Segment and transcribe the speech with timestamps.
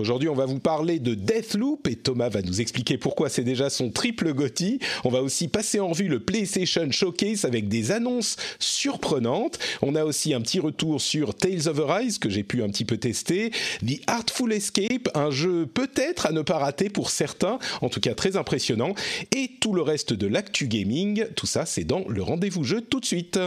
[0.00, 3.68] Aujourd'hui, on va vous parler de Deathloop et Thomas va nous expliquer pourquoi c'est déjà
[3.68, 4.78] son triple Gotti.
[5.04, 9.58] On va aussi passer en revue le PlayStation Showcase avec des annonces surprenantes.
[9.82, 12.86] On a aussi un petit retour sur Tales of Arise que j'ai pu un petit
[12.86, 13.50] peu tester.
[13.86, 18.14] The Artful Escape, un jeu peut-être à ne pas rater pour certains, en tout cas
[18.14, 18.94] très impressionnant.
[19.36, 23.00] Et tout le reste de l'actu gaming, tout ça c'est dans le rendez-vous jeu tout
[23.00, 23.38] de suite.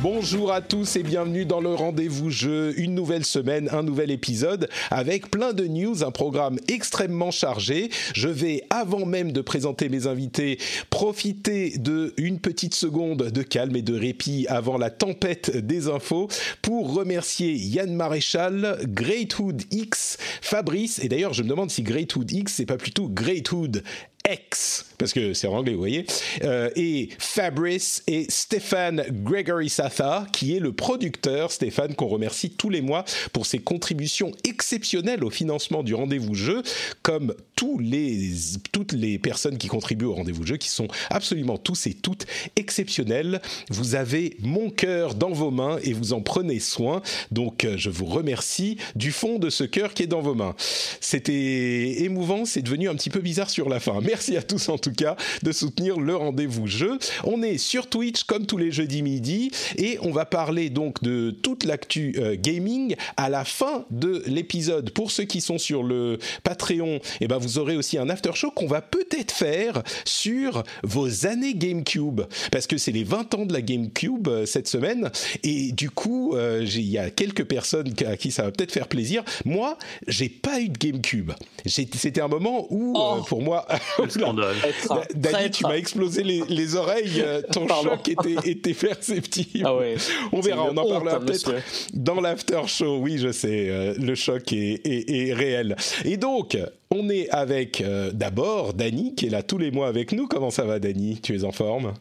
[0.00, 2.72] Bonjour à tous et bienvenue dans le rendez-vous jeu.
[2.78, 7.90] Une nouvelle semaine, un nouvel épisode avec plein de news, un programme extrêmement chargé.
[8.14, 10.58] Je vais, avant même de présenter mes invités,
[10.90, 16.28] profiter de une petite seconde de calme et de répit avant la tempête des infos
[16.62, 22.54] pour remercier Yann Maréchal, Greathood X, Fabrice et d'ailleurs je me demande si Greathood X
[22.54, 23.82] c'est pas plutôt Greathood
[24.30, 26.06] X, parce que c'est en anglais, vous voyez,
[26.44, 32.70] euh, et Fabrice et Stéphane Gregory Satha, qui est le producteur, Stéphane, qu'on remercie tous
[32.70, 36.62] les mois pour ses contributions exceptionnelles au financement du rendez-vous jeu,
[37.02, 38.30] comme tous les,
[38.70, 43.42] toutes les personnes qui contribuent au rendez-vous jeu, qui sont absolument tous et toutes exceptionnels.
[43.68, 47.90] Vous avez mon cœur dans vos mains et vous en prenez soin, donc euh, je
[47.90, 50.54] vous remercie du fond de ce cœur qui est dans vos mains.
[51.00, 54.00] C'était émouvant, c'est devenu un petit peu bizarre sur la fin.
[54.02, 57.00] Merci à tous en tout cas de soutenir le rendez-vous jeu.
[57.24, 61.32] On est sur Twitch comme tous les jeudis midi et on va parler donc de
[61.32, 64.90] toute l'actu euh, gaming à la fin de l'épisode.
[64.90, 68.50] Pour ceux qui sont sur le Patreon, eh ben vous aurez aussi un after show
[68.50, 72.20] qu'on va peut-être faire sur vos années GameCube
[72.52, 75.10] parce que c'est les 20 ans de la GameCube euh, cette semaine
[75.42, 78.88] et du coup euh, il y a quelques personnes à qui ça va peut-être faire
[78.88, 79.22] plaisir.
[79.46, 81.32] Moi, j'ai pas eu de GameCube.
[81.64, 83.22] C'était un moment où Oh.
[83.28, 83.66] pour moi
[84.08, 84.56] Scandale.
[84.88, 87.20] Da- Dany, tu m'as explosé les, les oreilles.
[87.20, 87.90] euh, Ton Pardon.
[87.90, 89.62] choc était, était perceptible.
[89.64, 89.94] Ah ouais.
[90.32, 91.52] On verra, on en honte, parlera hein, peut-être
[91.94, 92.98] dans l'after show.
[92.98, 95.76] Oui, je sais, euh, le choc est, est- est réel.
[96.04, 96.56] Et donc,
[96.90, 100.26] on est avec euh, d'abord Dany qui est là tous les mois avec nous.
[100.26, 101.94] Comment ça va, Dany Tu es en forme?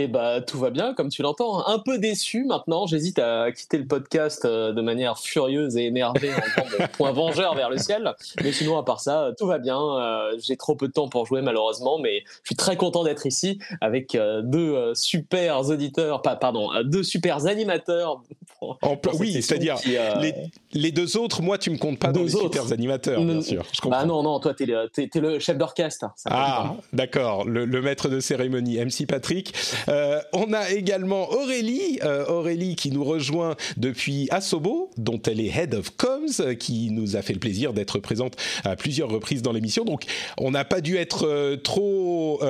[0.00, 1.66] Et bah tout va bien, comme tu l'entends.
[1.66, 2.86] Un peu déçu maintenant.
[2.86, 7.10] J'hésite à quitter le podcast euh, de manière furieuse et énervée en faisant mon point
[7.12, 8.14] vengeur vers le ciel.
[8.44, 9.76] Mais sinon, à part ça, tout va bien.
[9.80, 13.26] Euh, J'ai trop peu de temps pour jouer malheureusement, mais je suis très content d'être
[13.26, 18.22] ici avec euh, deux super auditeurs, pas pardon, deux super animateurs.
[18.60, 19.76] pour- En pla- pour cette Oui, c'est-à-dire
[20.20, 20.32] les,
[20.74, 22.54] les deux autres, moi, tu me comptes pas dans Deux les autres.
[22.54, 23.64] super animateurs, bien sûr.
[23.72, 23.98] Je comprends.
[24.00, 26.06] Bah non, non, toi t'es- t'es le chef d'orchestre.
[26.30, 29.52] Ah, d'accord, le, le maître de cérémonie, MC Patrick.
[29.88, 35.56] Euh, on a également Aurélie, euh, Aurélie qui nous rejoint depuis Asobo, dont elle est
[35.56, 39.42] Head of Comms, euh, qui nous a fait le plaisir d'être présente à plusieurs reprises
[39.42, 39.84] dans l'émission.
[39.84, 40.04] Donc,
[40.38, 42.40] on n'a pas dû être trop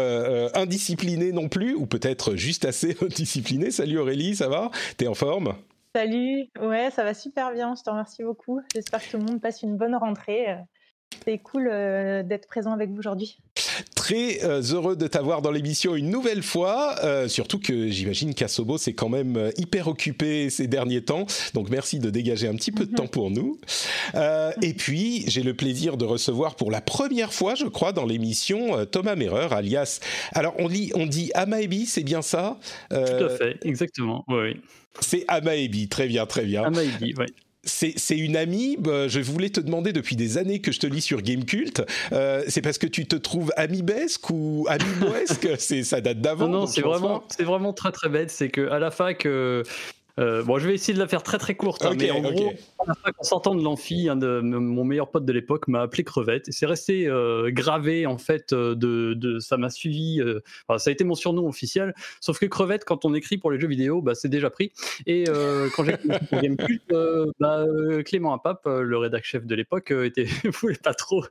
[0.54, 3.70] indiscipliné non plus, ou peut-être juste assez indiscipliné.
[3.70, 4.70] Salut Aurélie, ça va?
[4.97, 5.55] T'es en forme?
[5.94, 8.60] Salut, ouais, ça va super bien, je te remercie beaucoup.
[8.75, 10.56] J'espère que tout le monde passe une bonne rentrée.
[11.24, 13.38] C'est cool euh, d'être présent avec vous aujourd'hui.
[13.94, 18.78] Très euh, heureux de t'avoir dans l'émission une nouvelle fois, euh, surtout que j'imagine qu'Asobo
[18.78, 22.86] s'est quand même hyper occupé ces derniers temps, donc merci de dégager un petit peu
[22.86, 22.96] de Mhm.
[22.96, 23.58] temps pour nous.
[24.14, 28.06] Euh, et puis j'ai le plaisir de recevoir pour la première fois, je crois, dans
[28.06, 30.00] l'émission euh, Thomas Merreur, alias.
[30.32, 32.58] Alors on lit, on dit Amaebi, c'est bien ça?
[32.90, 34.25] Tout à fait, exactement.
[34.28, 34.60] Oui, oui.
[35.00, 36.64] C'est Amaebi, très bien, très bien.
[36.64, 37.26] Amaïdi, oui.
[37.64, 41.00] C'est une amie, bah, je voulais te demander depuis des années que je te lis
[41.00, 41.82] sur Gamecult,
[42.12, 46.66] euh, c'est parce que tu te trouves amibesque ou amiboesque Ça date d'avant Non, non,
[46.66, 48.31] c'est vraiment, vraiment très très bête.
[48.31, 49.64] C'est que à la fac, euh,
[50.19, 52.53] euh, bon, je vais essayer de la faire très très courte, hein, mais en gros,
[52.79, 56.49] en sortant de l'amphi, un de m- mon meilleur pote de l'époque m'a appelé crevette.
[56.49, 60.20] Et c'est resté euh, gravé en fait euh, de, de ça m'a suivi.
[60.20, 61.94] euh, enfin, ça a été mon surnom officiel.
[62.20, 64.73] Sauf que crevette, quand on écrit pour les jeux vidéo, bah, c'est déjà pris.
[65.06, 65.25] Et
[65.76, 67.64] quand j'ai écrit pour Gamecult, euh, bah,
[68.05, 70.25] Clément Apap, le rédac chef de l'époque, était
[70.61, 71.23] voulait pas trop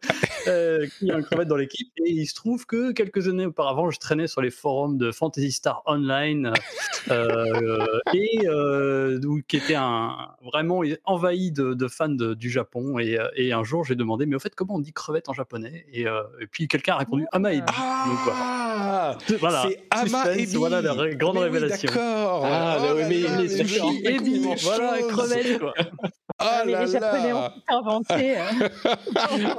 [0.46, 1.92] qu'il y ait un crevette dans l'équipe.
[2.06, 5.52] Et il se trouve que quelques années auparavant, je traînais sur les forums de Fantasy
[5.52, 6.54] Star Online
[8.14, 13.00] et euh, qui était un, vraiment envahi de, de fans de- du Japon.
[13.00, 15.34] Et, euh, et un jour, j'ai demandé, mais au fait, comment on dit crevette en
[15.34, 15.86] japonais?
[15.92, 17.60] Et, euh, et puis quelqu'un a répondu Amaebi.
[17.62, 18.67] Donc voilà.
[18.80, 19.66] Ah, voilà.
[19.68, 20.56] c'est Ama Ebi.
[20.56, 21.90] Voilà la grande mais révélation.
[21.90, 22.46] Oui, D'accord.
[22.46, 24.42] Ah, oh mais, mais, mais c'est Ebi.
[24.62, 25.26] Voilà, quoi.
[26.40, 27.52] Ah là les Japonais là.
[27.72, 28.36] ont inventé.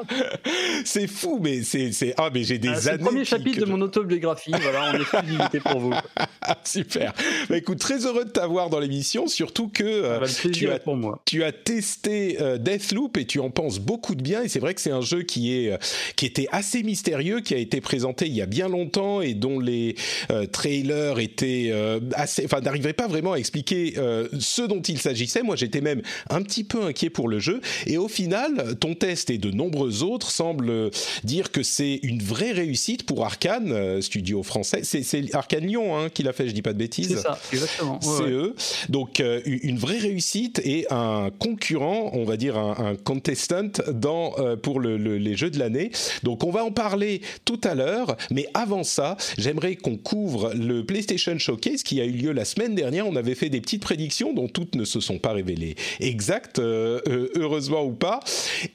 [0.84, 2.80] c'est fou, mais c'est c'est ah mais j'ai des Ah, années.
[2.80, 4.52] c'est le premier chapitre de mon autobiographie.
[4.60, 5.92] Voilà, en exclusivité pour vous.
[6.64, 7.12] Super.
[7.48, 10.48] Bah, écoute, très heureux de t'avoir dans l'émission, surtout que euh, Ah, bah, le tu
[10.48, 11.20] plaisir as est pour moi.
[11.24, 14.74] tu as testé euh, Deathloop et tu en penses beaucoup de bien et c'est vrai
[14.74, 15.78] que c'est un jeu qui est euh,
[16.16, 19.58] qui était assez mystérieux qui a été présenté il y a bien longtemps et dont
[19.60, 19.94] les
[20.30, 24.98] euh, trailers étaient euh, assez enfin n'arrivaient pas vraiment à expliquer euh, ce dont il
[24.98, 28.94] s'agissait moi j'étais même un petit peu inquiet pour le jeu et au final ton
[28.94, 30.90] test et de nombreux autres semblent
[31.24, 36.22] dire que c'est une vraie réussite pour Arkane studio français c'est Arkane Lyon hein, qui
[36.22, 37.94] l'a fait je dis pas de bêtises C'est ça, exactement.
[38.02, 38.30] Ouais, c'est ouais.
[38.30, 38.54] eux.
[38.88, 44.80] Donc une vraie réussite et un concurrent, on va dire un, un contestant dans pour
[44.80, 45.90] le- le- les jeux de l'année.
[46.22, 48.97] Donc on va en parler tout à l'heure, mais avant ça,
[49.36, 53.06] j'aimerais qu'on couvre le PlayStation Showcase qui a eu lieu la semaine dernière.
[53.06, 57.00] On avait fait des petites prédictions dont toutes ne se sont pas révélées exactes, euh,
[57.08, 58.20] euh, heureusement ou pas.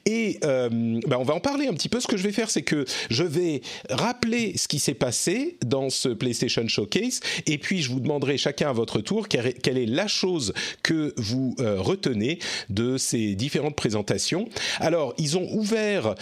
[0.06, 2.00] Et euh, ben, on va en parler un petit peu.
[2.00, 3.60] Ce que je vais faire, c'est que je vais
[3.90, 8.70] rappeler ce qui s'est passé dans ce PlayStation Showcase, et puis je vous demanderai chacun
[8.70, 12.38] à votre tour quelle est, la chose que vous retenez
[12.70, 14.48] de ces différentes présentations.
[14.78, 16.14] Alors, ils ont ouvert,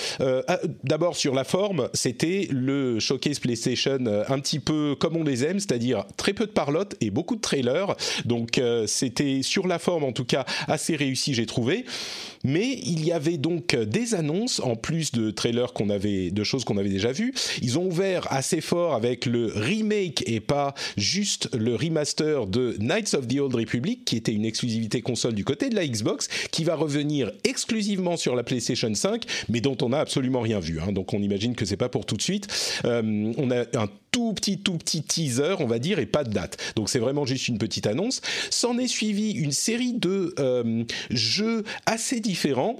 [0.84, 5.44] d'abord sur la forme, c'était le Showcase PlayStation euh, un petit peu comme on les
[5.44, 7.94] aime, c'est-à-dire très peu de parlotte et beaucoup de trailers.
[8.24, 11.84] Donc, euh, c'était sur la forme en tout cas assez réussi, j'ai trouvé.
[12.44, 16.64] Mais il y avait donc des annonces en plus de trailers qu'on avait, de choses
[16.64, 17.32] qu'on avait déjà vues.
[17.62, 23.14] Ils ont ouvert assez fort avec le remake et pas juste le remaster de Knights
[23.14, 26.64] of the Old Republic, qui était une exclusivité console du côté de la Xbox, qui
[26.64, 30.80] va revenir exclusivement sur la PlayStation 5, mais dont on n'a absolument rien vu.
[30.80, 30.92] hein.
[30.92, 32.48] donc on imagine que c'est pas pour tout de suite.
[32.84, 36.32] Euh, on a un tout petit, tout petit teaser, on va dire, et pas de
[36.32, 36.58] date.
[36.76, 38.20] Donc c'est vraiment juste une petite annonce.
[38.50, 42.78] S'en est suivi une série de euh, jeux assez différents.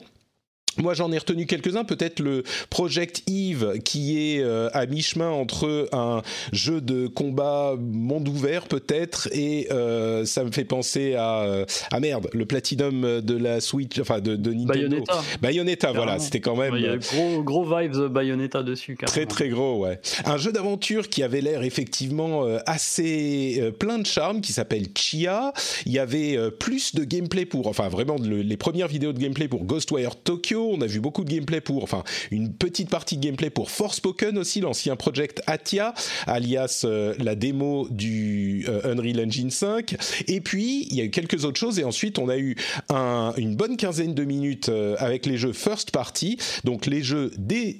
[0.78, 1.84] Moi, j'en ai retenu quelques-uns.
[1.84, 6.22] Peut-être le Project Eve, qui est euh, à mi-chemin entre un
[6.52, 12.00] jeu de combat monde ouvert, peut-être, et euh, ça me fait penser à euh, ah
[12.00, 14.72] merde, le Platinum de la Switch, enfin de, de Nintendo.
[14.72, 15.22] Bayonetta.
[15.40, 18.96] Bayonetta, voilà, c'était quand même Il y a euh, gros, gros vibes Bayonetta dessus.
[18.96, 19.28] Très carrément.
[19.30, 20.00] très gros, ouais.
[20.24, 25.52] Un jeu d'aventure qui avait l'air effectivement euh, assez plein de charme, qui s'appelle Chia.
[25.86, 29.48] Il y avait plus de gameplay pour, enfin vraiment le- les premières vidéos de gameplay
[29.48, 30.61] pour Ghostwire Tokyo.
[30.70, 34.38] On a vu beaucoup de gameplay pour, enfin une petite partie de gameplay pour Forspoken
[34.38, 35.94] aussi, l'ancien Project Atia,
[36.26, 39.96] alias euh, la démo du euh, Unreal Engine 5.
[40.28, 42.56] Et puis il y a eu quelques autres choses et ensuite on a eu
[42.88, 47.32] un- une bonne quinzaine de minutes euh, avec les jeux first party, donc les jeux
[47.38, 47.76] des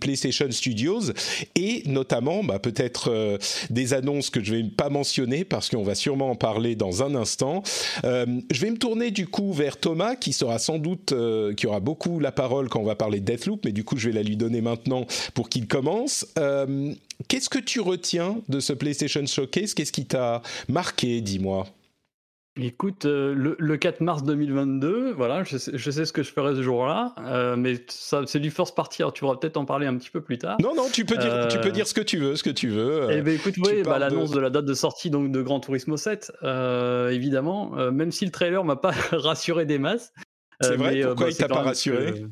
[0.00, 1.12] PlayStation Studios
[1.54, 3.38] et notamment bah, peut-être
[3.70, 7.14] des annonces que je vais pas mentionner parce qu'on va sûrement en parler dans un
[7.14, 7.62] instant.
[8.04, 11.14] Je vais me tourner du coup vers Thomas qui sera sans doute
[11.56, 14.08] qui aura beaucoup la parole quand on va parler de Deathloop, mais du coup je
[14.08, 16.26] vais la lui donner maintenant pour qu'il commence.
[16.38, 16.92] Euh,
[17.28, 19.72] Qu'est-ce que tu retiens de ce PlayStation Showcase?
[19.74, 21.66] Qu'est-ce qui t'a marqué Dis-moi?
[22.58, 26.30] Écoute, euh, le, le 4 mars 2022, voilà, je sais, je sais ce que je
[26.32, 29.66] ferai ce jour-là, euh, mais ça, c'est du first party, alors tu pourras peut-être en
[29.66, 30.56] parler un petit peu plus tard.
[30.62, 32.48] Non, non, tu peux dire, Euh, tu peux dire ce que tu veux, ce que
[32.48, 33.08] tu veux.
[33.10, 34.40] Eh ben écoute, oui, bah, l'annonce de- de...
[34.40, 38.64] la date de sortie donc de Gran Turismo 7, euh, évidemment, même si le trailer
[38.64, 40.14] m'a pas rassuré des masses.
[40.60, 40.92] C'est euh, vrai?
[40.94, 42.12] mais, euh, Pourquoi bah, il t'a pas rassuré?
[42.12, 42.26] que-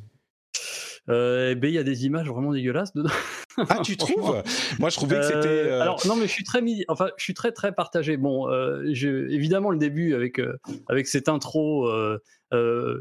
[1.10, 3.10] Euh, eh ben, il y a des images vraiment dégueulasses dedans.
[3.68, 4.42] Ah, tu trouves?
[4.80, 5.46] Moi, je trouvais que c'était.
[5.70, 8.16] Euh, Alors non, mais je suis très, enfin, je suis très très partagé.
[8.16, 10.40] Bon, euh, je- évidemment le début avec
[10.88, 11.88] avec cette intro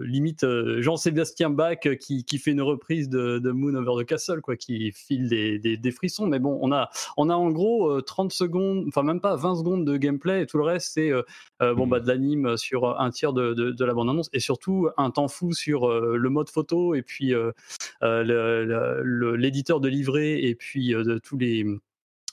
[0.02, 4.08] limite euh, Jean-Sébastien Bach euh, qui, qui fait une reprise de, de Moon Over the
[4.08, 6.28] Castle, quoi, qui file des, des, frissons.
[6.28, 9.56] Mais bon, on a on a en gros euh, 30 secondes, enfin même pas 20
[9.56, 11.24] secondes de gameplay et tout le reste c'est euh,
[11.62, 14.90] euh, bon bah de l'anime sur un tiers de, de, la bande annonce et surtout
[14.98, 17.52] un temps fou sur euh, le mode photo et puis euh,
[18.04, 21.66] euh, l'éditeur de livret et puis euh, de tous les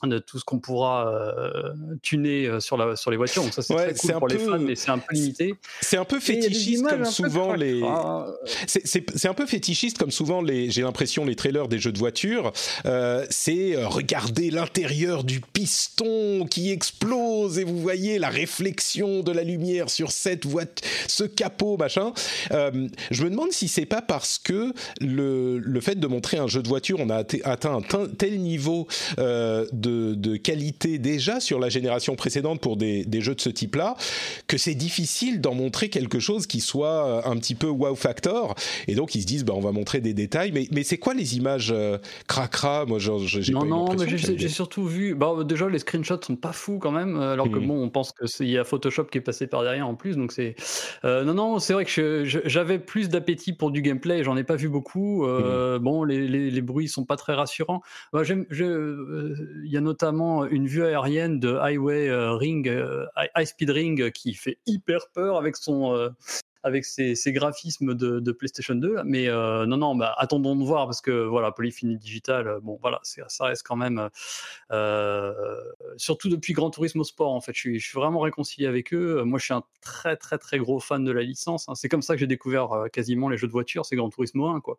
[0.07, 3.43] de tout ce qu'on pourra euh, tuner euh, sur, la, sur les voitures.
[3.43, 5.15] Donc ça c'est Ouais, très cool un pour les peu- fans, mais c'est un peu
[5.15, 5.55] limité.
[5.81, 7.81] C'est un peu fétichiste comme souvent les.
[7.81, 8.29] cracra.
[8.67, 10.71] C'est- un peu fétichiste comme souvent les.
[10.71, 12.53] J'ai l'impression les trailers des jeux de voiture.
[12.87, 19.33] euh, c'est euh, regarder l'intérieur du piston qui explose et vous voyez la réflexion de
[19.33, 22.13] la lumière sur cette voiture, ce capot machin.
[22.51, 26.63] Je me demande si c'est pas parce que le le fait de montrer un jeu
[26.63, 28.87] de voiture, on a atte- atteint un tel- niveau
[29.19, 33.97] euh, de de, qualité déjà sur la génération précédente pour des, jeux de ce type-là,
[34.47, 38.55] que c'est difficile d'en montrer quelque chose qui soit un petit peu wow factor.
[38.89, 40.53] Et donc ils se disent, bah, on va montrer des détails.
[40.53, 41.75] Mais, mais c'est quoi les images
[42.27, 42.87] cracra?
[42.87, 45.15] Moi, j'ai non, pas non, mais j'ai surtout vu.
[45.15, 47.67] Bah, déjà, les screenshots sont pas fous quand même, alors que mmh.
[47.67, 50.17] bon, on pense qu'il y a Photoshop qui est passé par derrière en plus.
[50.17, 50.55] Donc c'est
[51.05, 54.25] non, non, c'est vrai que j'avais plus d'appétit pour du gameplay.
[54.25, 55.27] J'en ai pas vu beaucoup.
[55.27, 55.79] Mmh.
[55.79, 57.83] Bon, les, les, les, bruits sont pas très rassurants.
[58.13, 62.71] Bah, il y a notamment une vue aérienne de Highway Ring,
[63.37, 66.11] High Speed Ring, qui fait hyper peur avec son
[66.63, 69.03] avec ces, graphismes de, PlayStation 2.
[69.05, 72.79] Mais euh, non, non, bah, attendons de voir parce que voilà, Polyphony Digital, euh, bon,
[72.81, 74.09] voilà, ça reste quand même,
[74.71, 75.33] euh,
[75.97, 79.23] surtout depuis Grand Turismo Sport, en fait, je suis, vraiment réconcilié avec eux.
[79.25, 81.69] Moi, je suis un très, très, très gros fan de la licence.
[81.69, 81.75] Hein.
[81.75, 84.61] C'est comme ça que j'ai découvert quasiment les jeux de voiture, c'est Grand Turismo 1,
[84.61, 84.79] quoi.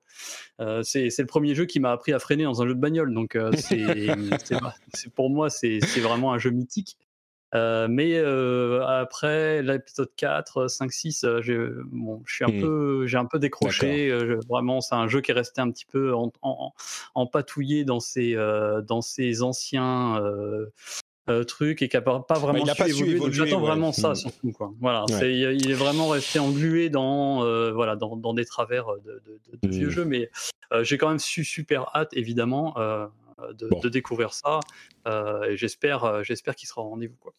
[0.83, 3.37] c'est le premier jeu qui m'a appris à freiner dans un jeu de bagnole, donc
[5.15, 6.97] pour moi, c'est vraiment un jeu mythique.
[7.53, 11.57] Euh, mais euh, après l'épisode 4, 5, 6, j'ai
[11.91, 12.61] bon, je suis un mmh.
[12.61, 14.09] peu, j'ai un peu décroché.
[14.09, 17.99] Euh, vraiment, c'est un jeu qui est resté un petit peu en, en, patouillé dans
[17.99, 18.35] ses,
[18.87, 20.21] dans ses anciens
[21.47, 23.33] trucs et qui n'a pas, vraiment bah, su, évoluer.
[23.33, 24.15] J'attends vraiment ça mmh.
[24.15, 24.51] surtout.
[24.51, 24.73] Quoi.
[24.79, 27.43] Voilà, il est vraiment resté englué dans,
[27.73, 29.21] voilà, dans, dans, des travers de,
[29.61, 29.91] de, vieux mmh.
[29.91, 30.29] jeux, mais
[30.83, 32.75] j'ai quand même su super hâte, évidemment.
[33.53, 34.59] De, de, découvrir ça
[35.47, 37.33] et j'espère j'espère qu'il sera au rendez-vous quoi.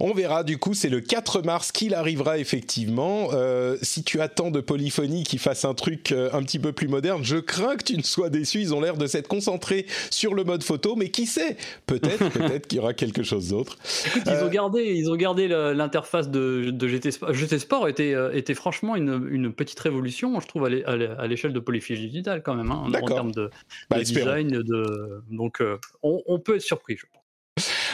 [0.00, 3.28] On verra, du coup, c'est le 4 mars qu'il arrivera effectivement.
[3.32, 6.88] Euh, si tu attends de Polyphonie qui fasse un truc euh, un petit peu plus
[6.88, 8.60] moderne, je crains que tu ne sois déçu.
[8.60, 11.56] Ils ont l'air de s'être concentrés sur le mode photo, mais qui sait?
[11.86, 13.76] Peut-être, peut-être qu'il y aura quelque chose d'autre.
[14.14, 17.32] Ils ont euh, gardé, ils ont gardé l'interface de, GT Sport.
[17.32, 22.42] GT Sport était, était franchement une, petite révolution, je trouve, à l'échelle de Polyphonie Digital
[22.42, 23.50] quand même, hein, en termes de,
[23.88, 24.48] bah, design.
[24.48, 25.62] De, donc,
[26.02, 27.06] on, on peut être surpris, je.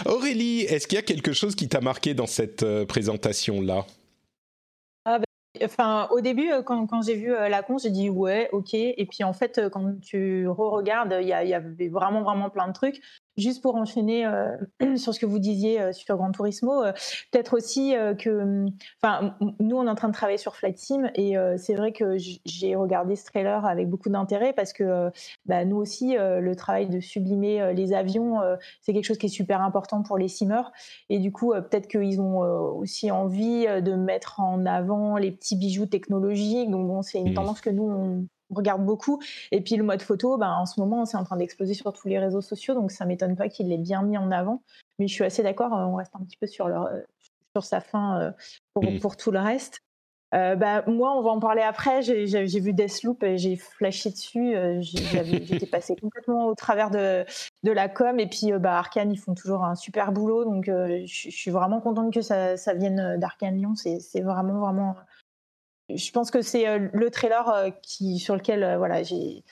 [0.06, 3.86] Aurélie, est-ce qu'il y a quelque chose qui t'a marqué dans cette euh, présentation-là?
[5.04, 8.74] Ah, bah, au début, euh, quand, j'ai vu euh, la con, j'ai dit ouais, ok.
[8.74, 12.72] Et puis en fait, quand tu re-regardes, il y, y, avait vraiment, vraiment plein de
[12.72, 13.00] trucs.
[13.38, 14.56] Juste pour enchaîner euh,
[14.96, 16.92] sur ce que vous disiez euh, sur Gran Turismo, euh,
[17.30, 18.66] peut-être aussi que,
[19.02, 22.16] enfin, nous on est en train de travailler sur Flight Sim et c'est vrai que
[22.18, 25.10] j'ai regardé ce trailer avec beaucoup d'intérêt parce que
[25.46, 28.40] bah, nous aussi le travail de sublimer les avions,
[28.80, 30.70] c'est quelque chose qui est super important pour les simmers
[31.08, 35.86] et du coup peut-être qu'ils ont aussi envie de mettre en avant les petits bijoux
[35.86, 36.70] technologiques.
[36.70, 37.34] Donc bon, c'est une mmh.
[37.34, 39.20] tendance que nous on regarde beaucoup.
[39.50, 42.08] Et puis le mode photo, ben, en ce moment, c'est en train d'exploser sur tous
[42.08, 44.62] les réseaux sociaux, donc ça m'étonne pas qu'il l'ait bien mis en avant.
[44.98, 47.00] Mais je suis assez d'accord, euh, on reste un petit peu sur, leur, euh,
[47.56, 48.30] sur sa fin euh,
[48.74, 48.98] pour, mmh.
[49.00, 49.80] pour, tout le reste.
[50.32, 52.02] bah, moi, on va en parler après.
[52.02, 54.54] J'ai vu Deathloop et j'ai flashé dessus.
[54.80, 57.24] J'étais passé complètement au travers de,
[57.62, 58.18] de, la com.
[58.18, 60.44] Et puis, bah, Arkane, ils font toujours un super boulot.
[60.44, 63.74] Donc, je, suis vraiment contente que ça, ça vienne d'Arkane Lyon.
[63.74, 64.96] C'est vraiment, vraiment
[65.88, 69.44] je pense que c'est euh, le trailer euh, qui, sur lequel euh, voilà, j'ai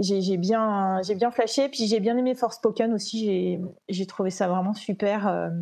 [0.00, 1.68] j'ai bien, bien flashé.
[1.68, 3.60] Puis j'ai bien aimé Force Spoken aussi.
[3.88, 5.52] J'ai trouvé ça vraiment super.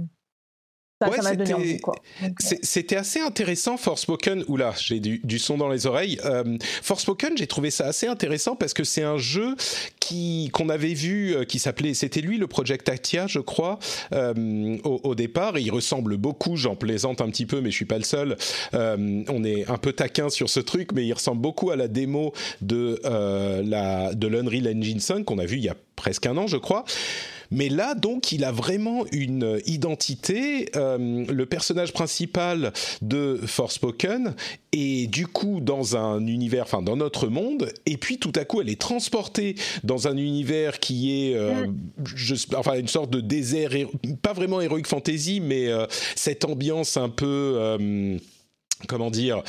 [2.63, 4.45] C'était assez intéressant, Forspoken.
[4.49, 6.19] Oula, j'ai du, du, son dans les oreilles.
[6.25, 9.57] Euh, Forspoken, j'ai trouvé ça assez intéressant parce que c'est un jeu
[10.01, 13.79] qui qu'on avait vu, euh, qui s'appelait, c'était lui le Project Actia, je crois,
[14.13, 15.57] euh, au, départ.
[15.57, 16.57] Et il ressemble beaucoup.
[16.57, 18.37] J'en plaisante un petit peu, mais je suis pas le seul.
[18.75, 21.89] Euh, on est un peu taquin sur ce truc, mais il ressemble beaucoup à la
[21.89, 26.37] démo de la de l'Unreal Engine 5 qu'on a vu il y a presque un
[26.37, 26.85] an, je crois.
[27.53, 30.71] Mais là, donc, il a vraiment une identité.
[30.75, 34.35] Euh, le personnage principal de Forspoken
[34.73, 38.63] est du coup dans un univers, enfin dans notre monde, et puis tout à coup,
[38.63, 39.55] elle est transportée
[39.85, 42.57] dans un univers qui est, euh, mm.
[42.57, 43.71] enfin, une sorte de désert,
[44.23, 47.79] pas vraiment heroic fantasy, mais euh, cette ambiance un peu
[48.89, 49.43] comment dire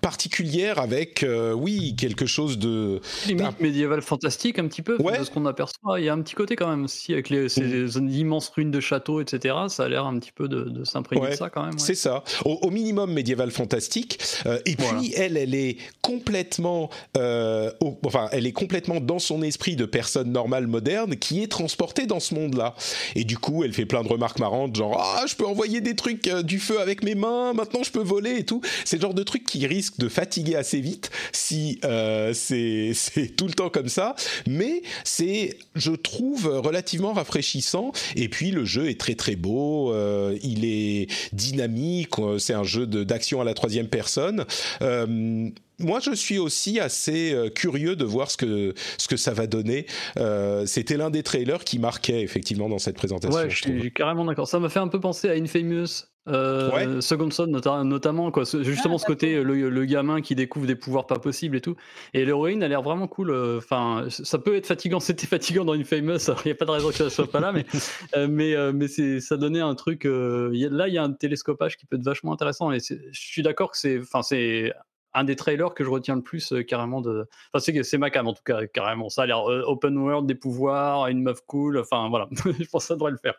[0.00, 3.00] particulière avec, euh, oui, quelque chose de...
[3.26, 6.00] Limite médiéval fantastique un petit peu, de ce qu'on aperçoit.
[6.00, 8.08] Il y a un petit côté quand même aussi, avec les, ces mm.
[8.10, 9.54] immenses ruines de châteaux, etc.
[9.68, 11.78] Ça a l'air un petit peu de, s'imprégner de ça quand même.
[11.78, 12.24] C'est ça.
[12.44, 14.18] Au, minimum médiéval fantastique.
[14.46, 16.90] Euh, et puis, elle, elle est complètement...
[17.16, 17.70] Euh,
[18.04, 22.20] enfin, elle est complètement dans son esprit de personne normale, moderne, qui est transportée dans
[22.20, 22.74] ce monde-là.
[23.14, 25.94] Et du coup, elle fait plein de remarques marrantes, genre «Ah, je peux envoyer des
[25.94, 28.60] trucs, du feu avec mes mains, maintenant je peux voler et tout.
[28.84, 33.36] C'est le genre de truc truc qui risque de fatiguer assez vite si euh, c'est
[33.36, 34.14] tout le temps comme ça.
[34.46, 37.92] Mais c'est, je trouve, relativement rafraîchissant.
[38.14, 39.92] Et puis le jeu est très très beau.
[39.92, 42.14] Euh, il est dynamique.
[42.38, 44.44] C'est un jeu d'action à la troisième personne.
[44.82, 49.34] Euh, moi, je suis aussi assez euh, curieux de voir ce que, ce que ça
[49.34, 49.86] va donner.
[50.16, 53.36] Euh, c'était l'un des trailers qui marquait effectivement dans cette présentation.
[53.36, 54.48] Ouais, je, suis carrément d'accord.
[54.48, 56.06] Ça m'a fait un peu penser à Infamous.
[56.28, 58.44] Euh, Second Son notamment quoi.
[58.44, 61.76] Justement ce côté le, gamin qui découvre des pouvoirs pas possibles et tout.
[62.14, 66.18] Et l'héroïne a l'air vraiment cool enfin ça peut être fatigant c'était fatigant dans Infamous
[66.44, 67.64] il n'y a pas de raison que ça soit pas là mais
[68.28, 71.96] mais mais c'est ça donnait un truc là il y a un télescopage qui peut
[71.96, 74.72] être vachement intéressant et je suis d'accord que c'est enfin c'est
[75.16, 77.26] un des trailers que je retiens le plus euh, carrément de.
[77.52, 79.08] Enfin, c'est ma cam en tout cas, carrément.
[79.08, 81.78] Ça a l'air euh, open world, des pouvoirs, une meuf cool.
[81.78, 82.28] Enfin, voilà.
[82.44, 83.34] je pense que ça devrait le faire.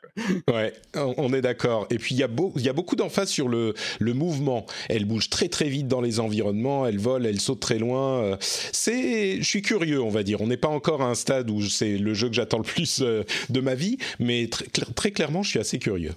[0.47, 0.73] Ouais,
[1.17, 1.85] on est d'accord.
[1.91, 4.65] Et puis, il y, a beaucoup d'emphase sur le, mouvement.
[4.89, 6.87] Elle bouge très, très vite dans les environnements.
[6.87, 8.23] Elle vole, elle saute très loin.
[8.23, 9.37] Euh, c'est.
[9.37, 10.41] Je suis curieux, on va dire.
[10.41, 13.01] On n'est pas encore à un stade où c'est le jeu que j'attends le plus
[13.01, 16.13] de ma vie, mais très, très clairement, je suis assez curieux.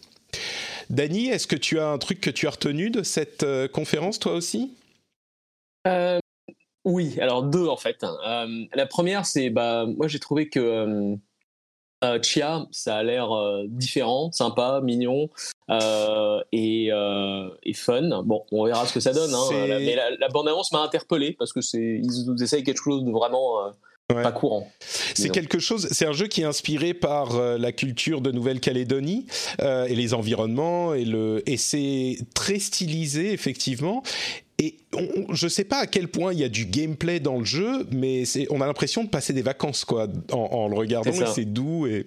[0.89, 4.33] Dany, est-ce que tu as un truc que tu as retenu de cette conférence, toi
[4.33, 4.71] aussi?
[5.87, 6.19] Euh,
[6.85, 8.05] oui, alors deux en fait.
[8.05, 11.17] Euh, la première, c'est bah moi j'ai trouvé que
[12.03, 13.31] euh, Chia, ça a l'air
[13.69, 15.29] différent, sympa, mignon
[16.53, 18.23] et, et, fun.
[18.25, 19.35] Bon, on verra ce que ça donne.
[19.35, 19.49] Hein.
[19.51, 23.73] mais la, bande-annonce m'a interpellé parce que c'est ils essayent quelque chose de vraiment
[24.09, 24.73] pas courant.
[24.81, 29.27] C'est quelque chose, c'est un jeu qui est inspiré par la culture de Nouvelle-Calédonie
[29.61, 34.03] et les environnements et le et c'est très stylisé effectivement
[34.61, 34.77] et
[35.33, 37.87] je ne sais pas à quel point il y a du gameplay dans le jeu,
[37.91, 41.11] mais on a l'impression de passer des vacances quoi, en, le regardant.
[41.35, 42.07] C'est doux et.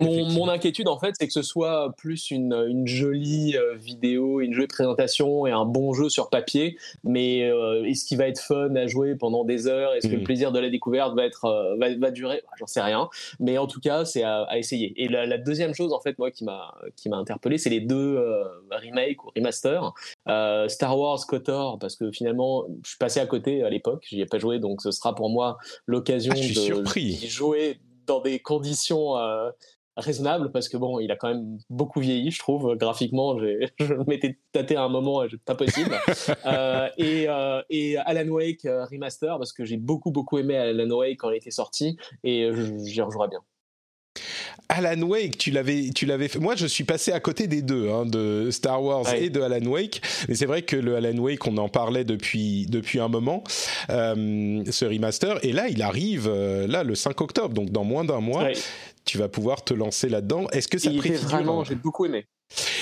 [0.00, 4.66] Mon, inquiétude, en fait, c'est que ce soit plus une, jolie euh, vidéo, une jolie
[4.66, 8.86] présentation et un bon jeu sur papier, mais euh, est-ce qu'il va être fun à
[8.86, 9.94] jouer pendant des heures?
[9.94, 10.24] Est-ce que le mm.
[10.24, 12.42] plaisir de la découverte va, être, euh, va, durer?
[12.58, 13.08] J'en sais rien,
[13.40, 14.92] mais en tout cas, c'est à, essayer.
[15.02, 16.72] Et la, deuxième chose, en fait, moi, qui m'a
[17.12, 18.22] interpellé, c'est les deux
[18.70, 19.94] remakes ou remasters.
[20.68, 24.26] Star Wars KOTOR, parce que finalement, je suis passé à côté à l'époque, j'y ai
[24.26, 29.14] pas joué, donc ce sera pour moi l'occasion ah, de jouer dans des conditions
[29.96, 32.74] raisonnable parce que bon, il a quand même beaucoup vieilli, je trouve.
[32.76, 33.38] Graphiquement,
[33.78, 35.94] je m'étais tâté à un moment, pas possible.
[36.46, 40.90] euh, et, euh, et, Alan Wake euh, remaster parce que j'ai beaucoup beaucoup aimé Alan
[40.90, 42.50] Wake quand il était sorti et
[42.84, 43.40] j'y rejouerai bien.
[44.68, 46.38] Alan Wake, tu l'avais, tu l'avais fait.
[46.38, 49.64] Moi, je suis passé à côté des deux, hein, de Star Wars et de Alan
[49.66, 50.02] Wake.
[50.28, 53.44] Mais c'est vrai que le Alan Wake, on en parlait depuis depuis un moment,
[53.90, 55.38] euh, ce remaster.
[55.44, 58.48] Et là, il arrive là le 5 octobre, donc dans moins d'un mois
[59.06, 60.48] tu vas pouvoir te lancer là-dedans.
[60.50, 62.26] Est-ce que ça préfigure vraiment J'ai beaucoup aimé.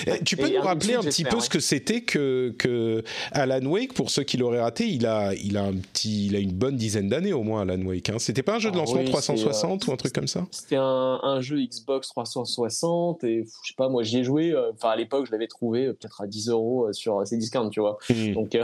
[0.06, 3.94] Eh, tu peux nous rappeler un petit peu ce que c'était que, que Alan Wake
[3.94, 6.76] pour ceux qui l'auraient raté il a il a un petit il a une bonne
[6.76, 8.18] dizaine d'années au moins Alan Wake hein.
[8.18, 10.46] c'était pas un jeu de ah lancement 360 ou un truc comme ça?
[10.50, 14.90] c'était un, jeu Xbox 360 et je sais pas moi j'y ai joué euh, enfin
[14.90, 17.98] à l'époque je l'avais trouvé euh, peut-être à 10 euros euh, sur Cdiscount tu vois
[18.10, 18.34] hmm.
[18.34, 18.56] donc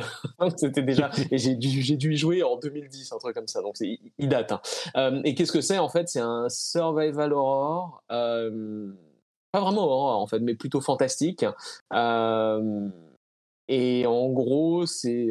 [0.56, 3.62] c'était déjà et j'ai dû j'ai dû y jouer en 2010 un truc comme ça
[3.62, 4.52] donc il date
[4.94, 5.22] hein.
[5.24, 6.08] et qu'est-ce que c'est en fait?
[6.08, 8.02] C'est un survival horror
[9.52, 11.44] pas vraiment horreur en fait, mais plutôt fantastique.
[13.68, 15.28] et en gros, c'est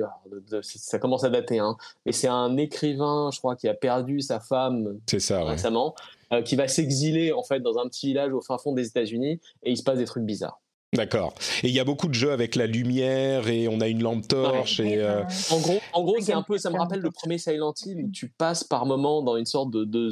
[0.61, 4.39] ça commence à dater, hein, mais c'est un écrivain, je crois, qui a perdu sa
[4.39, 5.95] femme ça, récemment,
[6.31, 9.39] euh, qui va s'exiler en fait dans un petit village au fin fond des États-Unis,
[9.63, 10.59] et il se passe des trucs bizarres.
[10.93, 11.35] D'accord.
[11.61, 14.27] Et il y a beaucoup de jeux avec la lumière et on a une lampe
[14.27, 14.79] torche.
[14.79, 17.73] Et euh, En gros, en gros, c'est un peu, ça me rappelle le premier Silent
[17.85, 20.11] Hill où tu passes par moment dans une sorte de, de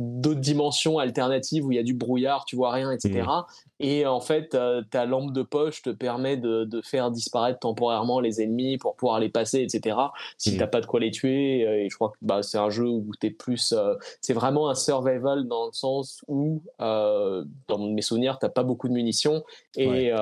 [0.00, 3.20] d'autres dimensions alternatives où il y a du brouillard, tu vois rien, etc.
[3.20, 3.42] Mmh.
[3.80, 4.56] Et en fait,
[4.90, 9.28] ta lampe de poche te permet de, faire disparaître temporairement les ennemis pour pouvoir les
[9.28, 9.96] passer, etc.
[10.38, 10.58] Si tu mmh.
[10.58, 12.86] t'as pas de quoi les tuer, euh, et je crois que bah, c'est un jeu
[12.86, 18.02] où t'es plus, euh, c'est vraiment un survival dans le sens où, euh, dans mes
[18.02, 19.44] souvenirs, t'as pas beaucoup de munitions
[19.76, 20.12] et,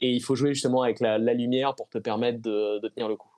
[0.00, 3.28] et il faut jouer justement avec la, lumière pour te permettre de tenir le coup.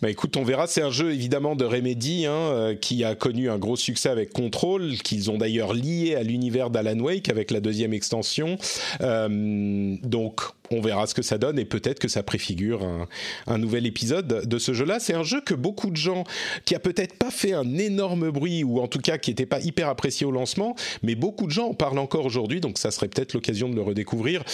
[0.00, 0.68] Bah écoute, on verra.
[0.68, 4.32] C'est un jeu évidemment de Remedy hein, euh, qui a connu un gros succès avec
[4.32, 8.58] Control, qu'ils ont d'ailleurs lié à l'univers d'Alan Wake avec la deuxième extension.
[9.00, 12.82] Euh, donc on verra ce que ça donne et peut-être que ça préfigure
[13.46, 15.00] un, nouvel épisode de ce jeu-là.
[15.00, 16.24] C'est un jeu que beaucoup de gens,
[16.64, 19.60] qui a peut-être pas fait un énorme bruit ou en tout cas qui n'était pas
[19.60, 23.08] hyper apprécié au lancement, mais beaucoup de gens en parlent encore aujourd'hui, donc ça serait
[23.08, 24.44] peut-être l'occasion de le redécouvrir.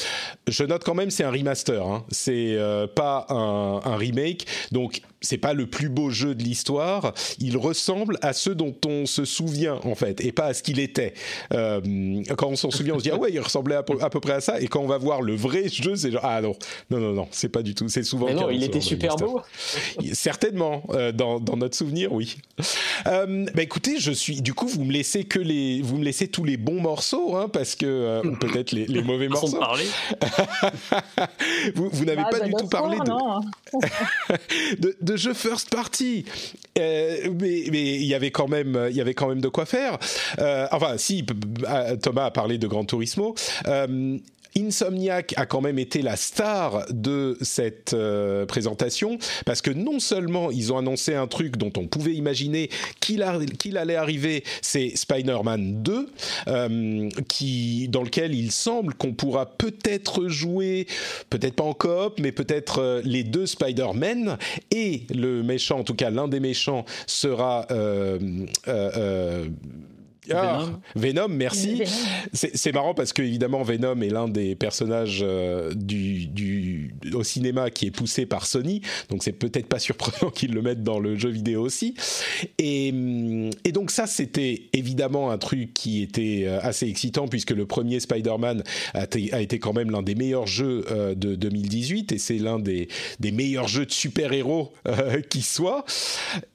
[0.48, 2.04] Je note quand même c'est un remaster, hein.
[2.10, 7.14] c'est euh, pas un, remake, donc c'est pas le plus beau jeu de l'histoire.
[7.38, 10.80] Il ressemble à ceux dont on se souvient en fait et pas à ce qu'il
[10.80, 11.14] était.
[11.52, 11.80] Euh,
[12.36, 14.20] quand on s'en souvient, on se dit ah ouais il ressemblait à peu, à peu
[14.20, 16.54] près à ça, et quand on va voir le vrai jeu c'est genre ah non.
[16.90, 19.40] Non non non c'est pas du tout c'est souvent mais non il était super beau.
[20.12, 22.36] Certainement euh, dans, dans, notre souvenir oui.
[23.06, 26.28] Euh, bah écoutez je suis du coup vous me laissez que les vous me laissez
[26.28, 29.58] tous les bons morceaux hein, parce que euh, peut-être les, les, mauvais morceaux.
[31.74, 36.24] vous, vous n'avez bah, pas du tout parlé de, de, de jeux first party.
[36.76, 39.98] Mais mais il y avait quand même il y avait quand même de quoi faire.
[40.70, 41.24] Enfin si
[42.02, 43.34] Thomas a parlé de Gran Turismo
[44.56, 50.50] Insomniac a quand même été la star de cette euh, présentation parce que non seulement
[50.50, 56.08] ils ont annoncé un truc dont on pouvait imaginer qu'il allait arriver, c'est Spider-Man 2,
[56.48, 60.86] euh, qui, dans lequel il semble qu'on pourra peut-être jouer,
[61.30, 64.38] peut-être pas en coop, mais peut-être euh, les deux Spider-Man.
[64.70, 67.66] Et le méchant, en tout cas l'un des méchants, sera
[70.32, 71.28] ah, Venom.
[71.28, 71.82] merci.
[72.32, 77.70] C'est marrant parce que évidemment Venom est l'un des personnages euh, du, du, au cinéma
[77.70, 81.16] qui est poussé par Sony, donc c'est peut-être pas surprenant qu'ils le mettent dans le
[81.16, 81.94] jeu vidéo aussi.
[82.58, 82.88] Et,
[83.64, 88.00] et donc ça c'était évidemment un truc qui était euh, assez excitant puisque le premier
[88.00, 88.62] Spider-Man
[88.94, 92.58] a, a, été quand même l'un des meilleurs jeux euh, de 2018 et c'est l'un
[92.58, 92.88] des,
[93.20, 94.72] des, meilleurs jeux de super-héros
[95.28, 95.84] qui soit.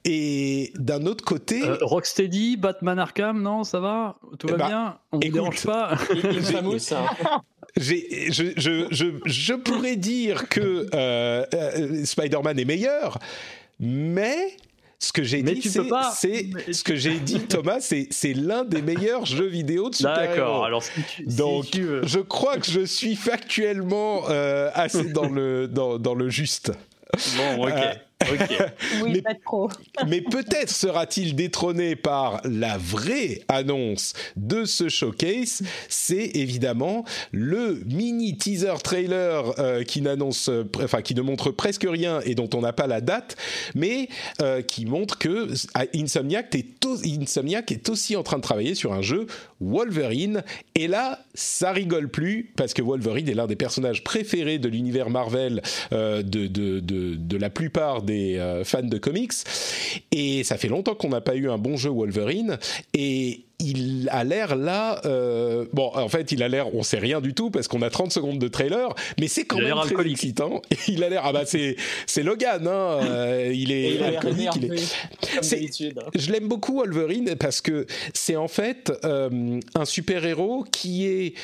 [0.04, 3.59] Et d'un autre côté, Rocksteady, Batman Arkham, non?
[3.64, 4.16] Ça va?
[4.38, 4.98] Tout va eh ben, bien?
[5.12, 5.96] On ne dérange pas?
[7.76, 7.94] je,
[8.30, 13.18] je, je, je, pourrais dire que euh, euh, Spider-Man est meilleur,
[13.78, 14.56] mais
[14.98, 19.46] ce que j'ai dit, c'est ce que j'ai dit, Thomas, c'est l'un des meilleurs jeux
[19.46, 20.28] vidéo de super-héros.
[20.28, 20.64] D'accord.
[20.66, 20.82] Alors,
[21.26, 26.72] donc, je crois que je suis factuellement euh, assez dans le dans, dans le juste.
[27.36, 27.72] Bon, ok.
[29.02, 29.70] oui, mais, pas trop.
[30.06, 35.62] mais peut-être sera-t-il détrôné par la vraie annonce de ce showcase.
[35.88, 40.50] C'est évidemment le mini teaser trailer euh, qui n'annonce,
[40.82, 43.36] enfin qui ne montre presque rien et dont on n'a pas la date,
[43.74, 44.08] mais
[44.42, 45.48] euh, qui montre que
[45.94, 49.26] Insomniac est, Insomniac est aussi en train de travailler sur un jeu
[49.60, 50.42] Wolverine.
[50.74, 55.10] Et là, ça rigole plus parce que Wolverine est l'un des personnages préférés de l'univers
[55.10, 59.32] Marvel euh, de, de, de, de la plupart des des euh, fans de comics.
[60.12, 62.58] Et ça fait longtemps qu'on n'a pas eu un bon jeu Wolverine.
[62.94, 65.00] Et il a l'air là.
[65.04, 66.74] Euh, bon, en fait, il a l'air.
[66.74, 69.58] On sait rien du tout parce qu'on a 30 secondes de trailer, mais c'est quand
[69.58, 70.62] même très excitant.
[70.88, 71.22] il a l'air.
[71.24, 72.66] Ah bah c'est c'est Logan.
[72.66, 74.48] Hein, euh, il est il alcoolique.
[74.56, 75.92] Il est.
[76.14, 81.34] Je l'aime beaucoup Wolverine parce que c'est en fait un super héros qui est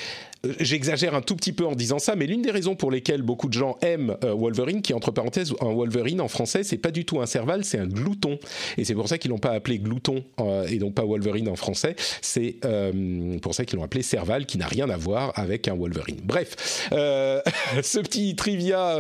[0.61, 3.49] J'exagère un tout petit peu en disant ça, mais l'une des raisons pour lesquelles beaucoup
[3.49, 7.05] de gens aiment euh, Wolverine, qui entre parenthèses, un Wolverine en français, c'est pas du
[7.05, 8.39] tout un serval, c'est un glouton.
[8.77, 11.57] Et c'est pour ça qu'ils l'ont pas appelé glouton euh, et donc pas Wolverine en
[11.57, 11.97] français.
[12.21, 15.75] C'est euh, pour ça qu'ils l'ont appelé serval, qui n'a rien à voir avec un
[15.75, 16.21] Wolverine.
[16.23, 16.57] Bref,
[16.91, 18.97] ce petit trivia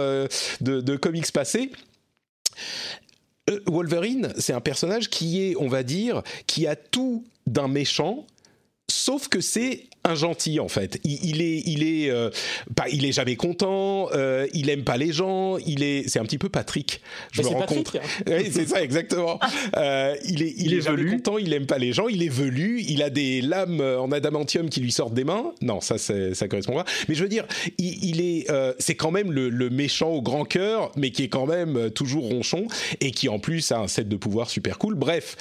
[0.60, 1.70] de, de comics passés.
[3.66, 8.26] Wolverine, c'est un personnage qui est, on va dire, qui a tout d'un méchant,
[8.90, 10.98] sauf que c'est un gentil en fait.
[11.04, 12.30] Il, est, il est, euh,
[12.74, 14.08] pas, il est jamais content.
[14.12, 15.58] Euh, il aime pas les gens.
[15.58, 17.00] Il est, c'est un petit peu Patrick.
[17.32, 17.96] Je me rends compte.
[18.26, 19.38] oui, c'est ça exactement.
[19.76, 21.38] Euh, il est, il, est, jamais content.
[21.38, 22.08] Il aime pas les gens.
[22.08, 22.82] Il est velu.
[22.88, 25.52] Il a des lames en adamantium qui lui sortent des mains.
[25.60, 26.84] Non, ça, ça correspond pas.
[27.08, 27.44] Mais je veux dire,
[27.78, 28.46] il, est,
[28.78, 32.24] c'est quand même le, le, méchant au grand cœur, mais qui est quand même toujours
[32.24, 32.66] ronchon
[33.00, 34.94] et qui en plus a un set de pouvoir super cool.
[34.94, 35.36] Bref.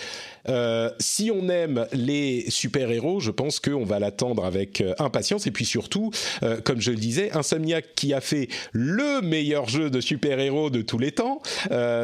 [0.49, 5.47] Euh, si on aime les super-héros, je pense qu'on va l'attendre avec euh, impatience.
[5.47, 6.11] Et puis surtout,
[6.43, 10.81] euh, comme je le disais, Insomniac qui a fait le meilleur jeu de super-héros de
[10.81, 11.41] tous les temps,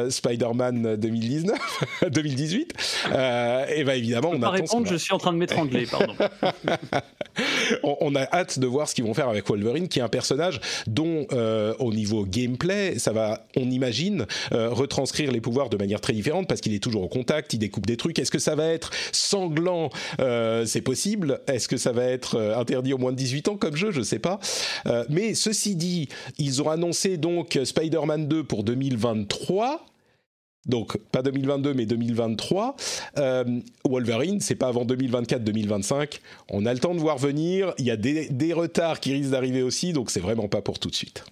[0.08, 1.58] Spider-Man 2019,
[2.10, 2.74] 2018,
[3.06, 4.50] et ben évidemment, on attend.
[4.50, 6.14] répondre, je suis en train de m'étrangler, pardon.
[7.82, 10.08] on, on, a hâte de voir ce qu'ils vont faire avec Wolverine, qui est un
[10.08, 11.26] personnage dont,
[11.78, 16.60] au niveau gameplay, ça va, on imagine, retranscrire les pouvoirs de manière très différente parce
[16.60, 18.18] qu'il est toujours au contact, il découpe des trucs.
[18.18, 19.90] Est-ce que ça va être sanglant
[20.20, 21.40] euh, C'est possible.
[21.46, 23.92] Est-ce que ça va être euh, interdit au moins de 18 ans comme jeu?
[23.92, 24.40] Je ne sais pas.
[24.86, 29.86] Euh, mais ceci dit, ils ont annoncé donc Spider-Man 2 pour 2023.
[30.64, 32.76] Donc pas 2022 mais 2023.
[33.84, 36.20] Wolverine, c'est pas avant 2024-2025.
[36.50, 37.74] On a le temps de voir venir.
[37.78, 40.78] Il y a des, des retards qui risquent d'arriver aussi, donc c'est vraiment pas pour
[40.78, 41.24] tout de suite.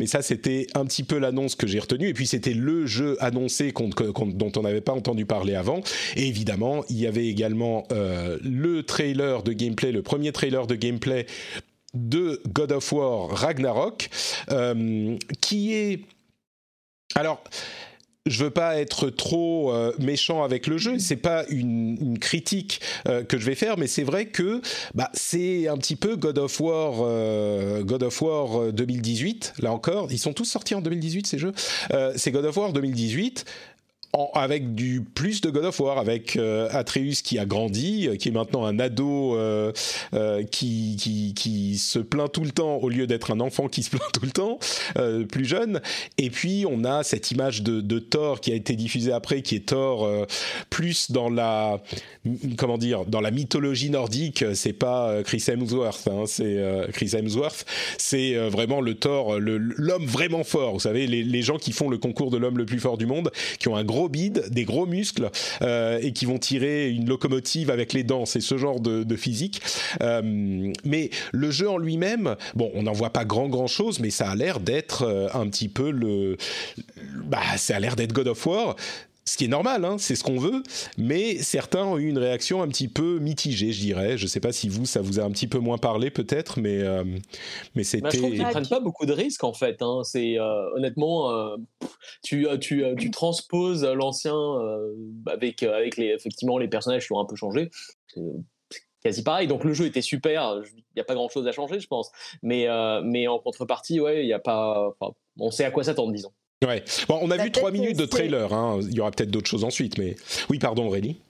[0.00, 2.08] Mais ça, c'était un petit peu l'annonce que j'ai retenue.
[2.08, 5.82] Et puis, c'était le jeu annoncé dont on n'avait pas entendu parler avant.
[6.16, 10.74] Et évidemment, il y avait également euh, le trailer de gameplay, le premier trailer de
[10.74, 11.26] gameplay
[11.92, 14.08] de God of War Ragnarok,
[14.50, 16.00] euh, qui est...
[17.14, 17.44] Alors
[18.30, 20.98] je veux pas être trop euh, méchant avec le jeu.
[20.98, 24.60] C'est pas une, critique euh, que je vais faire, mais c'est vrai que
[24.94, 29.54] bah, c'est un petit peu God of War, euh, God of War 2018.
[29.60, 31.52] Là encore, ils sont tous sortis en 2018 ces jeux.
[32.16, 33.44] c'est God of War 2018
[34.34, 38.28] avec du plus de God of War, avec euh, Atreus qui a grandi, euh, qui
[38.28, 39.72] est maintenant un ado euh,
[40.50, 40.96] qui,
[41.36, 44.24] qui, se plaint tout le temps au lieu d'être un enfant qui se plaint tout
[44.24, 44.58] le temps,
[45.28, 45.80] plus jeune.
[46.18, 49.66] Et puis on a cette image de, Thor qui a été diffusée après, qui est
[49.66, 50.08] Thor
[50.68, 51.80] plus dans la
[52.56, 54.44] comment dire dans la mythologie nordique.
[54.54, 56.58] C'est pas Chris Hemsworth, hein, c'est
[56.92, 57.66] Chris Hemsworth.
[57.98, 60.74] C'est vraiment le Thor, l'homme vraiment fort.
[60.74, 63.06] Vous savez, les, les gens qui font le concours de l'homme le plus fort du
[63.06, 65.30] monde, qui ont un gros bide, des gros muscles
[65.62, 68.26] euh, et qui vont tirer une locomotive avec les dents.
[68.26, 69.60] C'est ce genre de, de physique.
[70.02, 74.10] Euh, mais le jeu en lui-même, bon, on n'en voit pas grand grand chose, mais
[74.10, 76.36] ça a l'air d'être euh, un petit peu le,
[77.24, 78.76] bah, ça a l'air d'être God of War
[79.24, 80.62] ce qui est normal, hein, c'est ce qu'on veut,
[80.96, 84.16] mais certains ont eu une réaction un petit peu mitigée, je dirais.
[84.16, 86.58] Je ne sais pas si vous, ça vous a un petit peu moins parlé peut-être,
[86.58, 87.04] mais, euh,
[87.74, 88.02] mais c'était...
[88.02, 89.82] Bah, je trouve qu'ils ne prennent pas beaucoup de risques en fait.
[89.82, 90.00] Hein.
[90.04, 91.56] C'est, euh, honnêtement, euh,
[92.22, 94.36] tu, tu, tu, transposes l'ancien
[95.26, 97.70] avec, avec les, effectivement les personnages qui ont un peu changé.
[98.08, 98.22] C'est
[99.02, 99.48] quasi pareil.
[99.48, 102.10] Donc le jeu était super, il n'y a pas grand-chose à changer, je pense.
[102.42, 102.66] Mais,
[103.04, 104.94] mais en contrepartie, ouais, il a pas...
[105.38, 106.32] on sait à quoi s'attendre, disons.
[106.66, 106.84] Ouais.
[107.08, 108.52] Bon, on a vu trois minutes de trailer.
[108.52, 108.80] Hein.
[108.82, 110.16] Il y aura peut-être d'autres choses ensuite, mais
[110.50, 111.20] oui, pardon, Aurélie.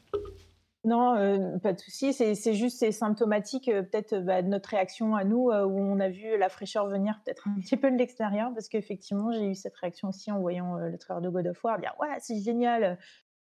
[0.82, 2.12] Non, euh, pas de souci.
[2.14, 6.00] C'est juste c'est symptomatique euh, peut-être bah, de notre réaction à nous euh, où on
[6.00, 9.54] a vu la fraîcheur venir peut-être un petit peu de l'extérieur parce qu'effectivement j'ai eu
[9.54, 12.98] cette réaction aussi en voyant le trailer de God of War, dire ouais c'est génial.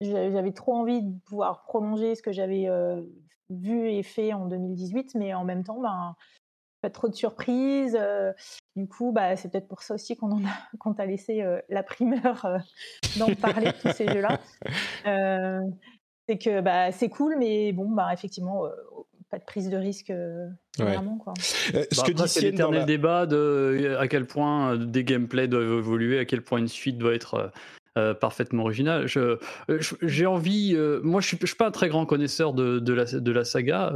[0.00, 2.66] J'avais trop envie de pouvoir prolonger ce que j'avais
[3.50, 6.14] vu et fait en 2018, mais en même temps, ben
[6.80, 7.98] pas trop de surprises.
[8.76, 11.61] Euh, du coup, bah, c'est peut-être pour ça aussi qu'on a, qu'on t'a laissé euh,
[11.68, 12.59] la primeur euh,
[13.18, 14.40] d'en parler de tous ces jeux-là.
[16.28, 18.64] c'est que bah, c'est cool, mais bon, bah, effectivement,
[19.31, 20.12] pas de prise de risque
[20.78, 21.16] vraiment.
[21.16, 21.35] Quoi.
[21.38, 26.24] ce bah, que c'est l'éternel débat de à quel point des gameplays doivent évoluer, à
[26.24, 27.50] quel point une suite doit être.
[28.20, 29.07] parfaitement originale.
[30.02, 33.04] j'ai envie, moi je suis, je suis pas un très grand connaisseur de, de, la,
[33.07, 33.92] de la saga,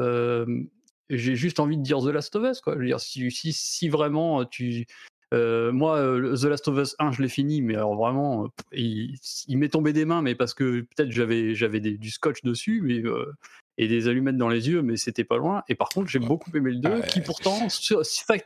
[1.17, 2.61] j'ai juste envie de dire The Last of Us.
[2.61, 2.75] Quoi.
[2.75, 4.87] Je veux dire, si, si, si vraiment tu.
[5.33, 9.19] Euh, moi, euh, The Last of Us 1, je l'ai fini, mais alors vraiment, il,
[9.49, 13.33] m'est tombé des mains, mais parce que peut-être j'avais, j'avais du scotch dessus, mais euh,
[13.79, 15.63] et des allumettes dans les yeux, mais c'était pas loin.
[15.69, 17.69] Et par contre, j'ai beaucoup aimé le 2, qui pourtant,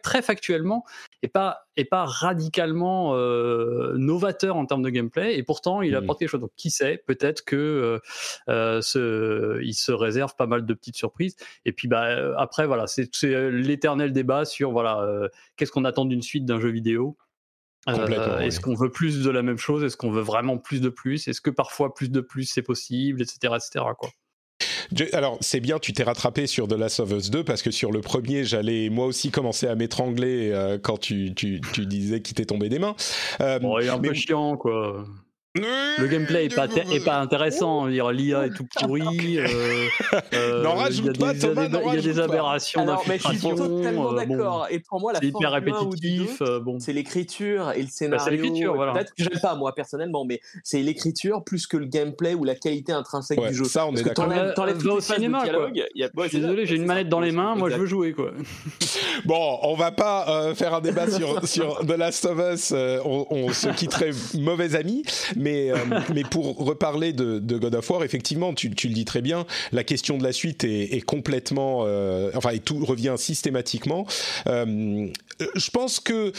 [0.02, 0.84] très factuellement,
[1.22, 6.20] est pas, est pas radicalement euh, novateur en termes de gameplay, et pourtant, il apporte
[6.20, 6.40] quelque chose.
[6.40, 7.98] Donc, qui sait, peut-être que euh,
[8.48, 11.36] euh, ce, il se réserve pas mal de petites surprises.
[11.64, 13.10] Et puis, bah, après, voilà, c'est
[13.50, 17.16] l'éternel débat sur voilà, qu'est-ce qu'on attend d'une suite d'un jeu vidéo.
[17.88, 19.84] Est-ce qu'on veut plus de la même chose?
[19.84, 21.28] Est-ce qu'on veut vraiment plus de plus?
[21.28, 23.84] Est-ce que parfois plus de plus c'est possible, etc., etc.
[23.96, 24.10] Quoi
[25.12, 27.92] alors, c'est bien, tu t'es rattrapé sur The Last of Us 2 parce que sur
[27.92, 32.34] le premier, j'allais moi aussi commencer à m'étrangler euh, quand tu, tu, tu disais qu'il
[32.34, 32.94] t'est tombé des mains.
[33.40, 35.04] Euh, bon, il est un peu chiant, quoi.
[35.98, 37.86] Le gameplay est pas, est pas intéressant.
[37.86, 39.38] L'IA est tout pourri.
[39.46, 41.68] Euh, euh, N'en rajoute pas, Thomas.
[41.68, 43.50] Il y a des aberrations d'infiltration.
[43.50, 44.66] Je suis totalement euh, d'accord.
[44.70, 46.42] Et pour moi, la c'est hyper répétitif.
[46.62, 46.78] Bon.
[46.78, 48.18] C'est l'écriture et le scénario.
[48.18, 48.92] Bah, c'est l'écriture, voilà.
[48.92, 52.54] Peut-être que j'aime pas moi personnellement, mais c'est l'écriture plus que le gameplay ou la
[52.54, 53.64] qualité intrinsèque du jeu.
[53.64, 54.28] Ça, on est d'accord.
[54.54, 55.44] T'enlèves au cinéma.
[56.28, 57.54] Suis désolé, j'ai une manette dans les mains.
[57.54, 58.30] Moi, je veux jouer, quoi.
[59.24, 62.72] Bon, on va pas faire un débat sur sur The Last of Us.
[63.04, 65.02] On se quitterait mauvais amis.
[65.36, 65.76] Mais, euh,
[66.14, 69.46] mais pour reparler de, de, God of War, effectivement, tu, tu, le dis très bien,
[69.72, 74.06] la question de la suite est, est complètement, euh, enfin, et tout revient systématiquement.
[74.46, 75.08] Euh,
[75.54, 76.32] je pense que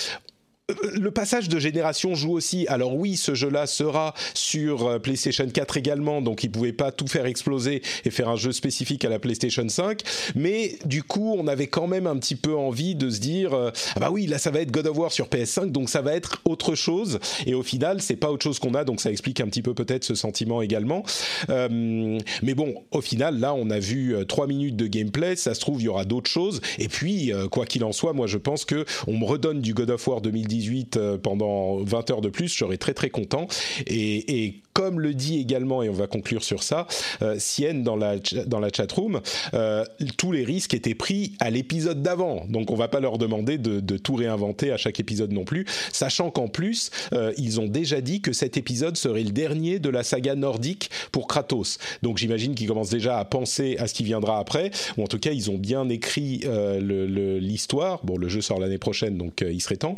[0.95, 2.67] le passage de génération joue aussi.
[2.67, 7.07] Alors oui, ce jeu-là sera sur euh, PlayStation 4 également, donc il pouvait pas tout
[7.07, 10.01] faire exploser et faire un jeu spécifique à la PlayStation 5.
[10.35, 13.71] Mais du coup, on avait quand même un petit peu envie de se dire, euh,
[13.95, 16.13] ah bah oui, là ça va être God of War sur PS5, donc ça va
[16.13, 17.19] être autre chose.
[17.45, 19.73] Et au final, c'est pas autre chose qu'on a, donc ça explique un petit peu
[19.73, 21.03] peut-être ce sentiment également.
[21.49, 25.37] Euh, mais bon, au final, là, on a vu trois minutes de gameplay.
[25.37, 26.59] Ça se trouve, il y aura d'autres choses.
[26.77, 29.91] Et puis, quoi qu'il en soit, moi, je pense que on me redonne du God
[29.91, 33.47] of War 2010 18 euh, pendant 20 heures de plus, je serais très très content.
[33.85, 36.85] Et, comme le dit également, et on va conclure sur ça,
[37.23, 39.21] euh, Sienne dans la, dans la chatroom,
[39.55, 39.83] euh,
[40.17, 42.45] tous les risques étaient pris à l'épisode d'avant.
[42.47, 46.29] Donc on va pas leur demander de, tout réinventer à chaque épisode non plus, sachant
[46.29, 50.03] qu'en plus, euh, ils ont déjà dit que cet épisode serait le dernier de la
[50.03, 51.79] saga nordique pour Kratos.
[52.03, 55.17] Donc j'imagine qu'ils commencent déjà à penser à ce qui viendra après, ou en tout
[55.17, 56.43] cas ils ont bien écrit
[56.79, 58.05] l'histoire.
[58.05, 59.95] Bon, le jeu sort l'année prochaine, donc il serait temps.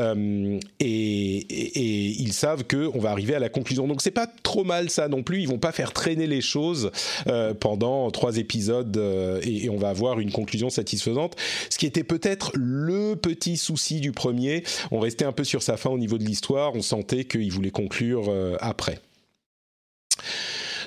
[0.00, 3.86] Euh, et, ils savent qu'on va arriver à la conclusion.
[3.86, 5.40] Donc c'est pas trop mal ça non plus.
[5.40, 6.90] Ils vont pas faire traîner les choses
[7.26, 11.36] euh, pendant trois épisodes euh, et, et, on va avoir une conclusion satisfaisante.
[11.68, 14.64] Ce qui était peut-être le petit souci du premier.
[14.90, 16.74] On restait un peu sur sa fin au niveau de l'histoire.
[16.74, 19.00] On sentait qu'il voulait conclure après.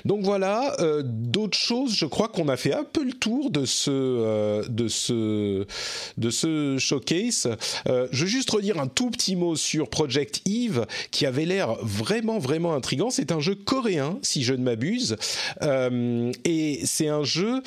[0.04, 3.64] Donc voilà, euh, d'autres choses, je crois qu'on a fait un peu le tour de
[3.64, 5.66] ce, euh, de ce,
[6.18, 7.48] de ce showcase.
[7.88, 11.76] Euh, je veux juste redire un tout petit mot sur Project Eve, qui avait l'air
[11.82, 13.08] vraiment, vraiment intrigant.
[13.08, 15.16] C'est un jeu coréen, si je ne m'abuse,
[16.44, 17.62] et c'est un jeu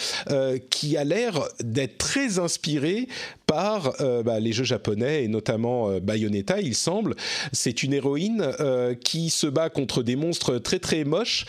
[0.69, 3.07] qui a l'air d'être très inspiré
[3.47, 7.15] par euh, bah, les jeux japonais et notamment euh, Bayonetta, il semble.
[7.53, 11.45] C'est une héroïne euh, qui se bat contre des monstres très très moches.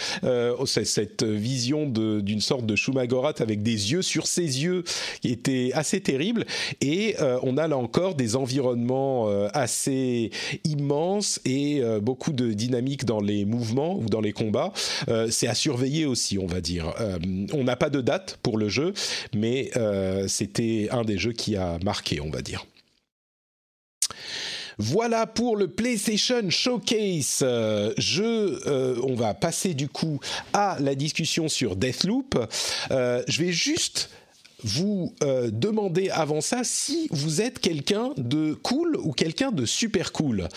[0.64, 4.84] cette vision d'une sorte de Shumagorat avec des yeux sur ses yeux
[5.20, 6.46] qui était assez terrible.
[6.80, 10.30] Et on a là encore des environnements assez
[10.64, 14.72] immenses et beaucoup de dynamique dans les mouvements ou dans les combats.
[15.30, 16.94] C'est à surveiller aussi, on va dire.
[17.52, 18.92] on n'a pas de date pour le jeu,
[19.34, 19.70] mais
[20.28, 21.78] c'était un des jeux qui a
[22.20, 22.66] on va dire.
[24.80, 27.40] Voilà pour le PlayStation Showcase.
[27.42, 28.22] Euh, je,
[28.68, 30.20] euh, on va passer du coup
[30.52, 32.38] à la discussion sur Deathloop.
[32.92, 34.10] Euh, je vais juste
[34.64, 40.48] vous demander avant ça si vous êtes quelqu'un de cool ou quelqu'un de super cool.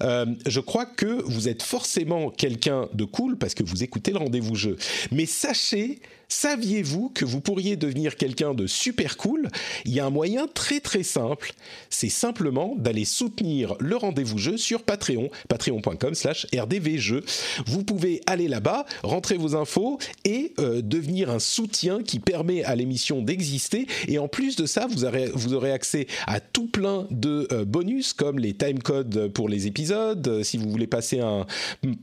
[0.00, 4.54] Je crois que vous êtes forcément quelqu'un de cool parce que vous écoutez le rendez-vous
[4.54, 4.78] jeu.
[5.12, 9.48] Mais sachez Saviez-vous que vous pourriez devenir quelqu'un de super cool?
[9.84, 11.52] Il y a un moyen très très simple,
[11.90, 17.24] c'est simplement d'aller soutenir le rendez-vous jeu sur Patreon, patreon.com slash rdvjeux.
[17.66, 22.76] Vous pouvez aller là-bas, rentrer vos infos et euh, devenir un soutien qui permet à
[22.76, 23.88] l'émission d'exister.
[24.06, 27.64] Et en plus de ça, vous aurez, vous aurez accès à tout plein de euh,
[27.64, 31.44] bonus comme les timecodes pour les épisodes, euh, si vous voulez passer un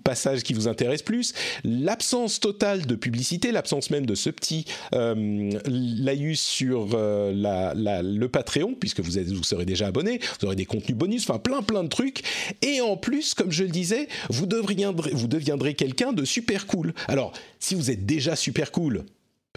[0.04, 5.50] passage qui vous intéresse plus, l'absence totale de publicité, l'absence même de ce petit euh,
[5.66, 11.30] laïus sur euh, le Patreon, puisque vous, serez déjà abonné, vous aurez des contenus bonus,
[11.30, 12.24] enfin plein plein de trucs.
[12.62, 16.94] Et en plus, comme je le disais, vous deviendrez quelqu'un de super cool.
[17.08, 19.06] Alors, si vous êtes déjà super cool,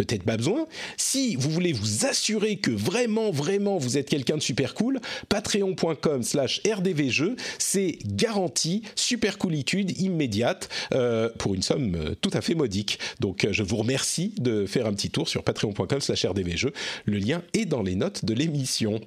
[0.05, 0.67] peut-être pas besoin.
[0.97, 6.23] Si vous voulez vous assurer que vraiment, vraiment, vous êtes quelqu'un de super cool, patreon.com
[6.23, 12.55] slash rdvjeux, c'est garanti, super coolitude immédiate, euh, pour une somme euh, tout à fait
[12.55, 12.99] modique.
[13.21, 16.73] Donc euh, je vous remercie de faire un petit tour sur patreon.com slash rdvjeux.
[17.05, 19.01] Le lien est dans les notes de l'émission.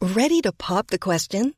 [0.00, 1.57] Ready to pop the question?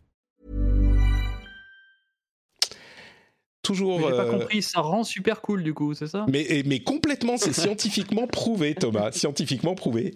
[3.63, 3.99] Toujours.
[3.99, 6.25] J'ai pas euh, compris, ça rend super cool du coup, c'est ça?
[6.27, 10.15] Mais, mais complètement, c'est scientifiquement prouvé, Thomas, scientifiquement prouvé.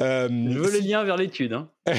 [0.00, 1.52] Euh, Je veux les liens vers l'étude.
[1.52, 1.68] Hein.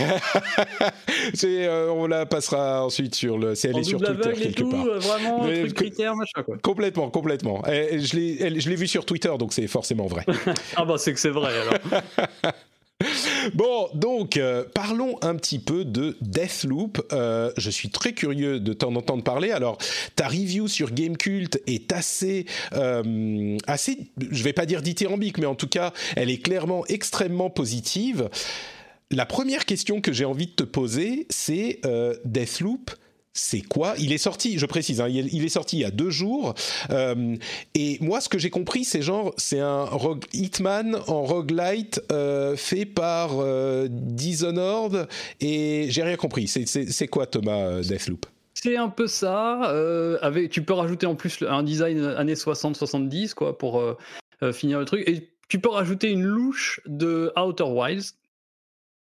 [1.33, 3.55] c'est, euh, on la passera ensuite sur le.
[3.55, 4.85] C'est elle En est sur Twitter et quelque tout, part.
[4.99, 6.57] vraiment, Mais- truc critère, machin quoi.
[6.61, 7.65] Complètement, complètement.
[7.67, 10.25] Et je l'ai, elle- je l'ai vu sur Twitter, donc c'est forcément vrai.
[10.75, 12.01] Ah bah c'est que c'est vrai alors.
[13.53, 17.05] Bon, donc euh, parlons un petit peu de Deathloop.
[17.11, 19.51] Euh, je suis très curieux de t'en entendre parler.
[19.51, 19.77] Alors,
[20.15, 25.55] ta review sur Gamecult est assez, euh, assez, je vais pas dire dithyrambique, mais en
[25.55, 28.29] tout cas, elle est clairement extrêmement positive.
[29.11, 32.91] La première question que j'ai envie de te poser, c'est euh, Deathloop.
[33.33, 33.95] C'est quoi?
[33.97, 36.53] Il est sorti, je précise, hein, il est sorti il y a deux jours.
[36.91, 37.35] Euh,
[37.73, 42.55] et moi, ce que j'ai compris, c'est genre, c'est un rogue, Hitman en roguelite euh,
[42.55, 45.07] fait par euh, Dishonored.
[45.41, 46.47] Et j'ai rien compris.
[46.47, 48.27] C'est quoi, Thomas Deathloop?
[48.53, 49.61] C'est un peu ça.
[50.21, 53.83] avec, tu peux rajouter en plus un design années 60-70 quoi pour
[54.53, 55.03] finir le truc.
[55.09, 58.13] Et tu peux rajouter une louche de Outer Wilds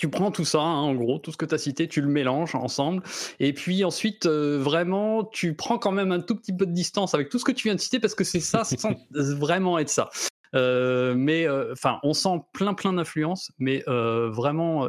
[0.02, 2.08] tu prends tout ça, hein, en gros, tout ce que tu as cité, tu le
[2.08, 3.04] mélanges ensemble.
[3.38, 7.14] Et puis ensuite, euh, vraiment, tu prends quand même un tout petit peu de distance
[7.14, 9.90] avec tout ce que tu viens de citer parce que c'est ça sans vraiment être
[9.90, 10.10] ça.
[10.56, 14.88] Euh, mais euh, enfin, on sent plein plein d'influences, mais vraiment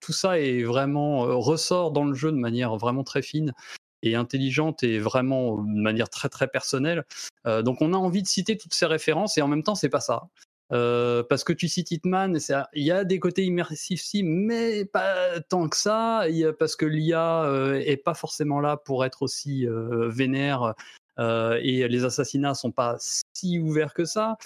[0.00, 3.54] tout ça est vraiment ressort dans le jeu de manière vraiment très fine
[4.02, 7.04] et intelligente et vraiment de manière très très personnelle.
[7.46, 10.00] donc on a envie de citer toutes ces références et en même temps c'est pas
[10.00, 10.24] ça.
[10.72, 12.38] Euh, parce que tu cites Hitman,
[12.72, 16.76] il y a des côtés immersifs, si, mais pas tant que ça, y a, parce
[16.76, 20.74] que l'IA euh, est pas forcément là pour être aussi euh, vénère.
[21.18, 24.36] et les assassinats sont pas si ouverts que ça.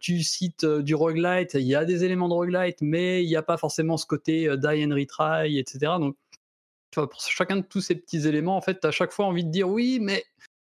[0.00, 3.42] tu cites du roguelite, il y a des éléments de roguelite, mais il n'y a
[3.42, 5.98] pas forcément ce côté die and retry, etc.
[5.98, 6.16] Donc,
[6.90, 9.12] tu vois, pour chacun de tous ces petits éléments, en fait, tu as à chaque
[9.12, 10.24] fois envie de dire oui, mais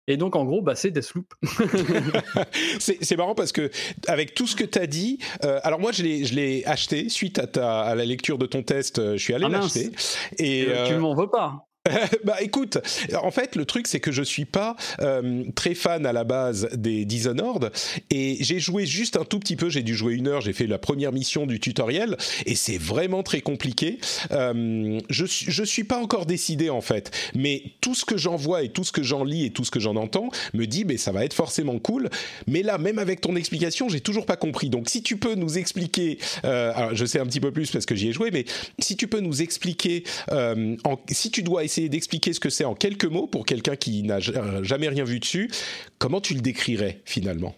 [0.08, 1.34] et donc, en gros, bah, c'est Deathloop.
[2.78, 3.70] c'est marrant parce que,
[4.06, 7.46] avec tout ce que tu as dit, euh, alors moi, je l'ai acheté suite à,
[7.46, 9.90] ta, à la lecture de ton test, euh, je suis allé ah l'acheter.
[10.38, 11.65] Et, euh, tu ne m'en veux pas
[12.24, 12.78] bah écoute,
[13.22, 16.68] en fait, le truc c'est que je suis pas euh, très fan à la base
[16.74, 17.72] des Dishonored
[18.10, 19.68] et j'ai joué juste un tout petit peu.
[19.68, 20.40] J'ai dû jouer une heure.
[20.40, 23.98] J'ai fait la première mission du tutoriel et c'est vraiment très compliqué.
[24.32, 28.62] Euh, je je suis pas encore décidé en fait, mais tout ce que j'en vois
[28.62, 30.96] et tout ce que j'en lis et tout ce que j'en entends me dit, mais
[30.96, 32.08] ça va être forcément cool.
[32.46, 34.70] Mais là, même avec ton explication, j'ai toujours pas compris.
[34.70, 37.86] Donc si tu peux nous expliquer, euh, alors je sais un petit peu plus parce
[37.86, 38.44] que j'y ai joué, mais
[38.78, 40.76] si tu peux nous expliquer, euh,
[41.10, 44.18] si tu dois essayer d'expliquer ce que c'est en quelques mots pour quelqu'un qui n'a
[44.20, 45.50] jamais rien vu dessus,
[45.98, 47.54] comment tu le décrirais finalement?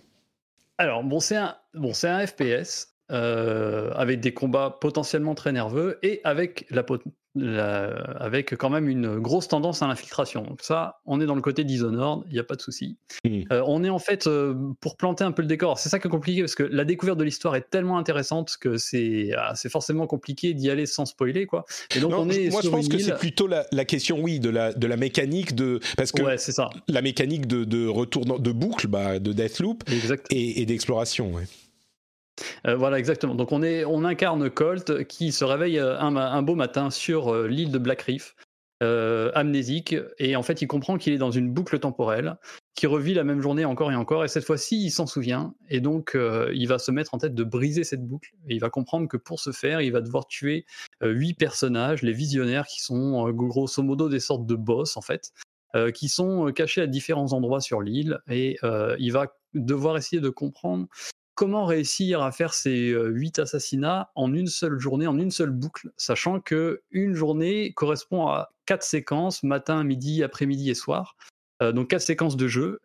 [0.79, 6.21] Alors, bon, c'est un, bon, un FPS euh, avec des combats potentiellement très nerveux et
[6.25, 6.85] avec la,
[7.37, 10.43] avec quand même une grosse tendance à l'infiltration.
[10.43, 12.97] Donc ça, on est dans le côté Dishonored, il n'y a pas de souci.
[13.25, 13.43] Hmm.
[13.53, 16.09] Euh, on est en fait, euh, pour planter un peu le décor, c'est ça qui
[16.09, 20.07] est compliqué, parce que la découverte de l'histoire est tellement intéressante que c'est ah, forcément
[20.07, 21.47] compliqué d'y aller sans spoiler.
[21.47, 21.65] Quoi.
[21.95, 24.73] Et donc on est moi, je pense que c'est plutôt la, question, oui, de la,
[24.73, 26.71] de la mécanique, de, parce que ça.
[26.89, 29.85] la mécanique de, de retour de boucle, bah, de Deathloop
[30.31, 31.33] et, et d'exploration.
[31.33, 31.45] Ouais.
[32.67, 33.35] Euh, voilà, exactement.
[33.35, 37.49] Donc on, est, on incarne Colt qui se réveille euh, un, beau matin sur euh,
[37.49, 38.35] l'île de Black Reef,
[39.35, 42.37] amnésique, et en fait il comprend qu'il est dans une boucle temporelle,
[42.77, 45.81] qui revit la même journée encore et encore, et cette fois-ci il s'en souvient, et
[45.81, 46.17] donc
[46.55, 49.17] il va se mettre en tête de briser cette boucle, et il va comprendre que
[49.17, 50.65] pour ce faire, il va devoir tuer
[51.03, 55.33] huit personnages, les visionnaires, qui sont grosso modo des sortes de boss en fait.
[55.93, 58.59] qui sont cachés à différents endroits sur l'île et
[59.01, 60.87] il va devoir essayer de comprendre
[61.39, 65.93] comment réussir à faire ces huit assassinats en une seule journée, en une seule boucle,
[65.97, 71.15] sachant que une journée correspond à quatre séquences, matin, midi, après-midi et soir.
[71.61, 72.81] donc quatre séquences de jeu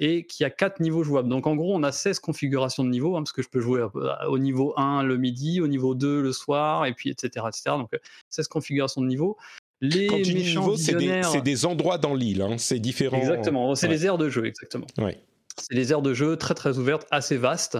[0.00, 1.28] et qui a quatre niveaux jouables.
[1.28, 3.84] Donc en gros, on a 16 configurations de niveaux, hein, parce que je peux jouer
[4.28, 7.46] au niveau 1 le midi, au niveau 2 le soir, et puis etc.
[7.48, 7.62] etc.
[7.78, 7.90] donc
[8.30, 9.36] 16 configurations de niveaux.
[9.80, 13.18] Les Quand tu dis niveau, c'est des, endroits dans l'île, hein, c'est différent.
[13.18, 14.86] Exactement, c'est les aires de jeu, exactement.
[14.98, 15.18] Ouais.
[15.60, 17.78] C'est des aires de jeu très très ouvertes, assez vastes.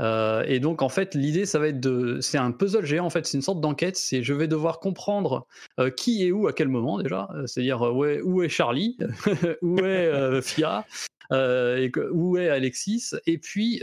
[0.00, 3.10] Euh, et donc en fait l'idée ça va être de c'est un puzzle géant en
[3.10, 5.46] fait c'est une sorte d'enquête c'est je vais devoir comprendre
[5.80, 8.98] euh, qui est où à quel moment déjà euh, c'est-à-dire où, est, Charlie
[9.62, 10.84] où est Fia
[11.30, 13.80] où est Alexis et puis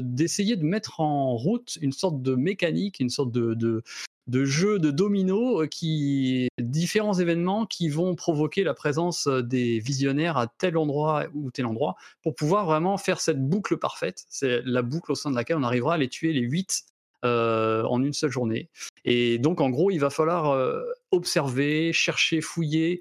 [0.00, 3.82] d'essayer de mettre en route une sorte de mécanique une sorte de,
[4.26, 9.80] de jeux de dominos euh, qui différents événements qui vont provoquer la présence euh, des
[9.80, 14.24] visionnaires à tel endroit ou tel endroit pour pouvoir vraiment faire cette boucle parfaite.
[14.28, 16.84] C'est la boucle au sein de laquelle on arrivera à les tuer les huit
[17.24, 18.68] euh, en une seule journée.
[19.04, 20.74] Et donc en gros, il va falloir
[21.10, 23.00] observer, chercher, fouiller,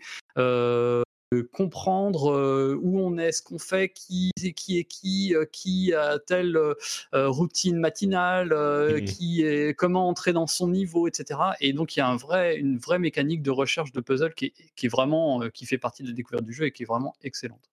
[1.40, 5.94] comprendre euh, où on est, ce qu'on fait, qui est qui est qui, euh, qui
[5.94, 6.76] a telle euh,
[7.14, 9.06] routine matinale, mmh.
[9.06, 11.40] qui est comment entrer dans son niveau, etc.
[11.62, 14.46] Et donc il y a un vrai, une vraie mécanique de recherche de puzzle qui
[14.46, 16.88] est, qui est vraiment qui fait partie de la découverte du jeu et qui est
[16.88, 17.72] vraiment excellente.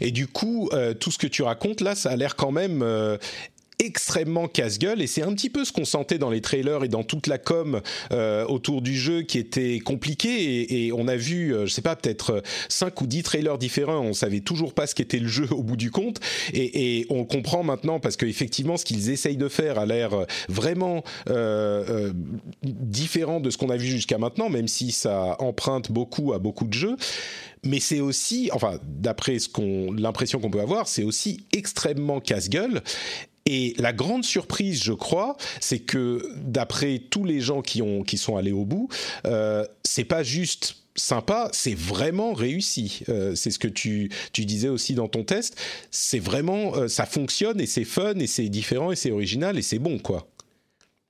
[0.00, 2.84] Et du coup, tout ce que tu racontes là, ça a l'air quand même
[3.80, 7.02] extrêmement casse-gueule et c'est un petit peu ce qu'on sentait dans les trailers et dans
[7.02, 7.80] toute la com
[8.12, 11.96] euh, autour du jeu qui était compliqué et, on a vu, euh, je sais pas,
[11.96, 15.62] peut-être 5 ou 10 trailers différents, on savait toujours pas ce qu'était le jeu au
[15.62, 16.20] bout du compte
[16.52, 21.02] et, on comprend maintenant parce qu'effectivement ce qu'ils essayent de faire a l'air vraiment
[22.62, 26.66] différent de ce qu'on a vu jusqu'à maintenant, même si ça emprunte beaucoup à beaucoup
[26.66, 26.96] de jeux
[27.64, 32.82] mais c'est aussi, enfin, d'après ce qu'on, l'impression qu'on peut avoir, c'est aussi extrêmement casse-gueule.
[33.52, 38.16] Et la grande surprise, je crois, c'est que d'après tous les gens qui ont qui
[38.16, 38.88] sont allés au bout,
[39.26, 43.00] euh, c'est pas juste sympa, c'est vraiment réussi.
[43.08, 45.60] Euh, c'est ce que tu, tu disais aussi dans ton test.
[45.90, 49.62] C'est vraiment, euh, ça fonctionne et c'est fun et c'est différent et c'est original et
[49.62, 50.28] c'est bon, quoi.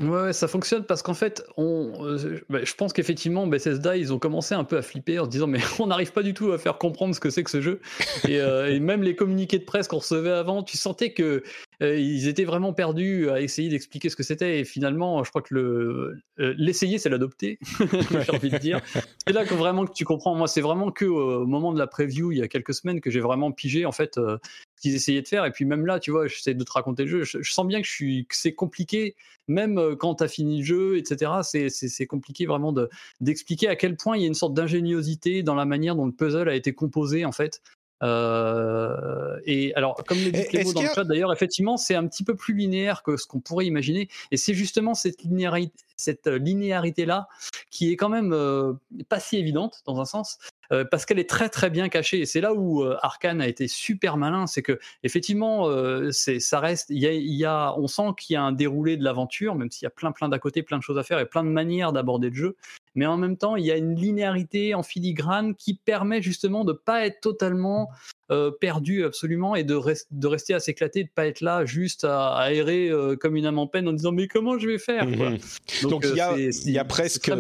[0.01, 4.18] Ouais, ça fonctionne parce qu'en fait, on, euh, bah, je pense qu'effectivement, Bethesda, ils ont
[4.18, 6.59] commencé un peu à flipper en se disant, mais on n'arrive pas du tout à
[6.59, 7.82] faire comprendre ce que c'est que ce jeu.
[8.26, 11.43] Et, et même les communiqués de presse qu'on recevait avant, tu sentais que
[11.83, 14.61] euh, ils étaient vraiment perdus à essayer d'expliquer ce que c'était.
[14.61, 17.59] Et finalement, je crois que le l'essayer, c'est l'adopter.
[18.11, 18.81] j'ai envie de dire.
[19.26, 20.35] C'est là que vraiment que tu comprends.
[20.35, 23.11] Moi, c'est vraiment que au moment de la preview, il y a quelques semaines, que
[23.11, 24.39] j'ai vraiment pigé en fait ce
[24.81, 25.45] qu'ils essayaient de faire.
[25.45, 27.24] Et puis même là, tu vois, j'essaie de te raconter le jeu.
[27.24, 29.14] Je, je sens bien que je suis, que c'est compliqué
[29.51, 32.72] même euh, quand tu as fini le jeu, etc., c'est compliqué vraiment
[33.20, 36.12] d'expliquer à quel point il y a une sorte d'ingéniosité dans la manière dont le
[36.12, 37.61] puzzle a été composé, en fait.
[38.03, 42.24] Euh, et alors, comme le dit Clément dans le chat, d'ailleurs, effectivement, c'est un petit
[42.24, 44.09] peu plus linéaire que ce qu'on pourrait imaginer.
[44.30, 47.28] Et c'est justement cette linéarité, cette linéarité-là
[47.70, 48.72] qui est quand même euh,
[49.09, 50.38] pas si évidente dans un sens.
[50.72, 52.20] Euh, parce qu'elle est très très bien cachée.
[52.20, 56.61] Et c'est là où euh, Arkane a été super malin, c'est que effectivement, euh, ça
[56.61, 56.92] reste.
[56.92, 60.28] On sent qu'il y a un déroulé de l'aventure, même s'il y a plein plein
[60.28, 62.57] d'à côté, plein de choses à faire et plein de manières d'aborder le jeu.
[62.94, 66.72] Mais en même temps, il y a une linéarité en filigrane qui permet justement de
[66.72, 67.88] pas être totalement
[68.31, 69.78] euh, perdu absolument et de,
[70.11, 73.59] de rester à s'éclater, de pas être là juste à, errer euh, comme une âme
[73.59, 75.39] en peine en disant mais comment je vais faire mhm.
[75.83, 77.33] Donc, il y, a, euh, y a presque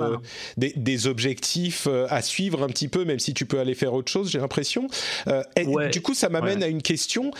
[0.56, 4.10] des, des, objectifs à suivre un petit peu, même si tu peux aller faire autre
[4.10, 4.88] chose, j'ai l'impression.
[5.92, 7.30] Du coup, ça m'amène à une question.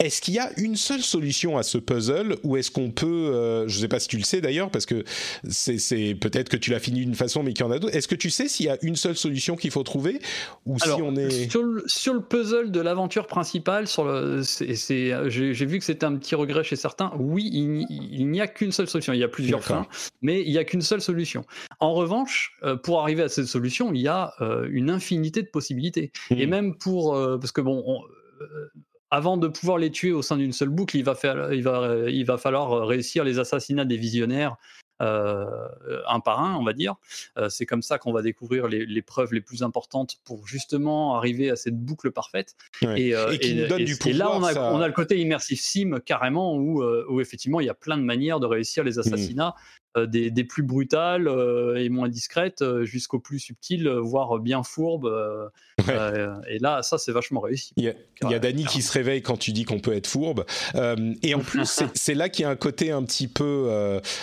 [0.00, 3.68] Est-ce qu'il y a une seule solution à ce puzzle ou est-ce qu'on peut, euh,
[3.68, 5.04] je ne sais pas si tu le sais d'ailleurs, parce que
[5.48, 7.94] c'est peut-être que tu l'as fini d'une façon mais qu'il y en a d'autres.
[7.94, 10.20] Est-ce que tu sais s'il y a une seule solution qu'il faut trouver
[10.64, 15.66] ou si on est sur le, sur le puzzle de l'aventure principale, sur le, j'ai
[15.66, 17.12] vu que c'était un petit regret chez certains.
[17.18, 19.12] Oui, il, n'y a qu'une seule solution.
[19.12, 19.86] Il y a plusieurs fins,
[20.22, 21.44] mais il n'y a qu'une seule solution.
[21.78, 25.48] En revanche, euh, pour arriver à cette solution, il y a euh, une infinité de
[25.48, 26.10] possibilités.
[26.30, 26.50] Et mmh.
[26.50, 27.84] même pour, parce que bon.
[27.86, 28.00] On,
[29.10, 32.08] avant de pouvoir les tuer au sein d'une seule boucle, il va, faire, il, va,
[32.08, 34.56] il va falloir réussir les assassinats des visionnaires
[35.00, 35.46] euh,
[36.06, 36.96] un par un, on va dire.
[37.38, 41.50] Euh, c'est comme ça qu'on va découvrir les, preuves les plus importantes pour justement arriver
[41.50, 42.54] à cette boucle parfaite.
[42.82, 44.14] Et, euh, qui nous donne du pouvoir.
[44.14, 47.66] Et là, on a, on a, le côté immersif sim carrément, où, où, effectivement, il
[47.66, 49.00] y a plein de manières de réussir les mmh.
[49.00, 49.54] assassinats.
[49.96, 55.12] Euh, des, plus brutales euh, et moins discrètes euh, jusqu'aux plus subtiles, voire bien fourbes.
[55.88, 57.72] et là, ça, c'est vachement réussi.
[57.76, 60.44] Il y a, Dany qui se réveille quand tu dis qu'on peut être fourbe.
[61.22, 63.68] et en plus, c'est là qu'il y a un côté un petit peu,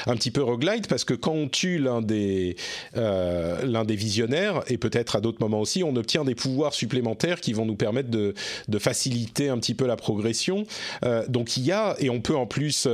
[0.05, 2.55] un petit peu roguelite, parce que quand on tue l'un des,
[2.93, 7.53] l'un des visionnaires, et peut-être à d'autres moments aussi, on obtient des pouvoirs supplémentaires qui
[7.53, 8.33] vont nous permettre de,
[8.67, 10.65] de faciliter un petit peu la progression.
[11.27, 12.87] donc il y a, et on peut en plus,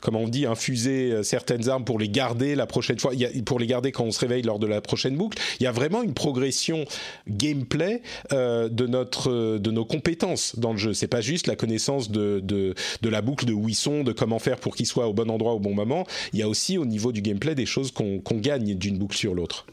[0.00, 3.12] comme on dit, infuser certaines armes pour les garder la prochaine fois,
[3.44, 5.38] pour les garder quand on se réveille lors de la prochaine boucle.
[5.60, 6.84] Il y a vraiment une progression
[7.28, 8.02] gameplay
[8.32, 10.94] euh, de notre de nos compétences dans le jeu.
[10.94, 14.12] C'est pas juste la connaissance de, de, de la boucle de où ils sont, de
[14.12, 16.06] comment faire pour qu'ils soient au bon endroit au bon moment.
[16.32, 19.34] Il y a aussi au niveau du gameplay des choses qu'on gagne d'une boucle sur
[19.34, 19.66] l'autre.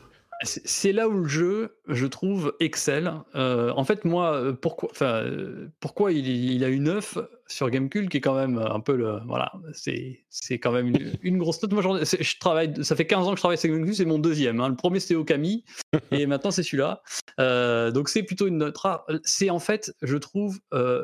[0.44, 3.14] C'est là où le jeu, je trouve, excelle.
[3.36, 8.10] Euh, en fait, moi, euh, pourquoi, euh, pourquoi il, il, a une 9 sur Gamecube,
[8.10, 9.20] qui est quand même un peu le.
[9.28, 11.72] Voilà, c'est quand même une, grosse note.
[11.72, 14.60] Moi, je travaille, ça fait 15 ans que je travaille sur Gamecube, c'est mon deuxième.
[14.60, 14.70] Hein.
[14.70, 15.64] Le premier, c'était Okami,
[16.12, 17.02] et maintenant, c'est celui-là.
[17.92, 19.06] donc, c'est plutôt une note rare.
[19.24, 20.60] C'est en fait, je trouve,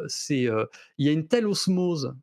[0.07, 0.49] c'est
[0.97, 2.13] il y a une telle osmose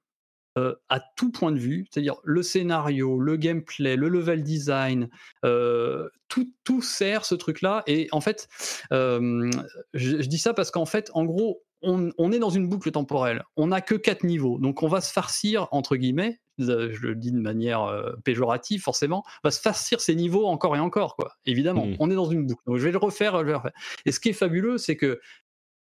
[0.59, 5.09] euh, à tout point de vue, c'est-à-dire le scénario, le gameplay, le level design,
[5.45, 7.85] euh, tout, tout sert ce truc-là.
[7.87, 8.49] Et en fait,
[8.93, 9.51] euh,
[9.95, 13.45] je, dis ça parce qu'en fait, en gros, on, est dans une boucle temporelle.
[13.57, 16.41] On n'a que quatre niveaux, donc on va se farcir entre guillemets.
[16.59, 17.87] Je le dis de manière
[18.25, 21.35] péjorative, forcément, on va se farcir ces niveaux encore et encore, quoi.
[21.47, 21.97] Évidemment, mmh.
[22.01, 22.63] on est dans une boucle.
[22.67, 23.73] Donc je vais le refaire, je vais le refaire.
[24.07, 25.21] Et ce qui est fabuleux, c'est que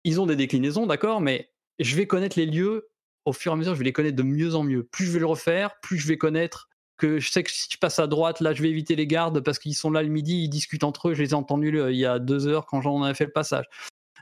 [0.04, 1.50] ils ont des déclinaisons, d'accord, mais
[1.80, 2.88] je vais connaître les lieux
[3.28, 4.84] au fur et à mesure, je vais les connaître de mieux en mieux.
[4.86, 7.78] Plus je vais le refaire, plus je vais connaître que je sais que si tu
[7.78, 10.44] passes à droite, là, je vais éviter les gardes parce qu'ils sont là le midi,
[10.44, 11.14] ils discutent entre eux.
[11.14, 13.66] Je les ai entendus il y a deux heures quand j'en ai fait le passage.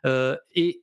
[0.08, 0.82] Euh, et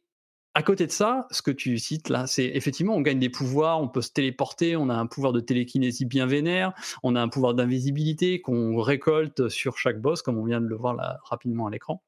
[0.55, 3.81] à côté de ça, ce que tu cites là, c'est effectivement, on gagne des pouvoirs,
[3.81, 7.29] on peut se téléporter, on a un pouvoir de télékinésie bien vénère, on a un
[7.29, 11.70] pouvoir d'invisibilité qu'on récolte sur chaque boss, comme on vient de le voir rapidement à
[11.70, 12.03] l'écran.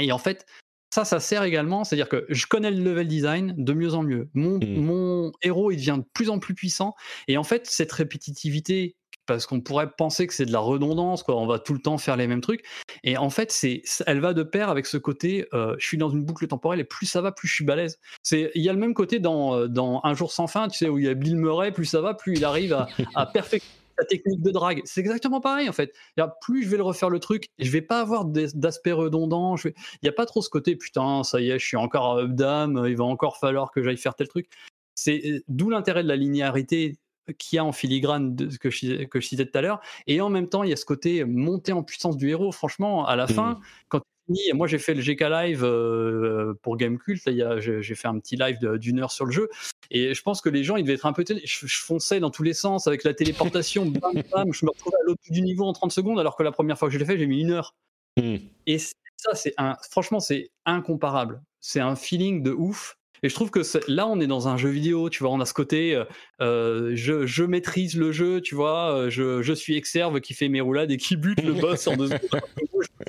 [0.00, 0.46] Et en fait,
[0.94, 4.28] ça, ça sert également, c'est-à-dire que je connais le level design de mieux en mieux.
[4.32, 4.80] Mon, Mmh.
[4.80, 6.94] mon héros, il devient de plus en plus puissant.
[7.26, 8.94] Et en fait, cette répétitivité,
[9.26, 11.98] parce qu'on pourrait penser que c'est de la redondance, quoi, on va tout le temps
[11.98, 12.64] faire les mêmes trucs.
[13.02, 16.10] Et en fait, c'est, elle va de pair avec ce côté, euh, je suis dans
[16.10, 17.98] une boucle temporelle et plus ça va, plus je suis balèze.
[18.22, 20.78] C'est, il y a le même côté dans, euh, dans Un jour sans fin, tu
[20.78, 22.86] sais, où il y a Bill Murray, plus ça va, plus il arrive à,
[23.16, 24.82] à perfectionner sa technique de drague.
[24.84, 25.92] C'est exactement pareil en fait.
[26.40, 29.56] Plus je vais le refaire le truc, je vais pas avoir d'aspect redondant.
[29.56, 29.72] Il
[30.02, 32.84] n'y a pas trop ce côté putain, ça y est, je suis encore up dame,
[32.86, 34.48] il va encore falloir que j'aille faire tel truc.
[34.94, 36.98] C'est euh, d'où l'intérêt de la linéarité
[37.38, 39.80] qu'il y a en filigrane de ce que je, que je citais tout à l'heure.
[40.06, 42.52] Et en même temps, il y a ce côté montée en puissance du héros.
[42.52, 46.76] Franchement, à la fin, quand tu finis, moi j'ai fait le GK Live euh, pour
[46.76, 49.48] Gamecult, j'ai fait un petit live d'une heure sur le jeu.
[49.90, 51.24] Et je pense que les gens, ils devaient être un peu.
[51.26, 54.96] Je, je fonçais dans tous les sens avec la téléportation, bam, bam, je me retrouvais
[54.96, 56.98] à l'autre bout du niveau en 30 secondes, alors que la première fois que je
[56.98, 57.74] l'ai fait, j'ai mis une heure.
[58.16, 58.36] Mm.
[58.66, 61.42] Et ça, c'est un, franchement, c'est incomparable.
[61.60, 62.96] C'est un feeling de ouf.
[63.24, 65.46] Et je trouve que là, on est dans un jeu vidéo, tu vois, on a
[65.46, 66.04] ce côté, euh,
[66.42, 70.50] euh, je, je maîtrise le jeu, tu vois, euh, je, je suis Exerve qui fait
[70.50, 72.20] mes roulades et qui bute le boss en deux secondes.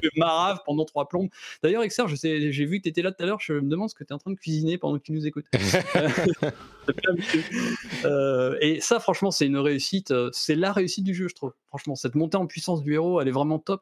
[0.01, 1.29] Je fais marave pendant trois plombes.
[1.61, 3.69] D'ailleurs, Exerve, je sais- j'ai vu que tu étais là tout à l'heure, je me
[3.69, 5.45] demande ce que tu es en train de cuisiner pendant que tu nous écoutes.
[8.03, 11.53] Euh, et ça, franchement, c'est une réussite, c'est la réussite du jeu, je trouve.
[11.69, 13.81] Franchement, cette montée en puissance du héros, elle est vraiment top.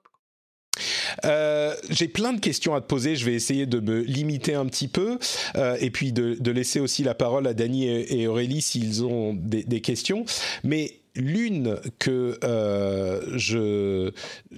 [1.25, 3.15] Euh, J'ai plein de questions à te poser.
[3.15, 5.17] Je vais essayer de me limiter un petit peu
[5.55, 9.81] euh, et puis de, laisser aussi la parole à Dany et, Aurélie s'ils ont des,
[9.81, 10.25] questions.
[10.63, 14.11] Mais l'une que euh, je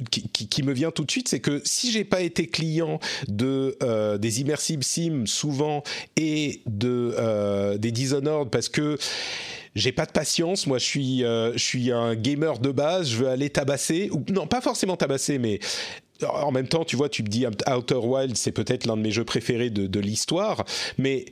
[0.10, 3.78] qui, me vient tout de suite, c'est que si j'ai pas été client de
[4.18, 5.84] des immersive sim souvent
[6.18, 8.98] et de des Dishonored parce que
[9.76, 10.68] j'ai pas de patience.
[10.68, 13.10] Moi, je suis, je suis un gamer de base.
[13.10, 15.60] Je veux aller tabasser, non, pas forcément tabasser, mais
[16.24, 19.12] en même temps, tu vois, tu me dis Outer Wild, c'est peut-être l'un de mes
[19.12, 20.66] jeux préférés de, de l'histoire,
[20.98, 21.26] mais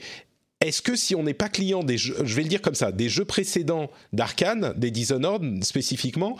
[0.61, 2.91] est-ce que si on n'est pas client des jeux, je vais le dire comme ça,
[2.91, 6.37] des jeux précédents d'Arkane, des Dishonored spécifiquement,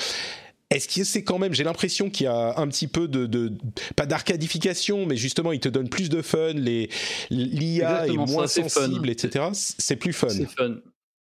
[0.70, 3.52] est-ce que c'est quand même, j'ai l'impression qu'il y a un petit peu de, de
[3.96, 6.90] pas d'arcadification, mais justement, il te donne plus de fun, les
[7.30, 8.88] l'IA est moins ça, c'est fun.
[8.88, 9.50] sensible, etc.
[9.54, 10.30] C'est plus fun.
[10.30, 10.78] C'est fun.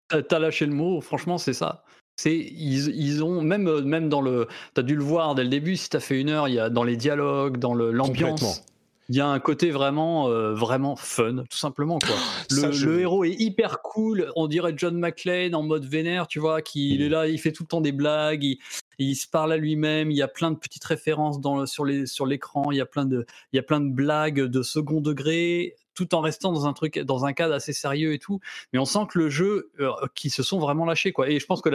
[0.07, 1.83] T'as lâché le mot, franchement, c'est ça.
[2.23, 5.49] C'est ils, ils ont même euh, même dans le t'as dû le voir dès le
[5.49, 8.63] début si t'as fait une heure il y a dans les dialogues dans l'ambiance
[9.09, 12.15] il y a un côté vraiment euh, vraiment fun tout simplement quoi.
[12.51, 14.31] Le, Ça, je- le héros est hyper cool.
[14.37, 17.11] On dirait John McClane en mode vénère tu vois qui il est Mhm.
[17.11, 18.57] là il fait tout le temps des blagues il,
[18.99, 21.83] il se parle à lui-même il y a plein de petites références dans le- sur
[21.85, 24.61] les sur l'écran il y a plein de il y a plein de blagues de
[24.61, 28.39] second degré tout en restant dans un truc dans un cadre assez sérieux et tout.
[28.73, 31.29] Mais on sent que le jeu euh, qui se sont vraiment lâchés quoi.
[31.29, 31.69] Et je pense que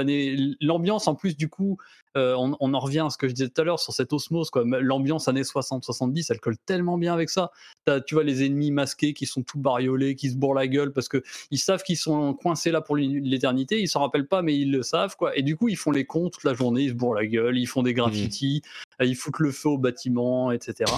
[0.60, 1.78] l'ambiance en plus du coup
[2.16, 4.12] euh, on, on en revient à ce que je disais tout à l'heure sur cette
[4.12, 4.50] osmose
[4.80, 7.50] l'ambiance années 60 70 elle colle tellement bien avec ça.
[8.06, 11.08] Tu vois les ennemis masqués qui sont tout bariolés qui se bourrent la gueule parce
[11.08, 13.80] que ils savent qu'ils sont coincés là pour l'é- l'éternité.
[13.80, 15.36] Ils s'en rappellent pas mais ils le savent quoi.
[15.36, 17.58] Et du coup ils font les cons toute la journée ils se bourrent la gueule
[17.58, 18.62] ils font des graffitis
[19.00, 20.90] euh, ils foutent le feu au bâtiment etc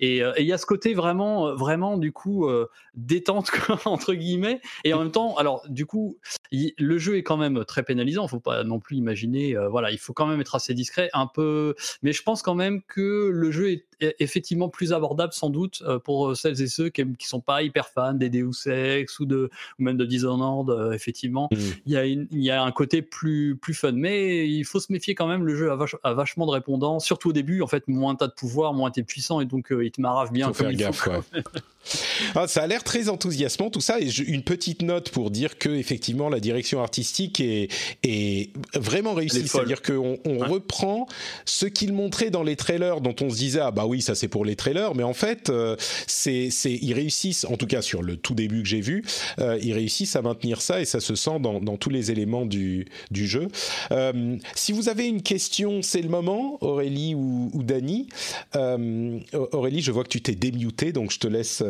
[0.00, 3.50] et euh, et il y a ce côté vraiment vraiment du coup euh, détente
[3.84, 4.60] entre guillemets.
[4.84, 6.18] Et en même temps alors du coup
[6.50, 8.28] il- le jeu est quand même très pénalisant.
[8.28, 11.74] Faut pas non plus imaginer voilà il faut quand même être assez discret un peu
[12.02, 13.87] mais je pense quand même que le jeu est
[14.20, 17.88] effectivement plus abordable sans doute euh, pour celles et ceux qui, qui sont pas hyper
[17.88, 21.56] fans des Deus Ex ou de ou même de Dishonored euh, effectivement Mm.
[21.86, 24.80] il y a une- il y a un côté plus plus fun mais il faut
[24.80, 27.62] se méfier quand même le jeu a, vache- a vachement de répondants surtout au début
[27.62, 30.32] en fait moins t'as de pouvoir moins t'es puissant et donc euh, il te marave
[30.32, 31.20] bien Faut comme faire il gaffe, faut ouais.
[32.34, 35.56] Ah, ça a l'air très enthousiasmant tout ça et je- une petite note pour dire
[35.58, 37.68] que effectivement la direction artistique est,
[38.02, 40.46] est vraiment réussie, c'est-à-dire qu'on on Ouais.
[40.46, 41.06] reprend
[41.46, 44.28] ce qu'ils montraient dans les trailers dont on se disait ah bah oui ça c'est
[44.28, 45.76] pour les trailers mais en fait euh,
[46.06, 49.04] c'est ils réussissent en tout cas sur le tout début que j'ai vu
[49.38, 52.86] euh, ils réussissent à maintenir ça et ça se sent dans, tous les éléments du,
[53.12, 53.48] jeu.
[53.92, 58.08] Euh, si vous avez une question c'est le moment Aurélie ou, ou Dany.
[58.54, 61.62] Aurélie je vois que tu t'es démuté donc je te laisse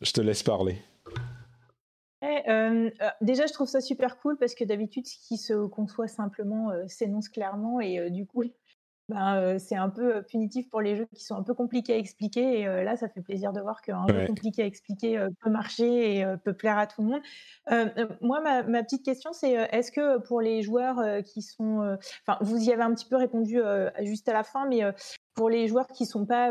[0.00, 0.78] je te laisse parler.
[2.48, 6.70] Euh, déjà, je trouve ça super cool parce que d'habitude, ce qui se conçoit simplement
[6.86, 8.44] s'énonce clairement et du coup,
[9.12, 12.60] ben, c'est un peu punitif pour les jeux qui sont un peu compliqués à expliquer.
[12.60, 16.24] Et là, ça fait plaisir de voir qu'un jeu compliqué à expliquer peut marcher et
[16.44, 18.16] peut plaire à tout le monde.
[18.20, 21.96] moi, ma, petite question, c'est est-ce que pour les joueurs qui sont,
[22.26, 23.60] enfin, vous y avez un petit peu répondu
[24.00, 24.82] juste à la fin, mais
[25.34, 26.50] pour les joueurs qui sont pas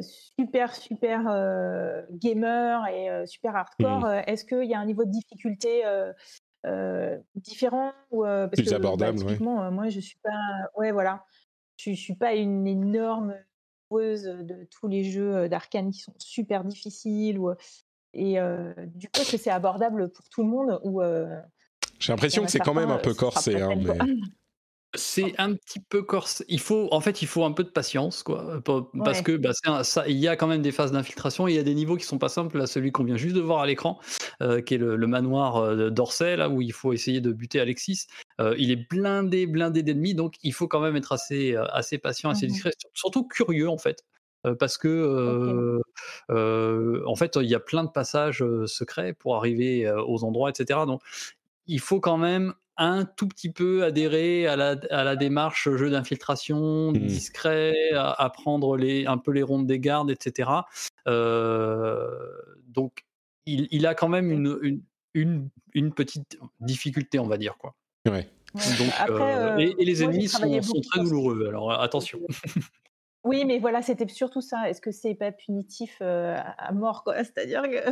[0.00, 1.22] super super
[2.10, 4.22] gamers et super hardcore, mmh.
[4.26, 5.84] est-ce qu'il y a un niveau de difficulté
[7.34, 10.30] différent ou parce plus que, bah, abordable bah, moi je suis pas
[10.76, 11.24] ouais voilà
[11.84, 13.34] je, suis pas une énorme
[13.90, 17.50] joueuse de tous les jeux d'arcane qui sont super difficiles ou
[18.12, 18.38] et
[18.94, 21.00] du coup est-ce que c'est abordable pour tout le monde ou
[21.98, 23.98] j'ai l'impression que c'est quand même un peu corsé hein, mais...
[24.94, 26.42] C'est un petit peu corse.
[26.48, 28.60] Il faut, en fait, il faut un peu de patience, quoi,
[29.04, 29.52] parce que bah,
[29.84, 31.46] ça, il y a quand même des phases d'infiltration.
[31.46, 32.58] Il y a des niveaux qui sont pas simples.
[32.58, 34.00] Là, celui qu'on vient juste de voir à l'écran,
[34.42, 38.06] euh, qui est le, manoir euh, d'Orsay, là où il faut essayer de buter Alexis.
[38.40, 42.30] Euh, il est blindé, blindé d'ennemis, donc il faut quand même être assez, assez patient,
[42.30, 44.04] assez mmh discret, surtout curieux en fait.
[44.58, 45.80] parce que
[46.30, 51.02] en fait il y a plein de passages secrets pour arriver aux endroits etc donc
[51.66, 55.90] il faut quand même un tout petit peu adhérer à la, à la démarche jeu
[55.90, 56.98] d'infiltration, mmh.
[56.98, 60.50] discret, à, prendre les, un peu les rondes des gardes, etc.
[61.06, 62.08] Euh,
[62.66, 63.04] donc,
[63.44, 64.80] il, il, a quand même une,
[65.14, 67.58] une, une, petite difficulté, on va dire.
[67.58, 67.74] Quoi.
[68.08, 68.28] Ouais.
[68.54, 72.20] Donc, euh, et, les ennemis sont, sont, très douloureux, alors attention.
[73.22, 74.70] Oui, mais voilà, c'était surtout ça.
[74.70, 77.22] Est-ce que c'est pas punitif euh, à mort, quoi?
[77.22, 77.90] C'est-à-dire que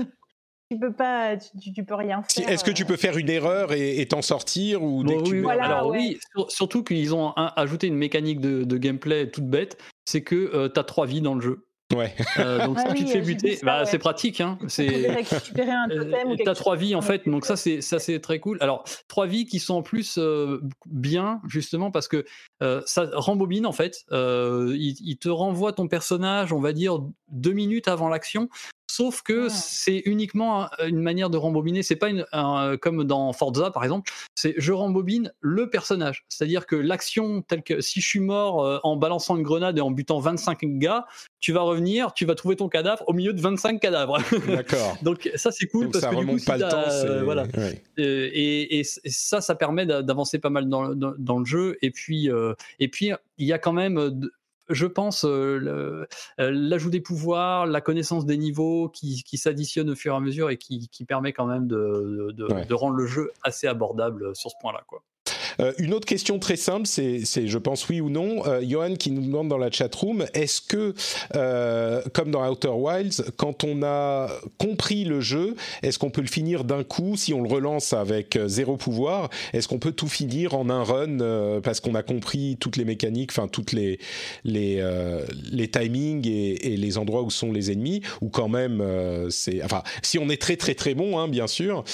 [0.70, 2.48] tu peux pas, tu, peux rien faire.
[2.48, 6.84] Est-ce que tu peux faire une erreur et t'en sortir ou oui, alors oui, surtout
[6.84, 11.06] qu'ils ont ajouté une mécanique de, gameplay toute bête, c'est que euh, tu as trois
[11.06, 11.64] vies dans le jeu.
[11.96, 12.14] Ouais.
[12.38, 14.42] Euh, donc ah si tu te fais buter, bah, c'est pratique.
[14.42, 14.58] Hein.
[14.68, 15.08] C'est.
[16.44, 18.58] T'as trois vies en fait, donc ça c'est ça c'est très cool.
[18.60, 22.26] Alors trois vies qui sont en plus euh, bien justement parce que
[22.60, 24.04] ça rembobine en fait.
[24.10, 26.98] Il, il, te renvoie ton personnage, on va dire
[27.30, 28.50] deux minutes avant l'action.
[28.90, 31.82] Sauf que c'est uniquement une manière de rembobiner.
[31.82, 32.24] C'est pas une,
[32.80, 34.10] comme dans Forza par exemple.
[34.34, 36.24] C'est je rembobine le personnage.
[36.28, 39.80] C'est-à-dire que l'action telle que si je suis mort euh, en balançant une grenade et
[39.80, 41.06] en butant 25 gars,
[41.40, 44.18] tu vas revenir, tu vas trouver ton cadavre au milieu de 25 cadavres.
[44.46, 44.96] D'accord.
[45.02, 47.24] Donc ça c'est cool parce ça que remonte pas le temps.
[47.24, 47.46] voilà.
[47.98, 51.76] Et, ça, ça permet d'avancer pas mal dans, dans, le jeu.
[51.82, 54.10] Et puis, euh, et puis il y a quand même
[54.68, 56.06] je pense, euh,
[56.40, 60.20] euh, l'ajout des pouvoirs, la connaissance des niveaux qui, qui s'additionnent au fur et à
[60.20, 64.34] mesure et qui, qui permet quand même de, de, de, rendre le jeu assez abordable
[64.34, 64.82] sur ce point-là.
[64.86, 65.02] Quoi.
[65.60, 68.46] Euh, une autre question très simple, c'est, je pense oui ou non.
[68.46, 70.94] Euh, Johan qui nous demande dans la chat room, est-ce que,
[71.34, 74.28] euh, comme dans Outer Wilds, quand on a
[74.58, 78.38] compris le jeu, est-ce qu'on peut le finir d'un coup si on le relance avec
[78.46, 79.30] zéro pouvoir?
[79.52, 83.30] Est-ce qu'on peut tout finir en un run parce qu'on a compris toutes les mécaniques,
[83.32, 83.98] enfin toutes les
[84.44, 84.82] les
[85.50, 88.02] les timings et, les endroits où sont les ennemis?
[88.20, 88.82] Ou quand même,
[89.30, 91.84] c'est, enfin, si on est très très très bon, hein, bien sûr.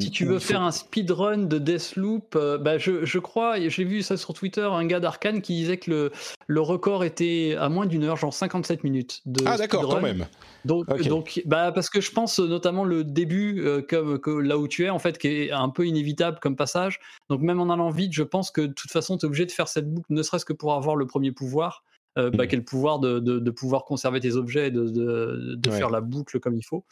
[0.00, 4.16] si tu veux faire un speedrun de Deathloop, bah, je, je crois, j'ai vu ça
[4.16, 6.12] sur Twitter, un gars d'Arkane qui disait que le,
[6.46, 9.22] le record était à moins d'une heure, genre 57 minutes.
[9.26, 10.26] De ah d'accord, quand même.
[10.64, 14.68] Donc, donc bah, parce que je pense notamment le début, euh, comme que là où
[14.68, 17.00] tu es, en fait, qui est un peu inévitable comme passage.
[17.28, 19.52] Donc même en allant vite, je pense que de toute façon, tu es obligé de
[19.52, 21.84] faire cette boucle, ne serait-ce que pour avoir le premier pouvoir.
[22.16, 26.00] Euh, bah, quel pouvoir de, de, pouvoir conserver tes objets et de, de faire la
[26.00, 26.84] boucle comme il faut.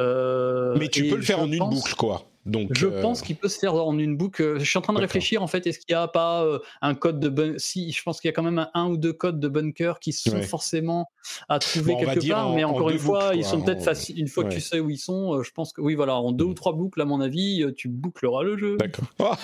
[0.00, 2.24] Euh, Mais tu peux le faire en une boucle, quoi.
[2.44, 4.58] Donc, je pense euh, qu'il peut se faire en une boucle.
[4.58, 5.66] Je suis en train de réfléchir en fait.
[5.66, 6.46] Est-ce qu'il n'y a pas
[6.80, 9.12] un code de bunker Si, je pense qu'il y a quand même un, ou deux
[9.12, 11.10] codes de bunker qui sont forcément
[11.48, 12.54] à trouver quelque part.
[12.54, 14.18] mais encore une fois, ils sont peut-être faciles.
[14.18, 16.44] Une fois que tu sais où ils sont, je pense que oui, voilà, en deux
[16.44, 18.76] ou trois boucles, à mon avis, tu boucleras le jeu.
[18.78, 19.06] D'accord.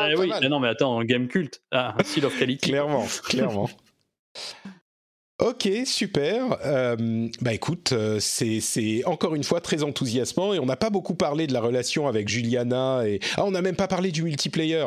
[0.00, 1.62] Eh oui, mais non, mais attends, game culte.
[1.70, 2.70] Ah, seal of quality.
[2.70, 3.68] clairement, clairement.
[5.42, 6.56] Ok, super.
[6.64, 11.14] Euh, bah écoute, euh, c'est encore une fois très enthousiasmant et on n'a pas beaucoup
[11.14, 14.86] parlé de la relation avec Juliana et ah on n'a même pas parlé du multiplayer,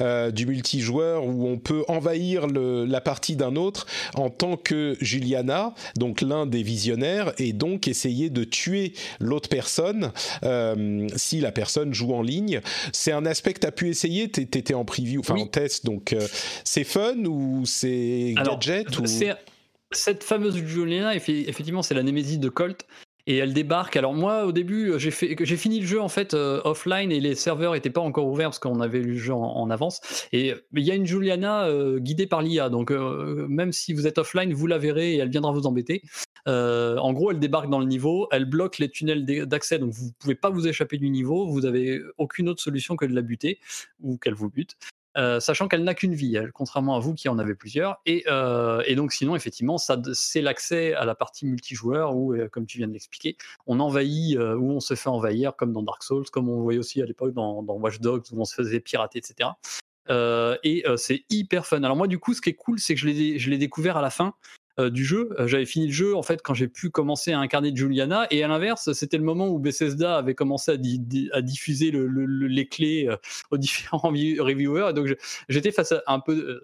[0.00, 4.96] euh, du multijoueur où on peut envahir le, la partie d'un autre en tant que
[5.00, 10.10] Juliana, donc l'un des visionnaires et donc essayer de tuer l'autre personne
[10.42, 12.60] euh, si la personne joue en ligne.
[12.92, 16.12] C'est un aspect que tu as pu essayer, t'étais en preview, enfin en test, donc
[16.12, 16.26] euh,
[16.64, 19.06] c'est fun ou c'est gadget ou
[19.96, 22.86] cette fameuse Juliana, effectivement, c'est la némésis de Colt.
[23.26, 23.96] Et elle débarque.
[23.96, 27.74] Alors moi, au début, j'ai fini le jeu en fait euh, offline et les serveurs
[27.74, 30.00] n'étaient pas encore ouverts parce qu'on avait lu le jeu en, avance.
[30.32, 34.08] Et il y a une Juliana euh, guidée par l'IA, donc euh, même si vous
[34.08, 36.02] êtes offline, vous la verrez et elle viendra vous embêter.
[36.46, 40.34] en gros, elle débarque dans le niveau, elle bloque les tunnels d'accès, donc vous pouvez
[40.34, 41.46] pas vous échapper du niveau.
[41.46, 43.60] Vous avez aucune autre solution que de la buter
[44.00, 44.76] ou qu'elle vous bute.
[45.18, 48.00] Euh, sachant qu'elle n'a qu'une vie, contrairement à vous qui en avez plusieurs.
[48.06, 52.66] Et, euh, donc, sinon, effectivement, ça, c'est l'accès à la partie multijoueur où, euh, comme
[52.66, 53.36] tu viens de l'expliquer,
[53.66, 57.02] on envahit, où on se fait envahir, comme dans Dark Souls, comme on voyait aussi
[57.02, 59.50] à l'époque dans, Watch Dogs, où on se faisait pirater, etc.
[60.62, 61.82] Et c'est hyper fun.
[61.82, 64.10] Alors, moi, du coup, ce qui est cool, c'est que je l'ai découvert à la
[64.10, 64.34] fin.
[64.80, 67.38] Euh, du jeu, Euh, j'avais fini le jeu en fait quand j'ai pu commencer à
[67.38, 68.26] incarner Juliana.
[68.30, 71.90] Et à l'inverse c'était le moment où Bethesda avait commencé à, di- di- à diffuser
[71.90, 73.16] le- le- le- les clés euh,
[73.50, 74.90] aux différents vi- reviewers.
[74.90, 75.14] Et donc
[75.48, 76.60] j'étais face à un peu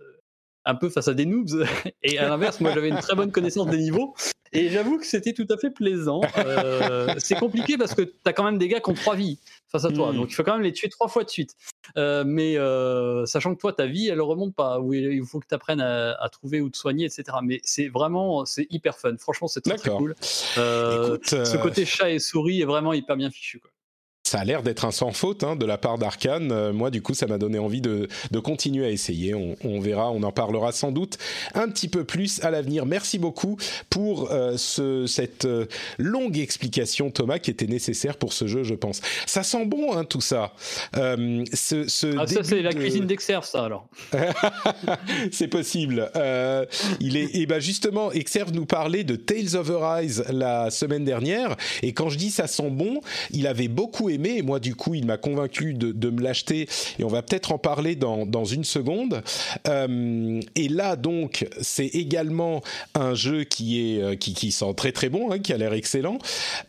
[0.65, 1.65] un peu face à des noobs.
[2.03, 4.15] Et à l'inverse moi j'avais une très bonne connaissance des niveaux.
[4.53, 6.23] Et j'avoue que c'était tout à fait plaisant.
[7.19, 9.39] C'est compliqué parce que tu as quand même des gars qui ont trois vies
[9.71, 10.13] face à toi.
[10.13, 10.17] Mm.
[10.17, 11.55] donc il faut quand même les tuer trois fois de suite.
[11.97, 14.81] Euh, mais euh, sachant que toi ta vie elle remonte pas.
[14.81, 17.89] Où il faut que tu apprennes à, à trouver ou te soigner etc mais c'est
[17.89, 19.17] vraiment c'est hyper fun.
[19.19, 20.15] Franchement c'est très, très cool.
[20.57, 23.71] Euh, Écoute, ce euh, côté chat et souris est vraiment hyper bien fichu quoi.
[24.29, 26.53] Ça a l'air d'être un sans faute hein, de la part d'Arkane.
[26.53, 29.35] Euh, moi, du coup, ça m'a donné envie de, de continuer à essayer.
[29.35, 31.17] On, on verra, on en parlera sans doute
[31.55, 32.85] un petit peu plus à l'avenir.
[32.85, 33.57] Merci beaucoup
[33.89, 35.65] pour euh, ce, cette euh,
[35.97, 39.01] longue explication, Thomas, qui était nécessaire pour ce jeu, je pense.
[39.25, 40.53] Ça sent bon, hein, tout ça.
[40.95, 43.89] Ce, ce Ah, ça c'est la cuisine d'Exerve ça alors
[45.33, 46.11] c'est possible.
[47.01, 51.57] Il est, et ben justement, Exerve nous parlait de Tales of Arise la semaine dernière,
[51.83, 53.01] et quand je dis ça sent bon,
[53.31, 56.69] il avait beaucoup aimé, et moi du coup, il m'a convaincu de, de me l'acheter,
[56.99, 59.23] et on va peut-être en parler dans, dans une seconde.
[59.67, 62.63] Euh, et là donc, c'est également
[62.95, 65.73] un jeu qui est euh, qui, qui sent très très bon, hein, qui a l'air
[65.73, 66.19] excellent.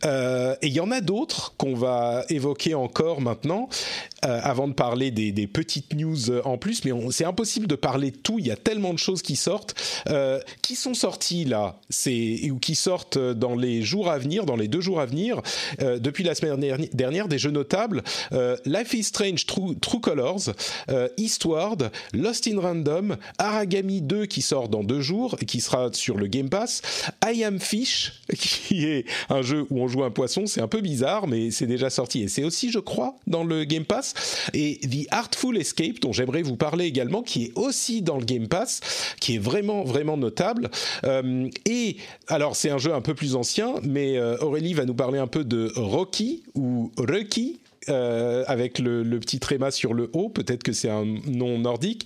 [0.05, 3.67] Euh, et il y en a d'autres qu'on va évoquer encore maintenant,
[4.21, 8.17] avant de parler des, des petites news en plus, mais c'est impossible de parler de
[8.17, 8.37] tout.
[8.37, 9.75] Il y a tellement de choses qui sortent,
[10.61, 11.79] qui sont sorties là,
[12.51, 15.41] ou qui sortent dans les jours à venir, dans les deux jours à venir,
[15.79, 20.51] depuis la semaine derni- dernière, des jeux notables euh, Life is Strange True, Colors,
[20.89, 25.91] euh, Eastward, Lost in Random, Aragami 2 qui sort dans deux jours, et qui sera
[25.93, 26.81] sur le Game Pass,
[27.25, 30.81] I Am Fish, qui est un jeu où on joue un poisson, c'est un peu
[30.81, 34.13] bizarre, mais c'est déjà sorti et c'est aussi, je crois, dans le Game Pass,
[34.53, 38.47] et The Artful Escape, dont j'aimerais vous parler également, qui est aussi dans le Game
[38.47, 38.81] Pass,
[39.19, 40.69] qui est vraiment, vraiment notable.
[41.03, 45.19] Euh, et alors, c'est un jeu un peu plus ancien, mais Aurélie va nous parler
[45.19, 47.59] un peu de Rocky ou Rocky qui
[47.89, 52.05] euh, avec le, le petit tréma sur le haut, peut-être que c'est un nom nordique.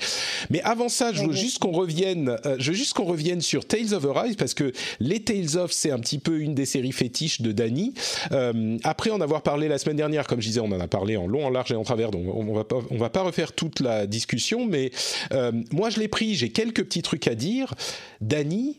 [0.49, 1.37] Mais avant ça, je veux Oui.
[1.37, 4.71] juste qu'on revienne, euh, je veux juste qu'on revienne sur Tales of Arise parce que
[4.99, 7.93] les Tales of c'est un petit peu une des séries fétiches de Dany.
[8.31, 11.17] Euh, après en avoir parlé la semaine dernière, comme je disais, on en a parlé
[11.17, 13.53] en long, en large et en travers, donc on va pas, on va pas refaire
[13.53, 14.91] toute la discussion, mais
[15.71, 17.73] moi je l'ai pris, j'ai quelques petits trucs à dire.
[18.21, 18.77] Dany,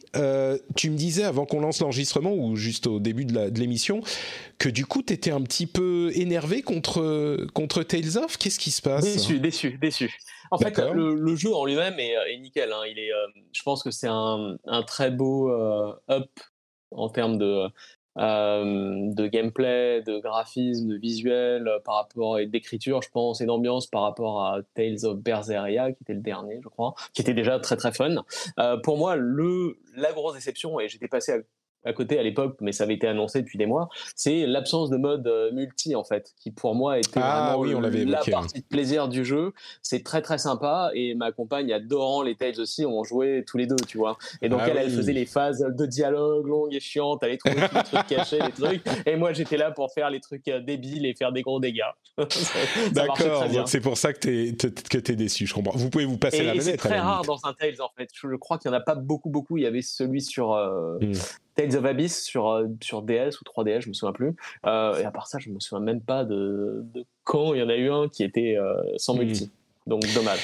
[0.77, 4.01] tu me disais avant qu'on lance l'enregistrement ou juste au début de l'émission
[4.59, 6.94] que du coup tu étais un petit peu énervé contre
[7.55, 8.37] contre Tales of.
[8.39, 10.15] Qu'est-ce qui se passe Déçu, déçu, déçu.
[10.51, 12.73] En fait, le, le jeu en lui-même est, est nickel.
[12.73, 12.83] hein.
[12.89, 16.31] Il est, euh, je pense que c'est un, un très beau euh, up
[16.91, 17.67] en termes de,
[18.19, 23.89] euh, de gameplay, de graphisme, de visuel, par rapport et d'écriture, je pense, et d'ambiance
[23.89, 27.59] par rapport à Tales of Berseria, qui était le dernier, je crois, qui était déjà
[27.59, 28.25] très très fun.
[28.61, 31.39] Euh, pour moi, le, la grosse déception, et j'étais passé à
[31.85, 34.97] à côté à l'époque, mais ça avait été annoncé depuis des mois, c'est l'absence de
[34.97, 38.19] mode euh, multi en fait, qui pour moi était Ah vraiment oui, on l'avait la
[38.19, 39.53] évoqué, partie de plaisir du jeu.
[39.83, 43.67] C'est très très sympa et ma compagne adorant les Tales aussi, on jouait tous les
[43.67, 44.17] deux, tu vois.
[44.43, 47.39] Et donc Ah elle, elle faisait les phases de dialogue longues et chiantes, elle allait
[47.39, 50.49] trouver tous les trucs cachés, les trucs, et moi j'étais là pour faire les trucs
[50.49, 51.83] euh, débiles et faire des gros dégâts.
[52.93, 54.55] D'accord, donc c'est pour ça que t'es
[54.89, 55.77] que t'es déçu, je comprends.
[55.77, 56.87] Vous pouvez vous passer Et, la et c'est manette.
[56.87, 58.09] à très rare dans un Tales en fait.
[58.15, 59.57] Je, je crois qu'il n'y en a pas beaucoup, beaucoup.
[59.57, 61.13] Il y avait celui sur euh, Hmm.
[61.55, 64.35] Tales of Abyss sur, euh, sur DS ou 3DS, je me souviens plus.
[64.67, 67.63] Euh, et à part ça, je me souviens même pas de, de quand il y
[67.63, 69.19] en a eu un qui était euh, sans Hmm.
[69.19, 69.51] multi.
[69.87, 70.41] Donc dommage.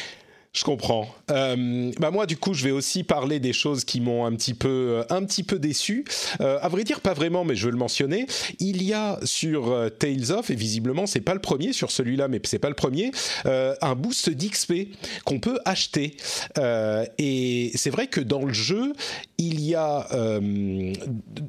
[0.53, 1.07] Je comprends.
[1.31, 4.55] Euh, bah moi, du coup, je vais aussi parler des choses qui m'ont un petit
[4.55, 6.05] peu, euh, un petit peu déçu.
[6.41, 8.27] Euh, à vrai dire, pas vraiment, mais je veux le mentionner.
[8.59, 12.27] Il y a sur euh, Tales of, et visiblement, c'est pas le premier sur celui-là,
[12.27, 13.13] mais c'est pas le premier,
[13.47, 14.89] euh, un boost d'XP
[15.25, 16.17] qu'on peut acheter.
[16.59, 18.93] Euh, et c'est vrai que dans le jeu,
[19.39, 20.93] il y a, on-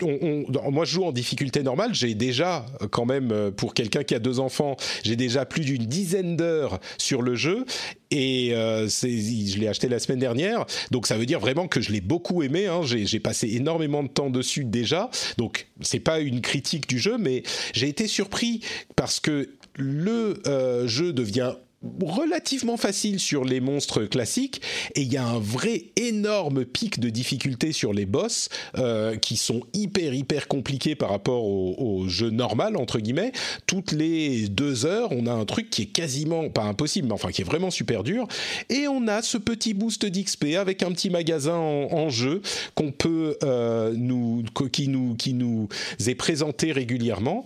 [0.03, 1.95] on- moi, je joue en difficulté normale.
[1.95, 6.37] J'ai déjà, quand même, pour quelqu'un qui a deux enfants, j'ai déjà plus d'une dizaine
[6.37, 7.65] d'heures sur le jeu
[8.11, 11.91] et euh, je l'ai acheté la semaine dernière, donc ça veut dire vraiment que je
[11.91, 12.67] l'ai beaucoup aimé.
[12.67, 12.81] hein.
[12.83, 17.17] J'ai j'ai passé énormément de temps dessus déjà, donc c'est pas une critique du jeu,
[17.17, 17.43] mais
[17.73, 18.61] j'ai été surpris
[18.95, 21.53] parce que le euh, jeu devient
[22.01, 24.61] relativement facile sur les monstres classiques
[24.95, 29.35] et il y a un vrai énorme pic de difficulté sur les boss euh, qui
[29.35, 33.31] sont hyper hyper compliqués par rapport au, jeu normal entre guillemets.
[33.67, 37.31] Toutes les deux heures, on a un truc qui est quasiment pas impossible, mais enfin
[37.31, 38.27] qui est vraiment super dur.
[38.69, 42.41] Et on a ce petit boost d'XP avec un petit magasin en, en jeu
[42.75, 45.67] qu'on peut euh, nous qui nous qui nous
[46.05, 47.45] est présenté régulièrement.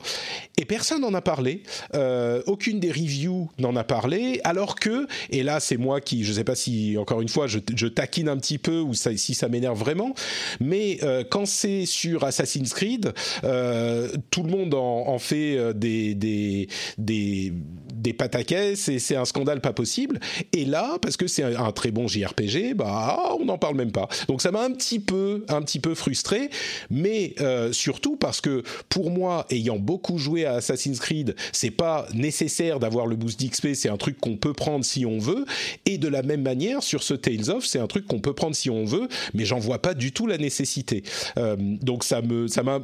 [0.57, 1.63] Et personne n'en a parlé.
[1.93, 6.29] Euh, aucune des reviews n'en a parlé alors que, et là c'est moi qui, je
[6.31, 9.47] ne sais pas si, encore une fois, je, taquine un petit peu ou si ça
[9.47, 10.13] m'énerve vraiment,
[10.59, 13.13] mais euh, quand c'est sur Assassin's Creed,
[13.43, 16.67] euh, tout le monde en, fait euh, des, des,
[16.97, 20.19] des, pataquès et c'est un scandale pas possible.
[20.53, 24.07] Et là, parce que c'est un, très bon JRPG, bah, on n'en parle même pas.
[24.27, 26.49] Donc ça m'a un petit peu, un petit peu frustré,
[26.89, 27.35] mais
[27.71, 33.07] surtout parce que pour moi, ayant beaucoup joué à Assassin's Creed, c'est pas nécessaire d'avoir
[33.07, 35.45] le boost d'XP, c'est un truc qu'on peut prendre si on veut.
[35.85, 38.55] Et de la même manière, sur ce Tales of, c'est un truc qu'on peut prendre
[38.55, 41.03] si on veut, mais j'en vois pas du tout la nécessité.
[41.37, 42.79] Euh, donc ça me, ça m'a,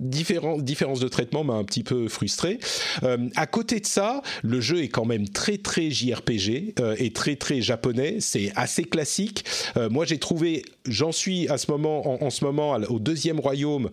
[0.00, 2.58] différence, de traitement m'a un petit peu frustré.
[3.02, 7.12] Euh, à côté de ça, le jeu est quand même très très JRPG euh, et
[7.12, 8.18] très très japonais.
[8.20, 9.44] C'est assez classique.
[9.76, 13.90] Euh, moi, j'ai trouvé, j'en suis à ce moment, en, ce moment au deuxième royaume,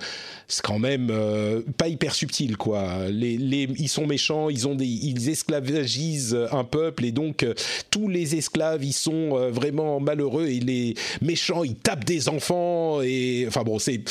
[0.48, 3.08] c'est quand même euh, pas hyper subtil quoi.
[3.10, 3.34] Les,
[3.78, 7.46] ils sont méchants, ils ont des, ils esclavagisent un peuple et donc
[7.90, 13.46] tous les esclaves ils sont vraiment malheureux et les méchants ils tapent des enfants et
[13.48, 14.02] enfin bon c'est,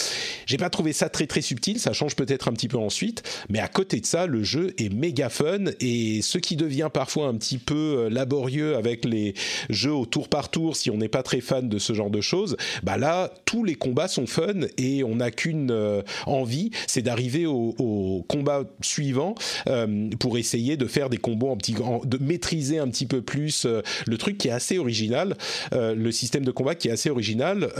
[0.46, 3.60] j'ai pas trouvé ça très très subtil ça change peut-être un petit peu ensuite, mais
[3.60, 7.34] à côté de ça, le jeu est méga fun et ce qui devient parfois un
[7.34, 9.34] petit peu laborieux avec les
[9.70, 12.20] jeux au tour par tour, si on n'est pas très fan de ce genre de
[12.20, 17.02] choses, bah là, tous les combats sont fun et on n'a qu'une euh, envie, c'est
[17.02, 19.34] d'arriver au, combat suivant
[19.66, 23.66] euh, pour essayer de faire des combos en petit, de maîtriser un petit peu plus
[23.66, 25.36] euh, le truc qui est assez original,
[25.72, 27.70] le système de combat qui est assez original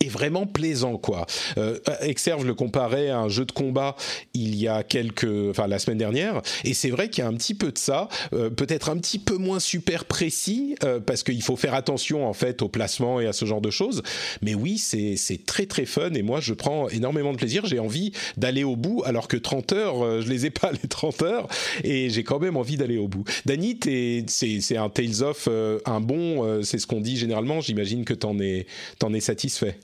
[0.00, 1.26] est vraiment plaisant quoi.
[1.58, 3.96] Euh, Exerve le comparait à un jeu de combat
[4.34, 7.34] il y a quelques, enfin la semaine dernière, et c'est vrai qu'il y a un
[7.34, 11.42] petit peu de ça, euh, peut-être un petit peu moins super précis euh, parce qu'il
[11.42, 14.02] faut faire attention en fait au placement et à ce genre de choses.
[14.42, 17.66] Mais oui, c'est c'est très très fun et moi je prends énormément de plaisir.
[17.66, 20.88] J'ai envie d'aller au bout alors que 30 heures, euh, je les ai pas les
[20.88, 21.48] 30 heures
[21.82, 23.24] et j'ai quand même envie d'aller au bout.
[23.46, 23.78] Dany,
[24.26, 27.60] c'est c'est un Tales of euh, un bon, euh, c'est ce qu'on dit généralement.
[27.60, 28.66] J'imagine que t'en es
[28.98, 29.78] t'en es satisfait.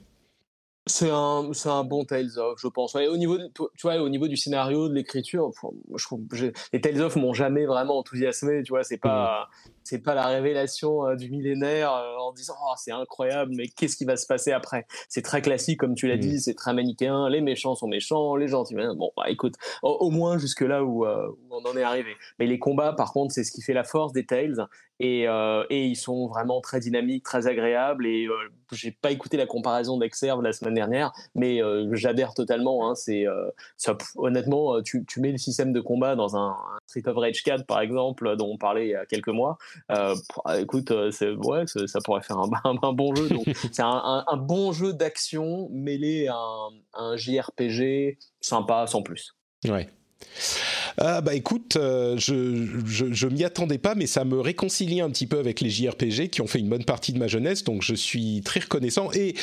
[0.87, 2.95] C'est un, c'est un bon Tales of, je pense.
[2.97, 5.51] Au niveau, de, tu vois, au niveau du scénario, de l'écriture,
[5.95, 6.23] je trouve,
[6.73, 8.63] les Tales of m'ont jamais vraiment enthousiasmé.
[8.63, 9.71] Tu vois, c'est pas, mmh.
[9.85, 13.95] c'est pas la révélation euh, du millénaire euh, en disant oh, c'est incroyable, mais qu'est-ce
[13.95, 14.87] qui va se passer après?
[15.11, 16.21] C'est très classique, comme tu l'as mmh.
[16.21, 17.29] dit, c'est très manichéen.
[17.29, 18.75] Les méchants sont méchants, les gentils.
[18.75, 22.17] Bon, bah écoute, au, au moins jusque là où, euh, où, on en est arrivé.
[22.39, 24.67] Mais les combats, par contre, c'est ce qui fait la force des Tales.
[25.01, 28.07] Et, euh, et, ils sont vraiment très dynamiques, très agréables.
[28.07, 28.35] Et euh,
[28.71, 32.89] j'ai pas écouté la comparaison d'Exerve la semaine dernière, mais euh, j'adhère totalement.
[32.89, 33.25] Hein, c'est
[33.79, 36.55] ça, honnêtement, tu, mets le système de combat dans un,
[36.87, 39.57] Street of Rage 4 par exemple, dont on parlait il y a quelques mois.
[40.59, 42.51] écoute, c'est ouais, ça pourrait faire un,
[42.83, 43.29] un, bon jeu.
[43.73, 46.37] C'est un, bon jeu d'action mêlé à
[46.95, 49.35] un, JRPG sympa sans plus.
[49.67, 49.89] Ouais.
[51.03, 55.09] Ah bah écoute, euh, je, je, je m'y attendais pas, mais ça me réconcilie un
[55.09, 57.81] petit peu avec les JRPG qui ont fait une bonne partie de ma jeunesse, donc
[57.81, 59.11] je suis très reconnaissant.
[59.13, 59.35] Et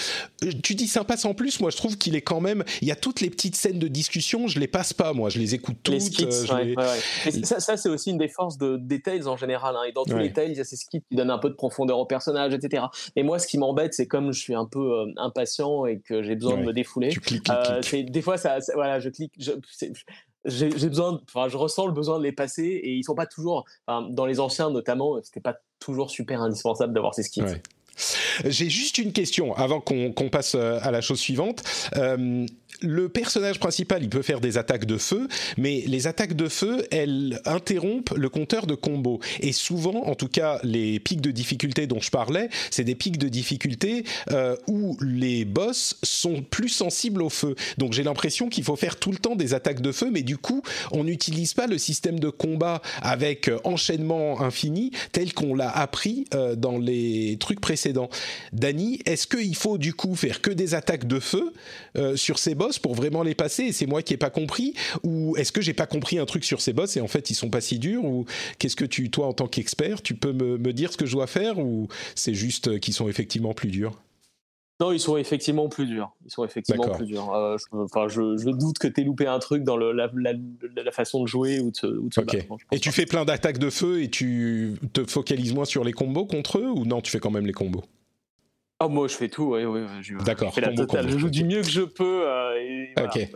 [0.43, 2.63] euh, tu dis sympa sans plus, moi je trouve qu'il est quand même.
[2.83, 5.39] Il y a toutes les petites scènes de discussion, je les passe pas, moi, je
[5.39, 5.95] les écoute toutes.
[5.95, 6.75] Les skits, euh, ouais, les...
[6.75, 6.83] ouais,
[7.25, 7.43] ouais.
[7.43, 9.75] ça, ça c'est aussi une des forces de, des Tales en général.
[9.75, 9.83] Hein.
[9.89, 11.55] Et dans tous les Tales, il y a ces skits qui donnent un peu de
[11.55, 12.83] profondeur au personnage, etc.
[13.15, 16.21] Et moi, ce qui m'embête, c'est comme je suis un peu euh, impatient et que
[16.21, 17.09] j'ai besoin de me défouler.
[17.09, 18.11] Tu cliques, cliques, cliques.
[18.11, 19.33] Des fois, ça, ça, voilà, je clique.
[19.39, 19.53] Je,
[20.45, 23.65] j'ai besoin, enfin, je ressens le besoin de les passer et ils sont pas toujours,
[23.87, 27.23] dans les anciens notamment, c'était pas toujours super indispensable d'avoir ces.
[27.41, 27.61] Ouais.
[28.45, 31.63] J'ai juste une question avant qu'on qu passe à la chose suivante.
[31.95, 32.45] Euh,
[32.81, 36.85] le personnage principal, il peut faire des attaques de feu, mais les attaques de feu,
[36.91, 39.19] elles interrompent le compteur de combo.
[39.39, 43.17] Et souvent, en tout cas, les pics de difficulté dont je parlais, c'est des pics
[43.17, 47.55] de difficulté euh, où les boss sont plus sensibles au feu.
[47.77, 50.37] Donc j'ai l'impression qu'il faut faire tout le temps des attaques de feu, mais du
[50.37, 50.61] coup,
[50.91, 56.55] on n'utilise pas le système de combat avec enchaînement infini tel qu'on l'a appris euh,
[56.55, 58.09] dans les trucs précédents.
[58.53, 61.53] Dany, est-ce qu'il faut du coup faire que des attaques de feu
[61.97, 64.73] euh, sur ces boss pour vraiment les passer et c'est moi qui ai pas compris
[65.03, 67.35] ou est-ce que j'ai pas compris un truc sur ces boss et en fait ils
[67.35, 68.25] sont pas si durs ou
[68.59, 71.13] qu'est-ce que tu toi en tant qu'expert tu peux me, me, dire ce que je
[71.13, 74.01] dois faire ou c'est juste qu'ils sont effectivement plus durs?
[74.79, 76.11] Non, ils sont effectivement plus durs.
[76.23, 77.33] Ils sont effectivement plus durs.
[77.33, 80.07] Euh, je, enfin, je, je, doute que tu aies loupé un truc dans le, la,
[80.15, 80.33] la,
[80.75, 83.25] la, façon de jouer ou de se, ou de se battre, Et tu fais plein
[83.25, 87.01] d'attaques de feu et tu te focalises moins sur les combos contre eux ou non,
[87.01, 87.85] tu fais quand même les combos?
[88.79, 89.85] Oh, moi, je fais tout, oui, oui.
[90.23, 90.49] D'accord.
[90.49, 91.09] Je fais la totale.
[91.09, 92.27] je joue du mieux que je peux.
[92.27, 93.09] Euh, voilà.
[93.09, 93.27] Ok.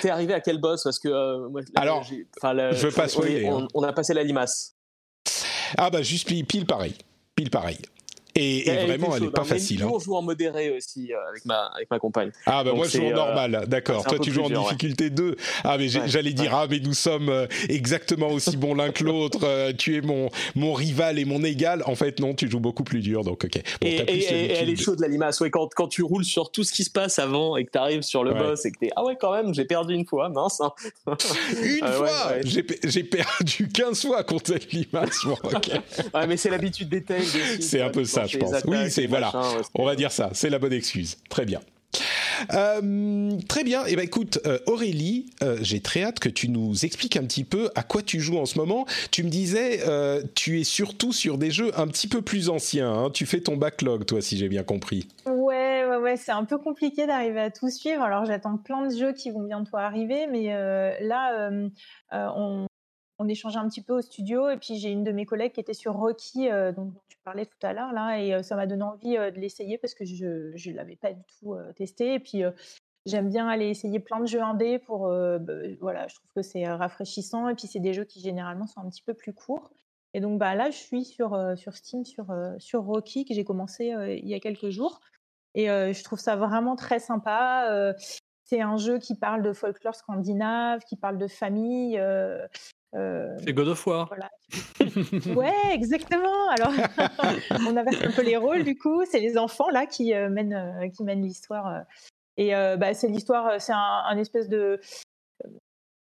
[0.00, 0.84] T'es arrivé à quel boss?
[0.84, 1.08] Parce que.
[1.08, 3.46] Euh, moi, Alors, je veux pas spoiler.
[3.46, 3.68] On, on, hein.
[3.74, 4.76] on, a passé la limace.
[5.76, 6.94] Ah, bah, juste pile pareil.
[7.34, 7.78] Pile pareil.
[8.34, 9.82] Et, vraiment, elle n'est pas facile.
[9.82, 9.90] Hein.
[9.92, 12.30] On joue en modéré aussi euh, avec, ma, avec ma compagne.
[12.46, 14.04] Ah, bah moi je joue en euh, normal, d'accord.
[14.04, 15.36] Toi tu joues en difficulté 2.
[15.64, 19.72] Ah, mais j'allais dire, ah, mais nous sommes euh, exactement aussi bons l'un que l'autre.
[19.72, 21.82] tu es mon, mon rival et mon égal.
[21.86, 23.62] En fait, non, tu joues beaucoup plus dur, donc ok.
[23.80, 25.40] Bon, et, et, elle est chaude la limace.
[25.40, 27.78] Ouais, quand, quand tu roules sur tout ce qui se passe avant et que tu
[27.78, 30.06] arrives sur le boss et que tu es, ah ouais, quand même, j'ai perdu une
[30.06, 30.60] fois, mince.
[30.60, 30.72] Hein.
[31.62, 35.24] une fois J'ai perdu 15 fois contre cette limace.
[35.24, 35.36] Bon,
[36.14, 37.24] ouais, mais c'est l'habitude des tails.
[37.60, 38.52] C'est un peu ça je pense.
[38.66, 39.32] Oui, c'est voilà.
[39.74, 40.30] on va dire ça.
[40.32, 41.18] C'est la bonne excuse.
[41.28, 41.60] Très bien.
[42.54, 43.86] Euh, très bien.
[43.86, 47.24] Et eh ben écoute, euh, Aurélie, euh, j'ai très hâte que tu nous expliques un
[47.24, 48.86] petit peu à quoi tu joues en ce moment.
[49.10, 49.80] Tu me disais,
[50.34, 52.92] tu es surtout sur des jeux un petit peu plus anciens.
[52.92, 53.10] Hein.
[53.10, 55.08] Tu fais ton backlog, toi, si j'ai bien compris.
[55.26, 56.16] Ouais, ouais, ouais.
[56.16, 58.02] C'est un peu compliqué d'arriver à tout suivre.
[58.02, 60.48] Alors j'attends plein de jeux qui vont bientôt arriver, mais
[61.00, 61.50] là,
[62.12, 62.66] on,
[63.20, 65.60] on échangeait un petit peu au studio et puis j'ai une de mes collègues qui
[65.60, 69.14] était sur Rocky, dont tu parlais tout à l'heure là, et ça m'a donné envie
[69.14, 72.14] de l'essayer parce que je ne l'avais pas du tout testé.
[72.14, 72.42] Et puis
[73.04, 76.66] j'aime bien aller essayer plein de jeux indés pour, bah, voilà, je trouve que c'est
[76.66, 79.70] rafraîchissant et puis c'est des jeux qui généralement sont un petit peu plus courts.
[80.14, 83.94] Et donc bah là je suis sur sur Steam sur sur Rocky que j'ai commencé
[84.22, 85.00] il y a quelques jours
[85.54, 87.94] et je trouve ça vraiment très sympa.
[88.44, 91.98] c'est un jeu qui parle de folklore scandinave, qui parle de famille.
[91.98, 92.48] Euh,
[92.92, 94.12] c'est God of War.
[95.36, 96.48] ouais, exactement.
[96.50, 96.72] Alors,
[97.68, 99.04] on inverse un peu les rôles du coup.
[99.04, 101.84] C'est les enfants là qui euh, mènent, euh, qui mènent l'histoire.
[102.36, 104.80] Et bah, c'est l'histoire, c'est un, espèce de,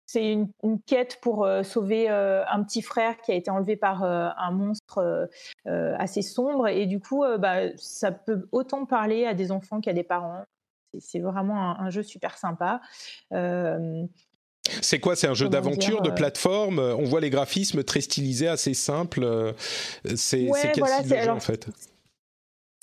[0.05, 0.47] c'est une,
[0.85, 5.27] quête pour sauver un petit frère qui a été enlevé par un monstre
[5.65, 6.69] assez sombre.
[6.69, 10.45] Et du coup, bah, ça peut autant parler à des enfants qu'à des parents.
[10.97, 12.79] C'est vraiment un, un, jeu super sympa.
[14.81, 15.15] C'est quoi?
[15.15, 16.79] C'est un jeu d'aventure, de euh, plateforme?
[16.79, 19.23] On voit les graphismes très stylisés, assez simples.
[19.23, 19.53] Euh,
[20.15, 21.67] c'est quel style de jeu en fait?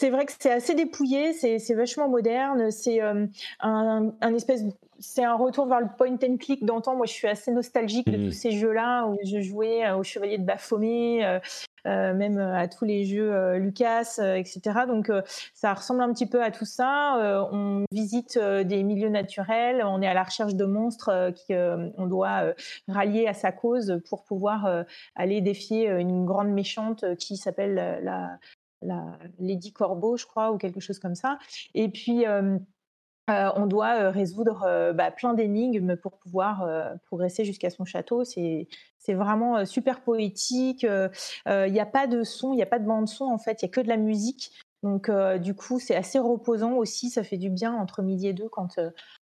[0.01, 3.26] C'est vrai que c'est assez dépouillé, c'est vachement moderne, c'est euh,
[3.61, 4.62] un, un, espèce,
[4.99, 6.97] c'est un retour vers le point and click d'antan.
[6.97, 8.24] Moi, je suis assez nostalgique de mmh.
[8.24, 11.39] tous ces jeux-là où je jouais au Chevalier de Baphomet, euh,
[11.87, 14.61] même euh, à tous les jeux euh, Lucas, etc.
[14.87, 15.11] Donc
[15.55, 17.49] ça ressemble un petit peu à tout ça.
[17.53, 22.55] on visite des milieux naturels, on est à la recherche de monstres qu'on doit
[22.89, 28.39] rallier à sa cause pour pouvoir aller défier une grande méchante qui s'appelle la
[29.39, 31.39] Lady Corbeau, je crois, ou quelque chose comme ça.
[31.74, 32.24] Et puis,
[33.57, 36.68] on doit résoudre bah, plein d'énigmes pour pouvoir
[37.07, 38.24] progresser jusqu'à son château.
[38.24, 38.68] C'est
[38.99, 40.85] c'est vraiment super poétique.
[40.85, 43.62] Il n'y a pas de son, il n'y a pas de bande son en fait.
[43.62, 44.53] Il n'y a que de la musique.
[44.83, 47.11] Donc du coup, c'est assez reposant aussi.
[47.11, 48.78] Ça fait du bien entre midi et deux quand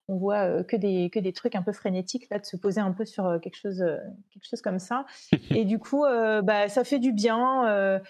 [0.08, 2.92] on voit que des que des trucs un peu frénétiques là, de se poser un
[2.92, 3.84] peu sur quelque chose
[4.32, 5.06] quelque chose comme ça.
[5.50, 6.04] et du coup,
[6.42, 8.00] bah, ça fait du bien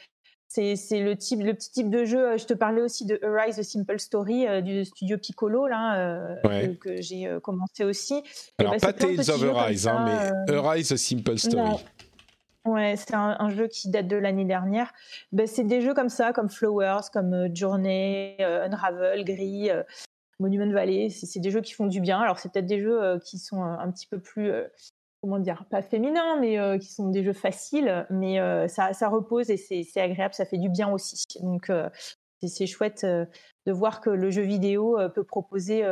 [0.51, 2.37] c'est le type le petit type de jeu.
[2.37, 6.37] Je te parlais aussi de Arise the Simple Story du studio Piccolo là
[6.81, 8.23] que, j'ai commencé aussi.
[8.59, 11.85] Alors bah, pas Tales of Arise, hein, mais Arise the Simple Story.
[12.67, 14.93] Ouais, c'est un, jeu qui date de l'année dernière.
[15.33, 19.71] Ben, c'est des jeux comme ça, comme Flowers, comme Journey, Unravel, Gris,
[20.41, 21.11] Monument Valley.
[21.11, 22.19] C'est des jeux qui font du bien.
[22.19, 24.53] Alors c'est peut-être des jeux qui sont un petit peu plus
[25.21, 29.09] comment dire, pas féminins, mais euh, qui sont des jeux faciles, mais euh, ça, ça,
[29.09, 31.25] repose et c'est agréable, ça fait du bien aussi.
[31.43, 31.89] Donc euh,
[32.43, 35.85] c'est chouette de voir que le jeu vidéo peut proposer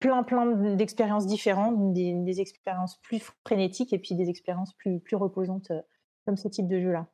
[0.00, 0.46] plein plein
[0.76, 5.70] d'expériences différentes, des, expériences plus frénétiques et puis des expériences plus, plus reposantes
[6.24, 7.06] comme ce type de jeu-là.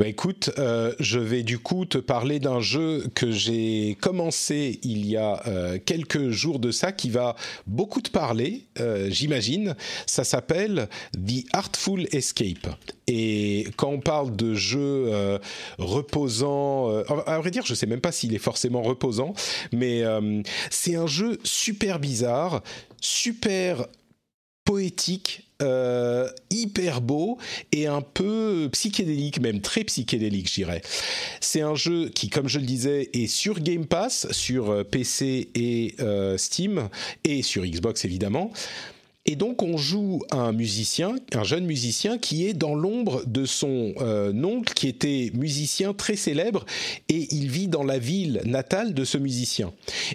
[0.00, 5.06] Bah écoute, euh, je vais du coup te parler d'un jeu que j'ai commencé il
[5.06, 7.36] y a euh, quelques jours de ça, qui va
[7.68, 9.76] beaucoup te parler, euh, j'imagine.
[10.06, 12.74] Ça s'appelle The Artful Escape.
[13.06, 15.38] Et quand on parle de jeu
[15.78, 16.88] reposant,
[17.26, 19.34] à vrai dire, je sais même pas s'il est forcément reposant,
[19.72, 20.02] mais
[20.70, 22.62] c'est un jeu super bizarre,
[23.00, 23.86] super
[24.64, 27.38] poétique, euh, hyper beau
[27.70, 30.82] et un peu psychédélique, même très psychédélique, je dirais.
[31.40, 35.50] C'est un jeu qui, comme je le disais, est sur Game Pass, sur euh, PC
[35.54, 36.88] et euh, Steam,
[37.24, 38.50] et sur Xbox évidemment.
[39.26, 43.94] Et donc on joue un musicien, un jeune musicien qui est dans l'ombre de son
[44.02, 46.66] euh, oncle qui était musicien très célèbre
[47.08, 49.72] et il vit dans la ville natale de ce musicien.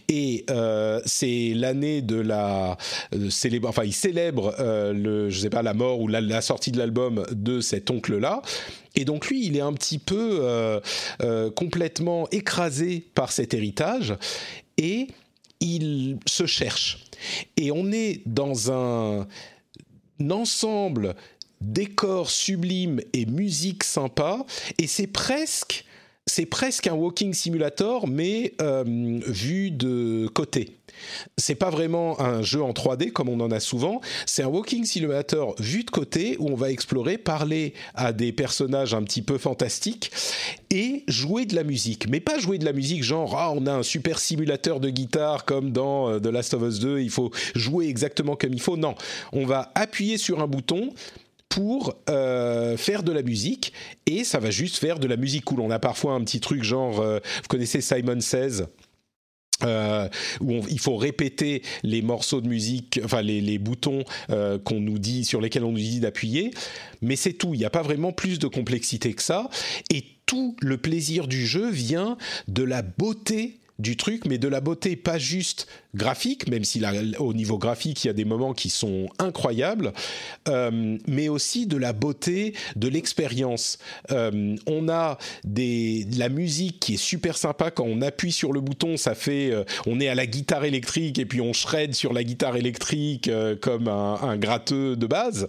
[0.10, 2.78] Et euh, c'est l'année de la
[3.16, 6.78] euh, célèbre, enfin il célèbre le, je sais pas la mort ou la, sortie de
[6.78, 8.44] l'album de cet oncle là.
[8.96, 10.80] Et donc lui, il est un petit peu
[11.56, 14.16] complètement écrasé par cet héritage
[14.78, 15.08] et
[15.62, 17.09] il se cherche.
[17.58, 19.28] Et on est dans un,
[20.30, 21.16] ensemble
[21.62, 24.46] décor sublime et musique sympa,
[24.78, 25.86] et c'est presque
[26.26, 28.84] c'est presque un walking simulator, mais euh,
[29.26, 30.79] vu de côté.
[31.38, 34.86] C'est pas vraiment un jeu en 3D comme on en a souvent, c'est un walking
[34.86, 39.38] simulator vu de côté où on va explorer, parler à des personnages un petit peu
[39.38, 40.12] fantastiques
[40.72, 42.08] et jouer de la musique.
[42.10, 45.46] Mais pas jouer de la musique genre ah on a un super simulateur de guitare
[45.46, 48.78] comme dans euh, The Last of Us 2, il faut jouer exactement comme il faut.
[48.78, 48.96] Non,
[49.34, 50.92] on va appuyer sur un bouton
[51.50, 53.74] pour euh, faire de la musique
[54.06, 55.60] et ça va juste faire de la musique cool.
[55.62, 58.64] On a parfois un petit truc genre, euh, vous connaissez Simon Says?
[59.64, 60.08] Euh,
[60.42, 64.04] où il faut répéter les morceaux de musique, enfin les, boutons
[64.64, 66.52] qu'on nous dit sur lesquels on nous dit d'appuyer,
[67.02, 67.54] mais c'est tout.
[67.54, 69.50] Il n'y a pas vraiment plus de complexité que ça,
[69.92, 72.18] et tout le plaisir du jeu vient
[72.48, 76.82] de la beauté du truc, mais de la beauté pas juste graphique, même si
[77.18, 79.94] au niveau graphique il y a des moments qui sont incroyables,
[80.48, 83.80] euh, mais aussi de la beauté de l'expérience.
[84.12, 88.54] Euh, on a des, de la musique qui est super sympa quand on appuie sur
[88.54, 91.96] le bouton, ça fait, euh, on est à la guitare électrique et puis on shred
[91.96, 93.30] sur la guitare électrique
[93.62, 95.48] comme un, un gratteux de base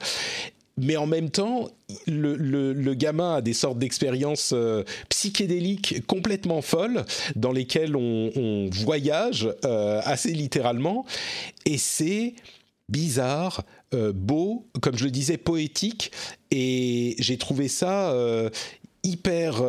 [0.80, 1.68] mais en même temps,
[2.06, 7.04] le, gamin a des sortes d'expériences euh, psychédéliques complètement folles
[7.36, 11.04] dans lesquelles on, voyage euh, assez littéralement,
[11.66, 12.34] et c'est
[12.88, 16.12] bizarre, euh, beau, comme je le disais, poétique,
[16.50, 18.14] et j'ai trouvé ça
[19.02, 19.62] hyper,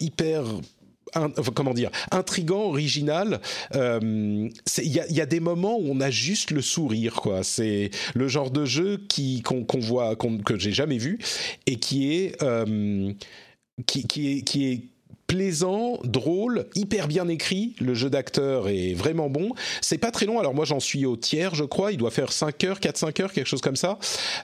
[0.00, 0.44] hyper
[1.54, 3.40] comment dire, intrigant, original.
[3.74, 7.20] Euh, il y, a des moments où on a juste le sourire.
[7.42, 9.00] C'est le genre de jeu
[9.44, 11.18] qu'on voit, que j'ai jamais vu
[11.66, 13.12] et qui est euh,
[13.86, 14.80] qui est qui est
[15.26, 17.74] plaisant, drôle, hyper bien écrit.
[17.80, 19.52] Le jeu d'acteur est vraiment bon.
[19.80, 20.38] C'est pas très long.
[20.38, 21.92] Alors moi j'en suis au tiers, je crois.
[21.92, 23.98] Il doit faire 5 heures, 4-5 heures, quelque chose comme ça.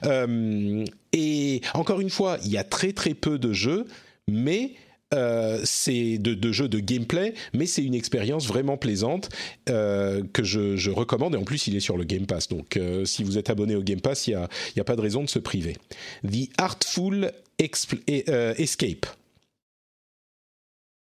[0.05, 0.83] Euh,
[1.13, 3.85] et encore une fois, il y a très très peu de jeux,
[4.27, 4.73] mais
[5.13, 9.29] euh, c'est de, jeux de gameplay, mais c'est une expérience vraiment plaisante
[9.69, 11.35] euh, que je, recommande.
[11.35, 12.47] Et en plus, il est sur le Game Pass.
[12.47, 14.47] Donc, euh, si vous êtes abonné au Game Pass, il n'y a,
[14.77, 15.77] a, pas de raison de se priver.
[16.23, 19.05] The Artful Escape.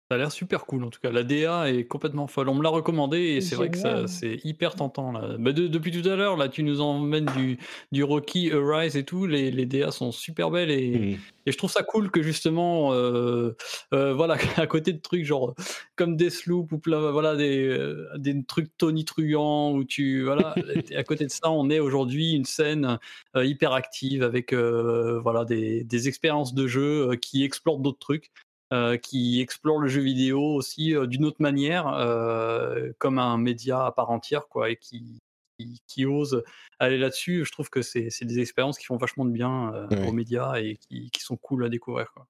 [0.09, 1.11] Ça a l'air super cool en tout cas.
[1.11, 2.47] La DA est complètement folle.
[2.47, 5.11] On me l'a recommandé et c'est vrai que c'est hyper tentant.
[5.11, 5.35] Là.
[5.38, 7.57] Bah, depuis tout à l'heure, là, tu nous emmènes du,
[7.91, 9.25] du Rocky Arise et tout.
[9.25, 11.19] Les, les DA sont super belles et, mmh.
[11.45, 13.57] et, je trouve ça cool que justement, euh,
[13.93, 15.53] euh, voilà, à côté de trucs genre
[15.97, 20.23] comme Deathloop ou voilà, des, euh, des trucs tonitruants où tu.
[20.23, 20.55] Voilà,
[20.95, 22.97] à côté de ça, on est aujourd'hui une scène
[23.35, 28.31] hyper active avec voilà, des, des expériences de jeu qui explorent d'autres trucs.
[28.73, 33.85] Euh, qui explore le jeu vidéo aussi euh, d'une autre manière, euh, comme un média
[33.85, 35.22] à part entière, quoi, et qui,
[35.88, 36.44] qui, ose
[36.77, 37.45] aller là-dessus.
[37.45, 41.10] Je trouve que c'est des expériences qui font vachement de bien aux médias et qui,
[41.11, 42.11] qui, sont cool à découvrir.
[42.11, 42.27] Quoi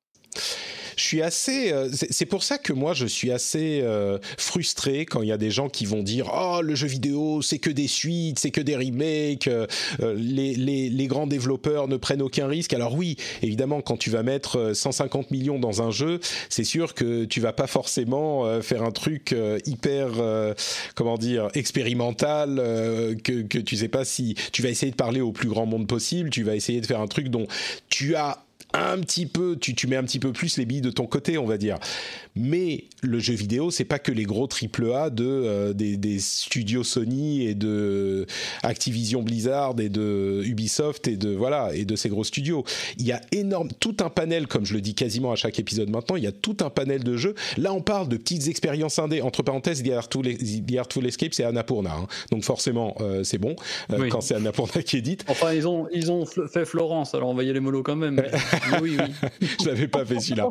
[0.97, 1.71] je suis assez.
[1.71, 5.37] Euh, c'est pour ça que moi, je suis assez euh, frustré quand il y a
[5.37, 8.61] des gens qui vont dire Oh, le jeu vidéo, c'est que des suites, c'est que
[8.61, 9.67] des remakes, euh,
[10.15, 12.73] les, les, les, grands développeurs ne prennent aucun risque.
[12.73, 16.19] Alors, oui, évidemment, quand tu vas mettre 150 millions dans un jeu,
[16.49, 20.09] c'est sûr que tu vas pas forcément faire un truc hyper,
[20.95, 22.55] comment dire, expérimental,
[23.23, 25.87] que, que tu sais pas si tu vas essayer de parler au plus grand monde
[25.87, 27.47] possible, tu vas essayer de faire un truc dont
[27.89, 30.91] tu as un petit peu, tu, tu mets un petit peu plus les billes de
[30.91, 31.77] ton côté, on va dire.
[32.35, 36.83] Mais le jeu vidéo, c'est pas que les gros triple A de euh, des, studios
[36.83, 38.25] Sony et de
[38.63, 42.63] Activision Blizzard et de Ubisoft et de voilà et de ces gros studios.
[42.97, 45.89] Il y a énorme tout un panel, comme je le dis quasiment à chaque épisode
[45.89, 47.35] maintenant, il y a tout un panel de jeux.
[47.57, 49.21] Là, on parle de petites expériences indées.
[49.21, 52.07] Entre parenthèses, The Artful, Escape, c'est Annapurna, hein.
[52.31, 53.55] donc forcément euh, c'est bon
[53.91, 55.25] euh, quand c'est Annapurna qui édite.
[55.27, 58.21] Enfin, ils ont ils ont fait Florence, alors on va y aller mollo quand même.
[58.81, 59.47] oui, oui.
[59.61, 60.49] je l'avais pas fait celui-là.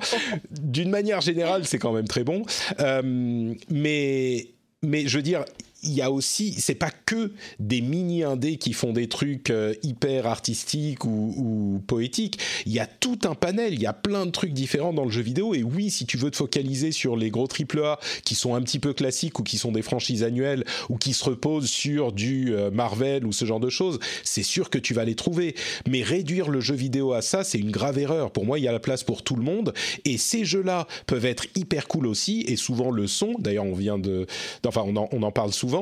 [0.50, 2.42] D'une manière générale, c'est quand même très bon.
[2.80, 4.48] Euh, mais,
[4.82, 5.44] mais je veux dire,
[5.86, 9.74] il y a aussi, c'est pas que des mini indés qui font des trucs euh,
[9.82, 12.38] hyper artistiques ou, poétiques.
[12.66, 15.10] Il y a tout un panel, il y a plein de trucs différents dans le
[15.10, 15.54] jeu vidéo.
[15.54, 18.78] Et oui, si tu veux te focaliser sur les gros AAA qui sont un petit
[18.78, 22.70] peu classiques ou qui sont des franchises annuelles ou qui se reposent sur du euh,
[22.70, 25.54] Marvel ou ce genre de choses, c'est sûr que tu vas les trouver.
[25.88, 28.30] Mais réduire le jeu vidéo à ça, c'est une grave erreur.
[28.32, 29.72] Pour moi, il y a la place pour tout le monde.
[30.04, 33.34] Et ces jeux-là peuvent être hyper cool aussi, et souvent le sont.
[33.38, 34.26] D'ailleurs, on vient de,
[34.66, 35.75] enfin, on en, on en parle souvent.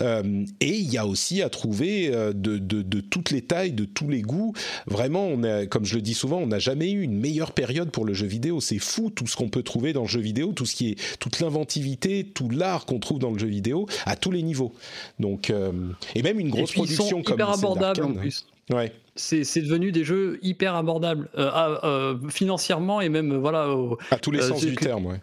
[0.00, 3.72] Euh, et il y a aussi à trouver euh, de, de, de, toutes les tailles,
[3.72, 4.52] de tous les goûts.
[4.86, 7.90] Vraiment, on a, comme je le dis souvent, on n'a jamais eu une meilleure période
[7.90, 8.60] pour le jeu vidéo.
[8.60, 11.18] C'est fou tout ce qu'on peut trouver dans le jeu vidéo, tout ce qui est
[11.18, 14.72] toute l'inventivité, tout l'art qu'on trouve dans le jeu vidéo à tous les niveaux.
[15.18, 15.72] Donc, euh,
[16.14, 18.46] et même une grosse production comme abordable en plus.
[18.70, 18.92] Ouais.
[19.16, 21.50] C'est devenu des jeux hyper abordables euh,
[21.82, 23.70] euh, financièrement et même voilà.
[23.70, 25.20] Au, à tous les sens du terme, ouais.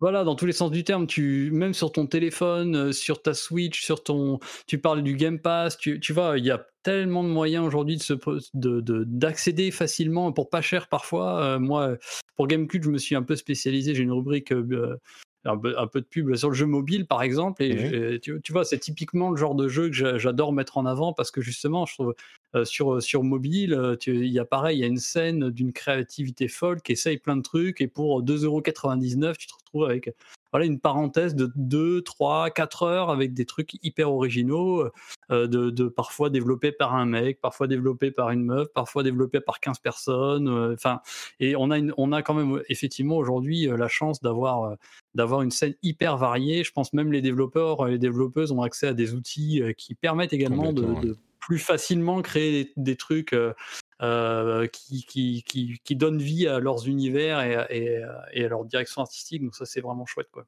[0.00, 3.84] Voilà, dans tous les sens du terme, tu même sur ton téléphone, sur ta Switch,
[3.84, 7.28] sur ton, tu parles du Game Pass, tu, tu vois, il y a tellement de
[7.28, 8.14] moyens aujourd'hui de se
[8.54, 11.42] de d'accéder facilement pour pas cher parfois.
[11.42, 11.96] Euh, moi,
[12.36, 13.94] pour Gamecube, je me suis un peu spécialisé.
[13.94, 14.96] J'ai une rubrique euh,
[15.44, 17.62] un peu, un peu, de pub sur le jeu mobile, par exemple.
[17.62, 18.18] Et, mmh.
[18.20, 21.30] tu, tu, vois, c'est typiquement le genre de jeu que j'adore mettre en avant parce
[21.30, 22.14] que justement, je trouve
[22.54, 26.48] euh, sur, sur mobile, il y a pareil, il y a une scène d'une créativité
[26.48, 30.14] folle qui essaye plein de trucs et pour 2,99€, tu te retrouves avec
[30.52, 34.84] voilà une parenthèse de 2, 3, 4 heures avec des trucs hyper originaux,
[35.30, 39.40] euh, de, de, parfois développés par un mec, parfois développés par une meuf, parfois développés
[39.40, 40.48] par 15 personnes.
[40.48, 41.00] Enfin,
[41.40, 44.76] et on a, une, on a quand même effectivement aujourd'hui la chance d'avoir
[45.14, 46.64] d'avoir une scène hyper variée.
[46.64, 50.72] Je pense même les développeurs, les développeuses ont accès à des outils qui permettent également
[50.72, 51.16] de, de,
[51.48, 53.54] plus facilement créer des, des trucs euh,
[54.00, 58.02] qui, qui, qui, qui, donnent vie à leurs univers et, et,
[58.32, 59.42] et à leur direction artistique.
[59.42, 60.28] Donc ça, c'est vraiment chouette.
[60.30, 60.46] Quoi.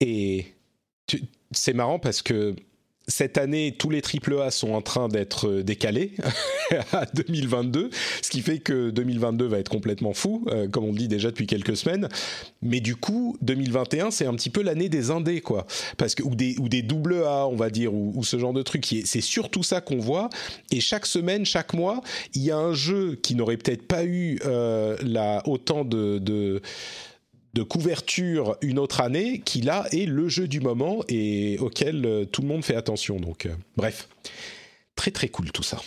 [0.00, 0.54] Et
[1.52, 2.56] c'est marrant parce que
[3.08, 6.12] cette année, tous les AAA sont en train d'être euh, décalés
[6.92, 7.90] à 2022,
[8.22, 11.30] ce qui fait que 2022 va être complètement fou, euh, comme on le dit déjà
[11.30, 12.08] depuis quelques semaines.
[12.62, 15.66] Mais du coup, 2021, c'est un petit peu l'année des indés, quoi,
[15.96, 18.52] parce que ou des ou des double A, on va dire, ou, ou ce genre
[18.52, 18.86] de truc.
[19.04, 20.30] C'est surtout ça qu'on voit.
[20.70, 22.00] Et chaque semaine, chaque mois,
[22.34, 26.62] il y a un jeu qui n'aurait peut-être pas eu euh, la autant de, de
[27.54, 32.24] de couverture une autre année qui là est le jeu du moment et auquel euh,
[32.24, 33.20] tout le monde fait attention.
[33.20, 34.08] Donc euh, bref,
[34.96, 35.80] très très cool tout ça.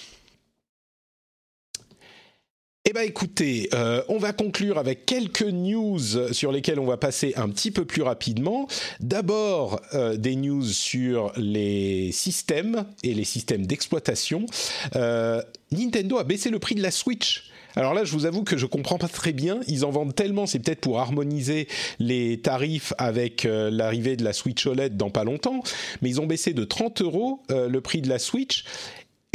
[2.88, 7.34] Eh bien écoutez, euh, on va conclure avec quelques news sur lesquelles on va passer
[7.36, 8.68] un petit peu plus rapidement.
[9.00, 9.82] D'abord,
[10.18, 14.46] des news sur les systèmes et les systèmes d'exploitation.
[15.72, 17.50] Nintendo a baissé le prix de la Switch.
[17.76, 19.60] Alors là, je vous avoue que je comprends pas très bien.
[19.68, 21.68] Ils en vendent tellement, c'est peut-être pour harmoniser
[22.00, 25.62] les tarifs avec euh, l'arrivée de la Switch OLED dans pas longtemps.
[26.02, 28.64] Mais ils ont baissé de 30 euros euh, le prix de la Switch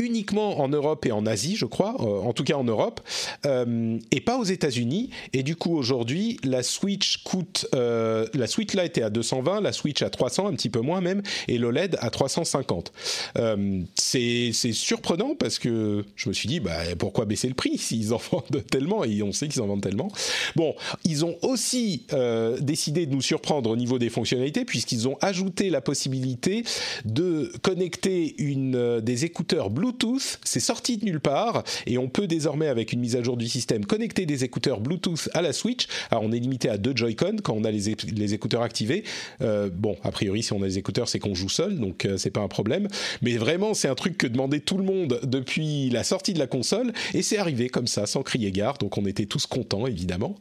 [0.01, 3.01] uniquement en Europe et en Asie, je crois, euh, en tout cas en Europe,
[3.47, 5.10] euh, et pas aux États-Unis.
[5.32, 9.72] Et du coup, aujourd'hui, la Switch coûte, euh, la Switch Lite est à 220, la
[9.72, 12.93] Switch à 300, un petit peu moins même, et l'OLED à 350.
[13.39, 18.12] Euh, c'est surprenant parce que je me suis dit, bah, pourquoi baisser le prix s'ils
[18.14, 20.10] en vendent tellement et on sait qu'ils en vendent tellement.
[20.56, 20.74] Bon,
[21.05, 25.70] ils ont aussi euh, décidé de nous surprendre au niveau des fonctionnalités puisqu'ils ont ajouté
[25.70, 26.64] la possibilité
[27.05, 32.08] de connecter une euh, des écouteurs Bluetooth Bluetooth, c'est sorti de nulle part et on
[32.08, 35.52] peut désormais avec une mise à jour du système connecter des écouteurs Bluetooth à la
[35.52, 35.86] Switch.
[36.10, 37.88] Alors on est limité à deux Joy-Con quand on a les,
[38.34, 39.04] écouteurs activés.
[39.42, 42.16] Euh, bon, a priori si on a les écouteurs c'est qu'on joue seul donc euh,
[42.16, 42.86] c'est pas un problème.
[43.22, 46.46] Mais vraiment c'est un truc que demandait tout le monde depuis la sortie de la
[46.46, 50.36] console et c'est arrivé comme ça sans crier gare donc on était tous contents évidemment.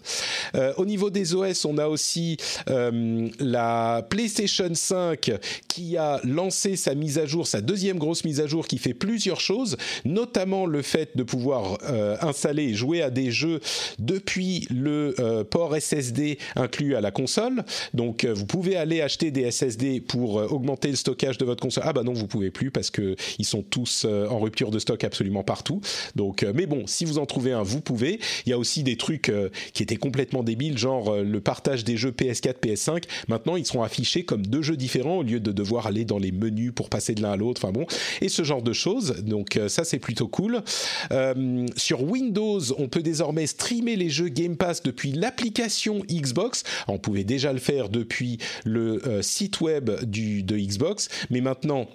[0.56, 2.38] Euh, au niveau des OS on a aussi
[2.70, 5.32] euh, la PlayStation 5
[5.68, 8.94] qui a lancé sa mise à jour, sa deuxième grosse mise à jour qui fait
[8.94, 13.60] plusieurs choses, notamment le fait de pouvoir euh, installer et jouer à des jeux
[13.98, 17.64] depuis le euh, port SSD inclus à la console.
[17.94, 21.84] Donc euh, vous pouvez aller acheter des SSD pour augmenter le stockage de votre console.
[21.86, 25.04] Ah bah non, vous pouvez plus parce que ils sont tous en rupture de stock
[25.04, 25.82] absolument partout.
[26.16, 28.20] Donc mais bon, si vous en trouvez un, vous pouvez.
[28.46, 29.32] Il y a aussi des trucs
[29.74, 33.04] qui étaient complètement débiles, genre le partage des jeux PS4, PS5.
[33.28, 36.32] Maintenant, ils seront affichés comme deux jeux différents au lieu de devoir aller dans les
[36.32, 37.62] menus pour passer de l'un à l'autre.
[37.64, 37.86] Enfin bon,
[38.22, 39.24] et ce genre de choses.
[39.30, 40.62] Donc euh, ça c'est plutôt cool.
[41.12, 46.64] Euh, sur Windows, on peut désormais streamer les jeux Game Pass depuis l'application Xbox.
[46.88, 51.88] On pouvait déjà le faire depuis le euh, site web de Xbox, mais maintenant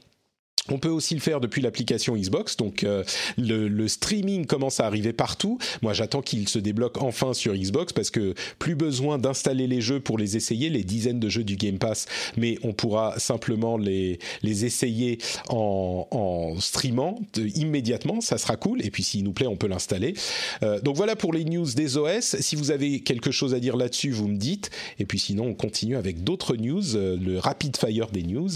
[0.71, 3.05] On peut aussi le faire depuis l'application Xbox, donc euh,
[3.37, 5.59] le, streaming commence à arriver partout.
[5.83, 10.01] Moi, j'attends qu'il se débloque enfin sur Xbox parce que plus besoin d'installer les jeux
[10.01, 12.07] pour les essayer, les dizaines de jeux du Game Pass,
[12.39, 15.19] mais on pourra simplement les, les essayer
[15.51, 18.23] en, en streamant immédiatement.
[18.23, 18.85] Ça sera cool.
[18.85, 20.15] Et puis, s'il nous plaît, on peut l'installer.
[20.63, 22.37] Euh, donc voilà pour les news des OS.
[22.41, 24.71] Si vous avez quelque chose à dire là-dessus, vous me dites.
[24.99, 28.51] Et puis sinon, on continue avec d'autres news, euh, le rapid fire des news.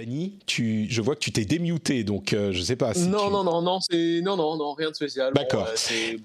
[0.00, 2.94] Dany, tu, je vois que tu t'es démuté, donc euh, je sais pas.
[2.94, 5.32] Si non, non, non, non, non, non, non, rien de spécial.
[5.34, 5.68] D'accord.
[5.74, 6.18] c'est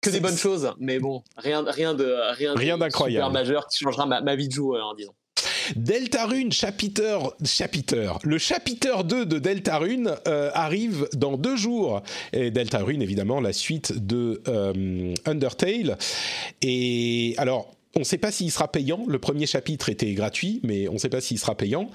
[0.00, 4.04] que des bonnes choses, mais bon, rien, rien de rien, rien d'incroyable, majeur qui changera
[4.04, 5.14] ma, vie de joueur, en disant.
[5.76, 12.02] Deltarune chapitre, chapitre, le chapitre 2 de Deltarune euh, arrive dans deux jours.
[12.32, 15.98] Et Deltarune, évidemment, la suite de euh, Undertale.
[16.62, 19.04] Et alors, on ne sait pas s'il sera payant.
[19.06, 21.90] Le premier chapitre était gratuit, mais on ne sait pas s'il sera payant.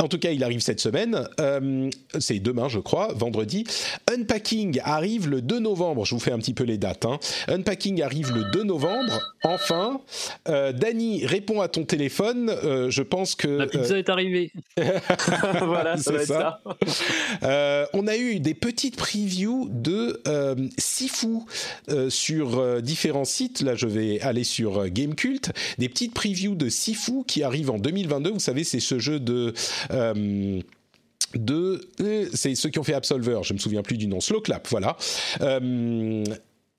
[0.00, 1.28] En tout cas, il arrive cette semaine.
[1.40, 1.88] Euh,
[2.18, 3.64] c'est demain, je crois, vendredi.
[4.12, 6.04] Unpacking arrive le 2 novembre.
[6.04, 7.04] Je vous fais un petit peu les dates.
[7.04, 7.18] Hein.
[7.46, 9.20] Unpacking arrive le 2 novembre.
[9.44, 10.00] Enfin,
[10.48, 12.50] euh, Dany répond à ton téléphone.
[12.50, 14.50] Euh, je pense que la pizza est arrivée.
[15.62, 16.60] voilà, ça va être ça.
[17.92, 20.20] on a eu des petites previews de
[20.76, 21.38] Sifu
[22.08, 23.60] sur différents sites.
[23.60, 25.52] Là, je vais aller sur Gamecult.
[25.78, 28.30] Des petites previews de Sifu qui arrivent en 2022.
[28.30, 29.52] Vous savez, c'est ce jeu de euh,
[29.90, 31.80] de
[32.34, 34.96] c'est ceux qui ont fait Absolver, je me souviens plus du nom, Slow Clap, voilà.
[35.40, 36.24] Euh,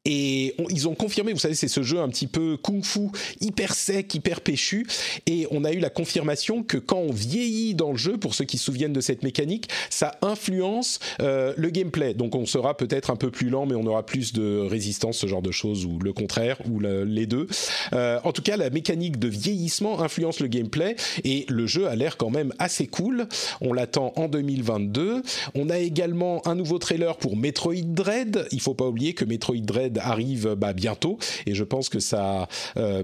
[0.05, 3.09] et ils ont confirmé, vous savez, c'est ce jeu un petit peu kung-fu,
[3.41, 4.85] hyper sec, hyper péchu.
[5.25, 8.45] Et on a eu la confirmation que quand on vieillit dans le jeu, pour ceux
[8.45, 12.13] qui se souviennent de cette mécanique, ça influence euh, le gameplay.
[12.13, 15.27] Donc on sera peut-être un peu plus lent, mais on aura plus de résistance, ce
[15.27, 17.47] genre de choses, ou le contraire, ou les deux.
[17.93, 20.95] Euh, en tout cas, la mécanique de vieillissement influence le gameplay.
[21.23, 23.27] Et le jeu a l'air quand même assez cool.
[23.61, 25.23] On l'attend en 2022.
[25.55, 28.47] On a également un nouveau trailer pour Metroid Dread.
[28.51, 32.47] Il faut pas oublier que Metroid Dread arrive bah, bientôt et je pense que ça
[32.77, 33.03] euh,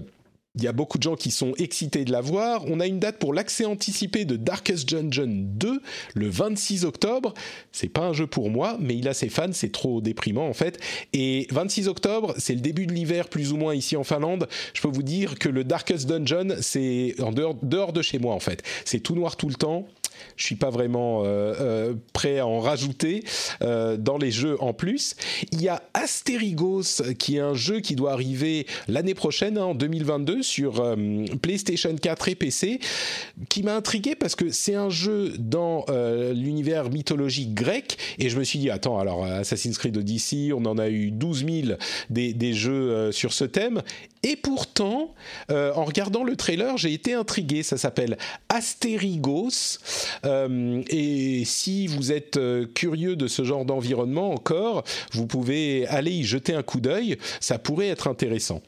[0.54, 2.64] il y a beaucoup de gens qui sont excités de la voir.
[2.66, 5.80] On a une date pour l'accès anticipé de Darkest Dungeon 2
[6.14, 7.32] le 26 octobre.
[7.72, 10.52] C'est pas un jeu pour moi, mais il a ses fans, c'est trop déprimant en
[10.52, 10.78] fait.
[11.14, 14.46] Et 26 octobre, c'est le début de l'hiver plus ou moins ici en Finlande.
[14.74, 18.34] Je peux vous dire que le Darkest Dungeon, c'est en dehors, dehors de chez moi
[18.34, 18.62] en fait.
[18.84, 19.86] C'est tout noir tout le temps
[20.36, 23.24] je suis pas vraiment euh, euh, prêt à en rajouter
[23.62, 25.14] euh, dans les jeux en plus.
[25.52, 29.74] Il y a Asterigos qui est un jeu qui doit arriver l'année prochaine hein, en
[29.74, 30.96] 2022 sur
[31.40, 32.80] PlayStation 4 et PC
[33.48, 35.84] qui m'a intrigué parce que c'est un jeu dans
[36.34, 40.78] l'univers mythologique grec et je me suis dit attends alors Assassin's Creed Odyssey on en
[40.78, 41.78] a eu 12 000
[42.10, 43.82] des, des jeux sur ce thème
[44.22, 45.14] et pourtant,
[45.48, 47.62] en regardant le trailer, j'ai été intrigué.
[47.62, 48.16] Ça s'appelle
[48.48, 49.78] Asterigos.
[50.24, 56.12] Euh, et si vous êtes euh, curieux de ce genre d'environnement encore, vous pouvez aller
[56.12, 57.18] y jeter un coup d'œil.
[57.40, 58.62] Ça pourrait être intéressant.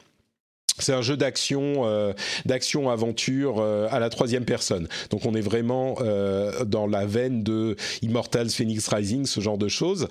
[0.79, 2.13] C'est un jeu d'action, euh,
[2.47, 4.89] d'action aventure à la troisième personne.
[5.11, 5.97] Donc on est vraiment
[6.67, 10.09] dans la veine de Immortals, Phoenix Rising, ce genre de choses.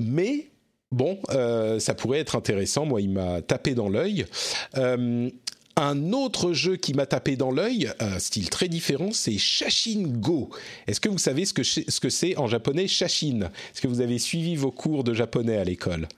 [0.00, 0.48] Mais
[0.92, 1.18] bon,
[1.78, 2.86] ça pourrait être intéressant.
[2.86, 4.26] Moi, il m'a tapé dans l'œil.
[5.80, 10.50] Un autre jeu qui m'a tapé dans l'œil, un style très différent, c'est Shashin Go.
[10.88, 11.52] Est-ce que vous savez ce
[12.00, 13.42] que c'est en japonais Shashin?
[13.42, 16.08] Est-ce que vous avez suivi vos cours de japonais à l'école?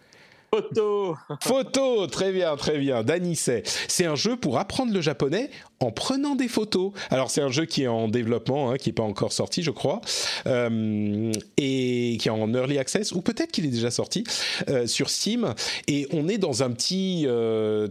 [0.52, 3.04] Photo Photo Très bien, très bien.
[3.04, 3.62] Dany c'est.
[3.86, 5.50] C'est un jeu pour apprendre le japonais
[5.82, 6.92] en prenant des photos.
[7.10, 9.70] Alors c'est un jeu qui est en développement, hein, qui n'est pas encore sorti, je
[9.70, 10.02] crois,
[10.46, 14.24] euh, et qui est en early access, ou peut-être qu'il est déjà sorti
[14.68, 15.54] euh, sur Steam.
[15.88, 17.88] Et on est dans un petit euh,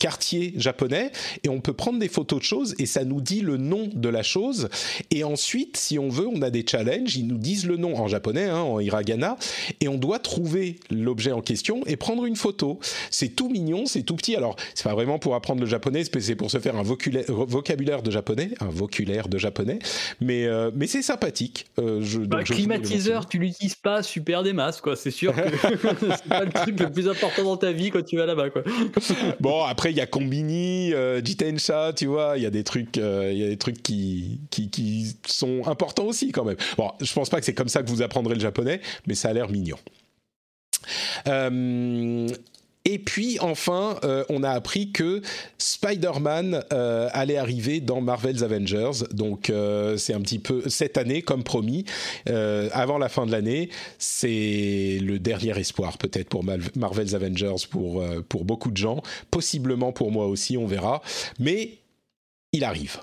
[0.00, 1.12] quartier japonais,
[1.44, 4.08] et on peut prendre des photos de choses, et ça nous dit le nom de
[4.08, 4.70] la chose.
[5.10, 7.16] Et ensuite, si on veut, on a des challenges.
[7.16, 9.36] Ils nous disent le nom en japonais, hein, en hiragana,
[9.80, 12.78] et on doit trouver l'objet en question et prendre une photo.
[13.10, 14.36] C'est tout mignon, c'est tout petit.
[14.36, 18.02] Alors c'est pas vraiment pour apprendre le japonais, c'est pour se faire un voculaire vocabulaire
[18.02, 19.78] de japonais, un voculaire de japonais,
[20.20, 21.66] mais, euh, mais c'est sympathique.
[21.78, 24.96] Euh, je, bah, climatiseur, tu l'utilises pas super des masses, quoi.
[24.96, 25.42] C'est sûr que
[26.16, 28.62] c'est pas le truc le plus important dans ta vie quand tu vas là-bas, quoi.
[29.40, 32.98] bon, après, il y a Combini, euh, Jitensha, tu vois, il y a des trucs,
[32.98, 36.56] euh, il y a des trucs qui, qui, qui sont importants aussi, quand même.
[36.76, 39.28] Bon, je pense pas que c'est comme ça que vous apprendrez le japonais, mais ça
[39.28, 39.76] a l'air mignon.
[41.26, 42.28] Euh,
[42.86, 45.20] et puis enfin, euh, on a appris que
[45.58, 49.04] Spider-Man euh, allait arriver dans Marvel's Avengers.
[49.10, 51.84] Donc euh, c'est un petit peu cette année, comme promis,
[52.26, 53.70] avant la fin de l'année.
[53.98, 56.44] C'est le dernier espoir peut-être pour
[56.76, 59.02] Marvel's Avengers pour, pour beaucoup de gens.
[59.32, 61.02] Possiblement pour moi aussi, on verra.
[61.40, 61.78] Mais
[62.52, 63.00] il arrive.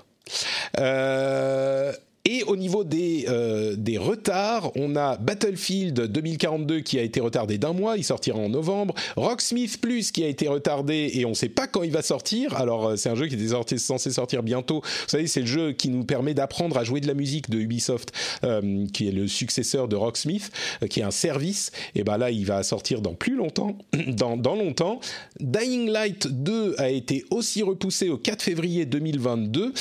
[2.26, 7.58] Et au niveau des, euh, des retards, on a Battlefield 2042 qui a été retardé
[7.58, 8.94] d'un mois, il sortira en novembre.
[9.16, 12.56] Rocksmith Plus qui a été retardé et on ne sait pas quand il va sortir.
[12.56, 14.80] Alors euh, c'est un jeu qui était censé sortir bientôt.
[14.80, 17.58] Vous savez, c'est le jeu qui nous permet d'apprendre à jouer de la musique de
[17.58, 20.50] Ubisoft, euh, qui est le successeur de Rocksmith,
[20.88, 21.72] qui est un service.
[21.94, 23.76] Et ben là, il va sortir dans plus longtemps,
[24.08, 24.98] dans, dans longtemps.
[25.40, 29.74] Dying Light 2 a été aussi repoussé au 4 février 2022.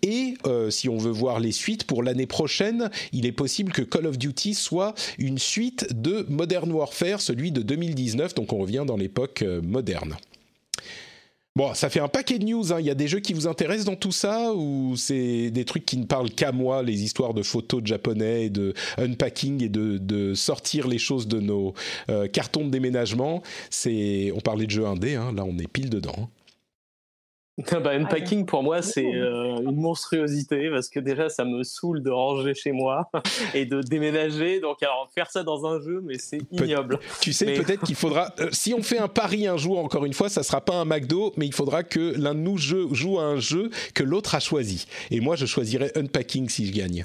[0.00, 0.34] Et
[0.70, 4.16] si on veut voir les suites, pour l'année prochaine, il est possible que Call of
[4.16, 9.42] Duty soit une suite de Modern Warfare, celui de 2019, donc on revient dans l'époque
[9.42, 10.16] euh, moderne.
[11.56, 12.72] Bon, ça fait un paquet de news.
[12.72, 12.76] Hein.
[12.78, 15.84] Il y a des jeux qui vous intéressent dans tout ça ou c'est des trucs
[15.84, 20.34] qui ne parlent qu'à moi, les histoires de photos de japonais, de unpacking et de,
[20.34, 21.74] sortir les choses de nos
[22.08, 23.42] euh, cartons de déménagement?
[23.68, 25.32] C'est, on parlait de jeux indés, hein.
[25.34, 26.14] là on est pile dedans.
[26.16, 26.28] Hein.
[27.84, 32.10] bah, unpacking pour moi c'est euh, une monstruosité parce que déjà ça me saoule de
[32.10, 33.10] ranger chez moi
[33.54, 36.98] et de déménager donc alors faire ça dans un jeu mais c'est ignoble.
[37.20, 40.14] tu sais peut-être qu'il faudra euh, si on fait un pari un jour encore une
[40.14, 43.24] fois ça sera pas un McDo mais il faudra que l'un de nous joue à
[43.24, 47.04] un jeu que l'autre a choisi et moi je choisirais unpacking si je gagne.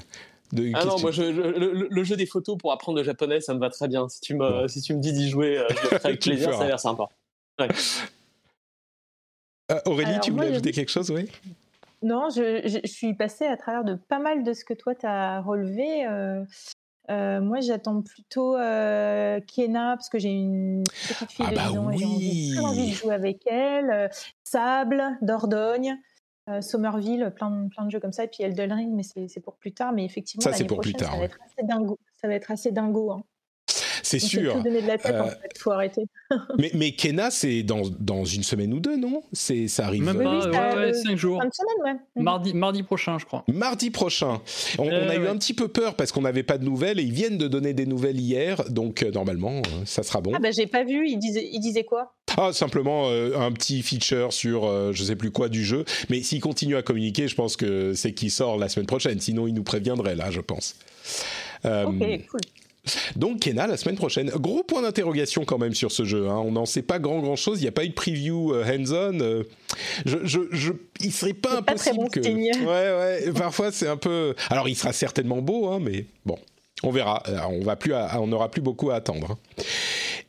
[0.74, 3.88] ah non, moi le, jeu des photos pour apprendre le japonais, ça me va très
[3.88, 4.08] bien.
[4.08, 6.52] Si tu me, si tu me dis d'y jouer, euh, je le ferai avec plaisir,
[6.52, 7.08] ça a l'air sympa.
[7.58, 7.68] Ouais.
[9.72, 11.30] Euh, Aurélie, tu voulais ajouter quelque chose, oui?
[12.02, 15.40] Non, je, suis passée à travers de pas mal de ce que toi tu as
[15.40, 16.06] relevé.
[16.06, 16.44] Euh,
[17.10, 21.98] euh, moi, j'attends plutôt Kiena parce que j'ai une petite fille ah de bah et
[21.98, 24.10] j'ai envie, de jouer avec elle.
[24.44, 25.96] Sable, Dordogne.
[26.60, 29.56] Somerville, plein de, plein de jeux comme ça, et puis Elden Ring, mais c'est pour
[29.56, 29.92] plus tard.
[29.92, 31.10] Mais effectivement, ça, c'est pour plus tard.
[31.10, 31.98] Ça, va être assez dingo.
[32.20, 33.10] Ça va être assez dingo.
[33.10, 33.24] Hein
[34.06, 34.62] c'est sûr.
[34.62, 35.58] donner de la tête, en euh, fait.
[35.58, 36.02] Faut arrêter.
[36.58, 39.22] mais, mais Kena, c'est dans, dans une semaine ou deux, non?
[39.32, 40.04] C'est ça arrive.
[40.04, 41.42] Même pas, ouais, ouais, cinq jours.
[41.42, 42.22] Une semaine, ouais.
[42.22, 43.44] Mardi, mardi prochain, je crois.
[43.48, 44.40] Mardi prochain.
[44.78, 47.12] On, a eu un petit peu peur parce qu'on n'avait pas de nouvelles et ils
[47.12, 50.32] viennent de donner des nouvelles hier, donc euh, normalement, euh, ça sera bon.
[50.34, 51.08] Ah bah j'ai pas vu.
[51.08, 52.14] Il disait, il disait quoi?
[52.36, 55.84] Ah, simplement un petit feature sur je sais plus quoi du jeu.
[56.10, 59.20] Mais s'il continue à communiquer, je pense que c'est qu'il sort la semaine prochaine.
[59.20, 60.76] Sinon, il nous préviendrait là, je pense.
[61.64, 62.40] ok, cool.
[63.16, 64.30] Donc Kena la semaine prochaine.
[64.30, 66.28] Gros point d'interrogation quand même sur ce jeu.
[66.28, 66.42] Hein.
[66.44, 67.60] On n'en sait pas grand grand chose.
[67.60, 69.20] Il n'y a pas eu de preview euh, hands-on.
[69.20, 69.42] Euh.
[70.04, 72.20] je, je, je, il serait pas impossible que.
[72.20, 73.32] Ouais ouais.
[73.32, 74.34] Parfois c'est un peu.
[74.50, 76.38] Alors il sera certainement beau, hein, mais bon.
[76.82, 77.22] On verra.
[77.28, 79.32] Euh, on va plus, on n'aura plus beaucoup à attendre.
[79.32, 79.62] Hein.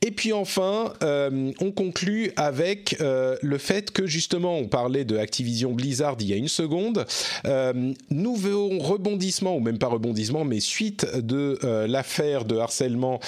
[0.02, 5.18] Et puis enfin, euh, on conclut avec euh, le fait que justement, on parlait de
[5.18, 7.06] Activision Blizzard il y a une seconde.
[7.46, 11.58] Euh, nouveau rebondissement, ou même pas rebondissement, mais suite de
[11.88, 13.20] l'affaire de harcèlement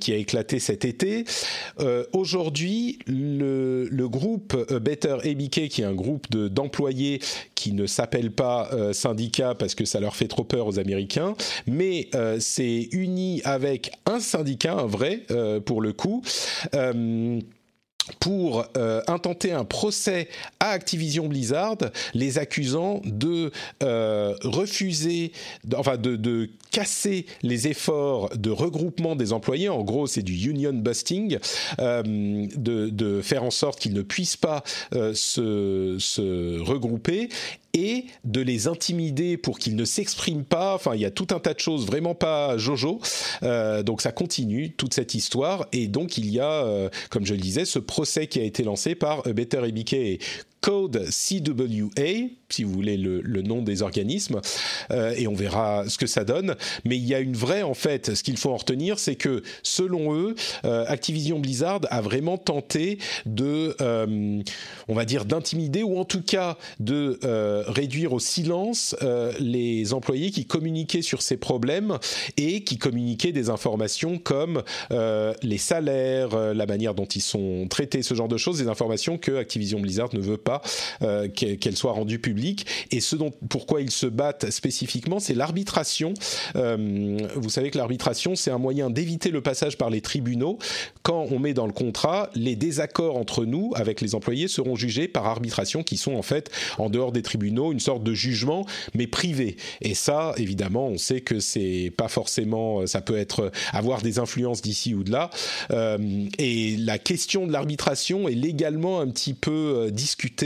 [0.00, 1.24] qui a éclaté cet été.
[2.12, 7.20] Aujourd'hui, le, le, groupe Better ABK, qui est un groupe d'employés
[7.54, 11.34] qui ne s'appelle pas syndicat parce que ça leur fait trop peur aux Américains,
[11.66, 12.08] mais
[12.38, 15.22] c'est uni avec un syndicat, un vrai,
[15.64, 15.92] pour le
[16.74, 17.40] euh,
[18.18, 20.28] pour euh, intenter un procès
[20.58, 21.76] à Activision Blizzard,
[22.14, 23.52] les accusant de
[23.82, 25.32] euh, refuser,
[25.76, 29.68] enfin de, casser les efforts de regroupement des employés.
[29.68, 31.38] En gros, c'est du union busting,
[31.78, 34.62] de, faire en sorte qu'ils ne puissent pas
[34.92, 37.28] se regrouper
[37.74, 40.74] et de les intimider pour qu'ils ne s'expriment pas.
[40.74, 43.00] Enfin, il y a tout un tas de choses vraiment pas jojo.
[43.42, 47.34] Euh, donc ça continue toute cette histoire et donc il y a, euh, comme je
[47.34, 50.18] le disais, ce procès qui a été lancé par Better EBK et
[50.60, 54.40] Code CWA, si vous voulez le, nom des organismes,
[54.90, 56.56] euh, et on verra ce que ça donne.
[56.84, 59.42] Mais il y a une vraie, en fait, ce qu'il faut en retenir, c'est que
[59.62, 60.34] selon eux,
[60.64, 64.42] euh, Activision Blizzard a vraiment tenté de, euh,
[64.88, 67.18] on va dire, d'intimider ou en tout cas de
[67.70, 68.96] réduire au silence
[69.38, 71.98] les employés qui communiquaient sur ces problèmes
[72.36, 78.14] et qui communiquaient des informations comme les salaires, la manière dont ils sont traités, ce
[78.14, 80.49] genre de choses, des informations que Activision Blizzard ne veut pas
[81.02, 82.66] euh, qu'elle soit rendue publique.
[82.90, 86.14] Et ce dont, pourquoi ils se battent spécifiquement, c'est l'arbitration.
[86.56, 90.58] Euh, vous savez que l'arbitration, c'est un moyen d'éviter le passage par les tribunaux.
[91.02, 95.08] Quand on met dans le contrat, les désaccords entre nous, avec les employés, seront jugés
[95.08, 99.06] par arbitration, qui sont en fait en dehors des tribunaux, une sorte de jugement, mais
[99.06, 99.56] privé.
[99.80, 104.62] Et ça, évidemment, on sait que c'est pas forcément, ça peut être avoir des influences
[104.62, 105.30] d'ici ou de là.
[105.70, 105.98] Euh,
[106.38, 110.39] et la question de l'arbitration est légalement un petit peu discutée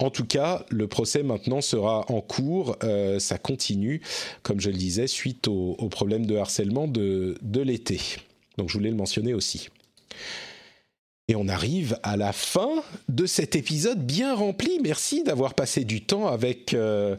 [0.00, 2.76] en tout cas, le procès maintenant sera en cours.
[2.82, 4.00] Euh, ça continue,
[4.42, 8.00] comme je le disais, suite au, problème de harcèlement de, de l'été.
[8.58, 9.68] Donc je voulais le mentionner aussi.
[11.26, 14.78] Et on arrive à la fin de cet épisode bien rempli.
[14.82, 17.16] Merci d'avoir passé du temps avec, euh,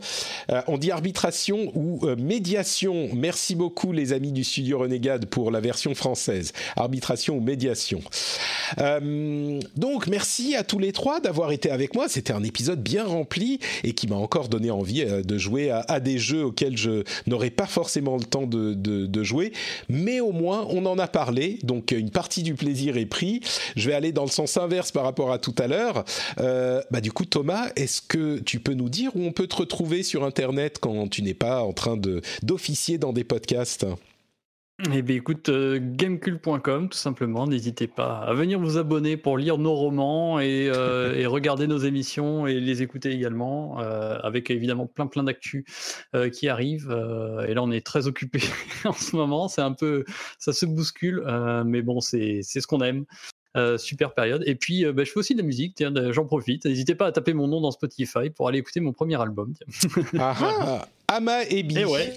[0.51, 3.09] euh, on dit arbitration ou euh, médiation.
[3.15, 6.53] Merci beaucoup les amis du studio Renegade pour la version française.
[6.75, 7.99] Arbitration ou médiation.
[9.75, 12.07] donc merci à tous les trois d'avoir été avec moi.
[12.07, 16.19] C'était un épisode bien rempli et qui m'a encore donné envie de jouer à, des
[16.19, 19.51] jeux auxquels je n'aurais pas forcément le temps de, de, jouer.
[19.89, 21.57] Mais au moins on en a parlé.
[21.63, 23.41] Donc une partie du plaisir est pris.
[23.75, 26.05] Je vais aller dans le sens inverse par rapport à tout à l'heure.
[26.39, 29.55] Euh, bah du coup, Thomas, est-ce que tu peux nous dire où on peut te
[29.55, 33.85] retrouver sur Internet quand tu n'es pas en train de d'officier dans des podcasts?
[34.91, 37.47] Eh bien, écoute, euh, gamecube.com, tout simplement.
[37.47, 42.45] N'hésitez pas à venir vous abonner pour lire nos romans et, euh, regarder nos émissions
[42.45, 45.65] et les écouter également, euh, avec évidemment plein plein d'actu
[46.33, 46.91] qui arrivent.
[47.47, 48.39] et là, on est très occupé
[48.85, 49.47] en ce moment.
[49.47, 50.03] C'est un peu,
[50.39, 51.23] ça se bouscule,
[51.65, 53.05] mais bon, c'est ce qu'on aime.
[53.55, 54.43] Euh, super période.
[54.45, 56.65] Et puis, euh, bah, je fais aussi de la musique, j'en profite.
[56.65, 59.53] N'hésitez pas à taper mon nom dans Spotify pour aller écouter mon premier album.
[60.19, 61.79] Ah, ah, Ama et Bi.
[61.79, 62.13] Et ouais,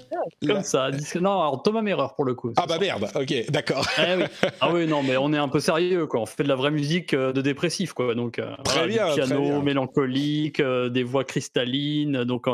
[0.46, 0.90] comme ça.
[1.20, 2.52] Non, alors Thomas Merreur pour le coup.
[2.56, 3.86] Ah bah merde, ok, d'accord.
[3.98, 4.24] Eh oui.
[4.60, 6.20] Ah oui, non, mais on est un peu sérieux, quoi.
[6.20, 8.14] On fait de la vraie musique euh, de dépressif, quoi.
[8.14, 12.24] Donc, très bien, piano mélancolique, des voix cristallines.
[12.24, 12.46] Donc,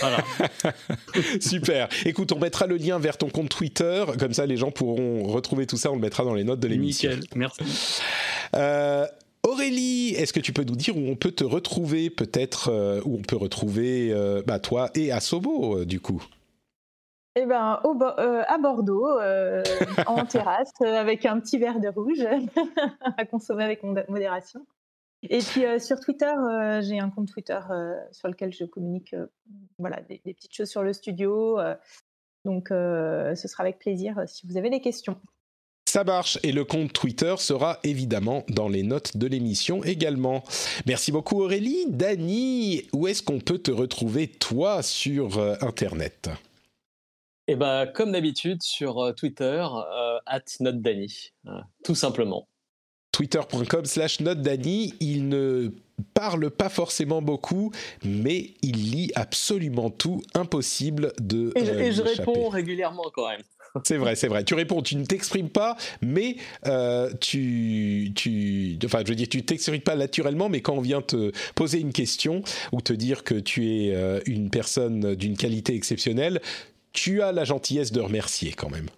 [0.00, 0.18] voilà.
[1.40, 1.88] Super.
[2.04, 5.66] Écoute, on mettra le lien vers ton compte Twitter, comme ça les gens pourront retrouver
[5.66, 5.90] tout ça.
[5.90, 7.10] On le mettra dans les notes de l'émission.
[7.10, 8.00] Nickel, merci.
[9.44, 13.00] Euh, Aurélie, est-ce que tu peux nous dire où on peut te retrouver, peut-être, euh,
[13.04, 16.24] où on peut retrouver euh, bah, toi et Asobo, du coup?
[17.34, 19.08] Eh ben, à Bordeaux,
[20.06, 22.26] en terrasse, avec un petit verre de rouge
[23.16, 24.66] à consommer avec modération.
[25.22, 26.34] Et puis sur Twitter,
[26.82, 27.58] j'ai un compte Twitter
[28.10, 29.14] sur lequel je communique
[29.78, 31.58] voilà, des, des, petites choses sur le studio.
[32.44, 35.18] donc ce sera avec plaisir si vous avez des questions.
[35.92, 40.42] Ça marche et le compte Twitter sera évidemment dans les notes de l'émission également.
[40.86, 41.84] Merci beaucoup Aurélie.
[41.86, 46.30] Dany, où est-ce qu'on peut te retrouver toi sur euh, Internet?
[47.46, 51.34] Eh ben, comme d'habitude sur euh, Twitter, euh, at NoteDany,
[51.84, 52.48] tout simplement.
[53.12, 55.72] Twitter.com slash NoteDany, il ne
[56.14, 57.70] parle pas forcément beaucoup,
[58.02, 61.52] mais il lit absolument tout, impossible de.
[61.54, 63.42] Et je, réponds régulièrement quand même.
[63.84, 64.44] C'est vrai, c'est vrai.
[64.44, 66.36] Tu réponds, tu ne t'exprimes pas, mais
[66.66, 71.00] euh, tu, tu, enfin, je veux dire, tu t'exprimes pas naturellement, mais quand on vient
[71.00, 72.42] te poser une question
[72.72, 76.40] ou te dire que tu es euh, une personne d'une qualité exceptionnelle,
[76.92, 78.88] tu as la gentillesse de remercier quand même.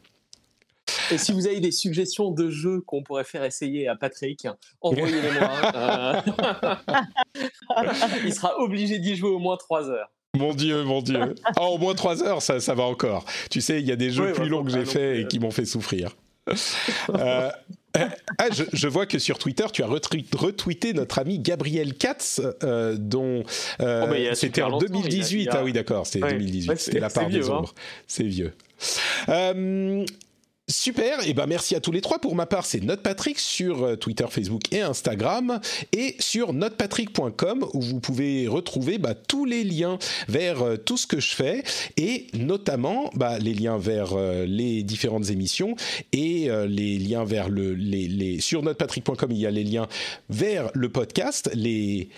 [1.10, 4.46] Et si vous avez des suggestions de jeux qu'on pourrait faire essayer à Patrick,
[4.80, 5.50] envoyez-les-moi.
[7.76, 7.82] Euh,
[8.24, 10.10] il sera obligé d'y jouer au moins 3 heures.
[10.34, 11.34] Mon Dieu, mon Dieu.
[11.56, 13.24] Ah, au moins 3 heures, ça, ça va encore.
[13.50, 15.50] Tu sais, il y a des jeux plus longs que j'ai faits et qui m'ont
[15.50, 16.10] fait souffrir.
[17.96, 18.08] Euh,
[18.38, 23.44] ah, je, vois que sur Twitter, tu as retweeté notre ami Gabriel Katz, euh, dont
[23.80, 25.50] euh, oh, c'était en 2018.
[25.52, 26.76] Ah oui, d'accord, c'était 2018.
[26.76, 27.58] c'était la part des hein.
[27.58, 27.72] ombres.
[28.08, 28.52] C'est vieux.
[30.66, 32.18] Super, et ben merci à tous les trois.
[32.18, 35.60] Pour ma part, c'est NotePatrick sur euh, Twitter, Facebook et Instagram,
[35.92, 41.06] et sur notepatrick.com où vous pouvez retrouver bah, tous les liens vers euh, tout ce
[41.06, 41.62] que je fais,
[41.98, 45.76] et notamment bah, les liens vers euh, les différentes émissions
[46.12, 47.76] et les liens vers le
[48.40, 49.86] sur notepatrick.com il y a les liens
[50.30, 52.08] vers le podcast, les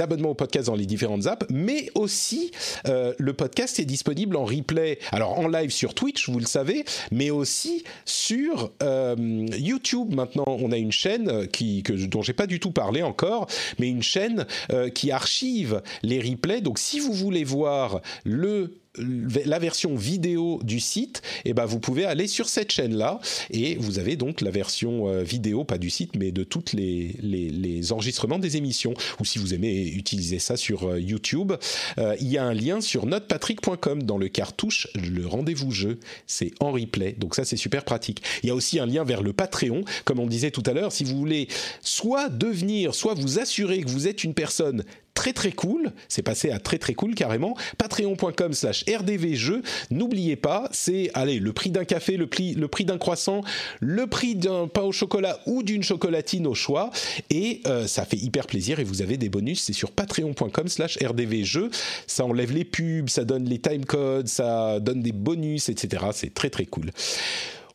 [0.00, 2.50] abonnements au podcast dans les différentes apps, mais aussi
[2.84, 7.30] le podcast est disponible en replay, alors en live sur Twitch, vous le savez, mais
[7.44, 9.14] aussi sur euh,
[9.58, 10.14] YouTube.
[10.14, 13.48] Maintenant, on a une chaîne qui, que, dont j'ai pas du tout parlé encore,
[13.78, 16.62] mais une chaîne euh, qui archive les replays.
[16.62, 22.04] Donc, si vous voulez voir le la version vidéo du site, eh ben vous pouvez
[22.04, 26.16] aller sur cette chaîne-là et vous avez donc la version euh, vidéo, pas du site,
[26.16, 28.94] mais de les, les, enregistrements des émissions.
[29.20, 31.52] Ou si vous aimez utiliser ça sur euh, YouTube,
[31.98, 35.98] euh, il y a un lien sur notepatrick.com dans le cartouche le rendez-vous jeu.
[36.26, 38.22] C'est en replay, donc ça c'est super pratique.
[38.42, 40.92] Il y a aussi un lien vers le Patreon, comme on disait tout à l'heure,
[40.92, 41.48] si vous voulez
[41.80, 44.84] soit devenir, soit vous assurer que vous êtes une personne
[45.14, 45.92] très très cool.
[46.08, 47.56] C'est passé à très très cool carrément.
[47.78, 49.62] Patreon.com slash rdvjeux.
[49.90, 53.42] N'oubliez pas, c'est allez le prix d'un café, le prix, le prix d'un croissant,
[53.80, 56.90] le prix d'un pain au chocolat ou d'une chocolatine au choix.
[57.30, 59.62] Et euh, ça fait hyper plaisir et vous avez des bonus.
[59.62, 61.70] C'est sur patreon.com slash rdvjeux.
[62.06, 66.06] Ça enlève les pubs, ça donne les timecodes, ça donne des bonus, etc.
[66.12, 66.90] C'est très très cool.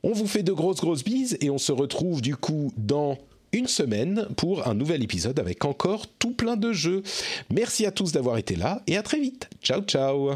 [0.04, 3.18] On vous fait de grosses grosses bises et on se retrouve du coup dans
[3.52, 7.04] une semaine pour un nouvel épisode avec encore tout plein de jeux.
[7.50, 9.50] Merci à tous d'avoir été là et à très vite.
[9.62, 10.32] Ciao ciao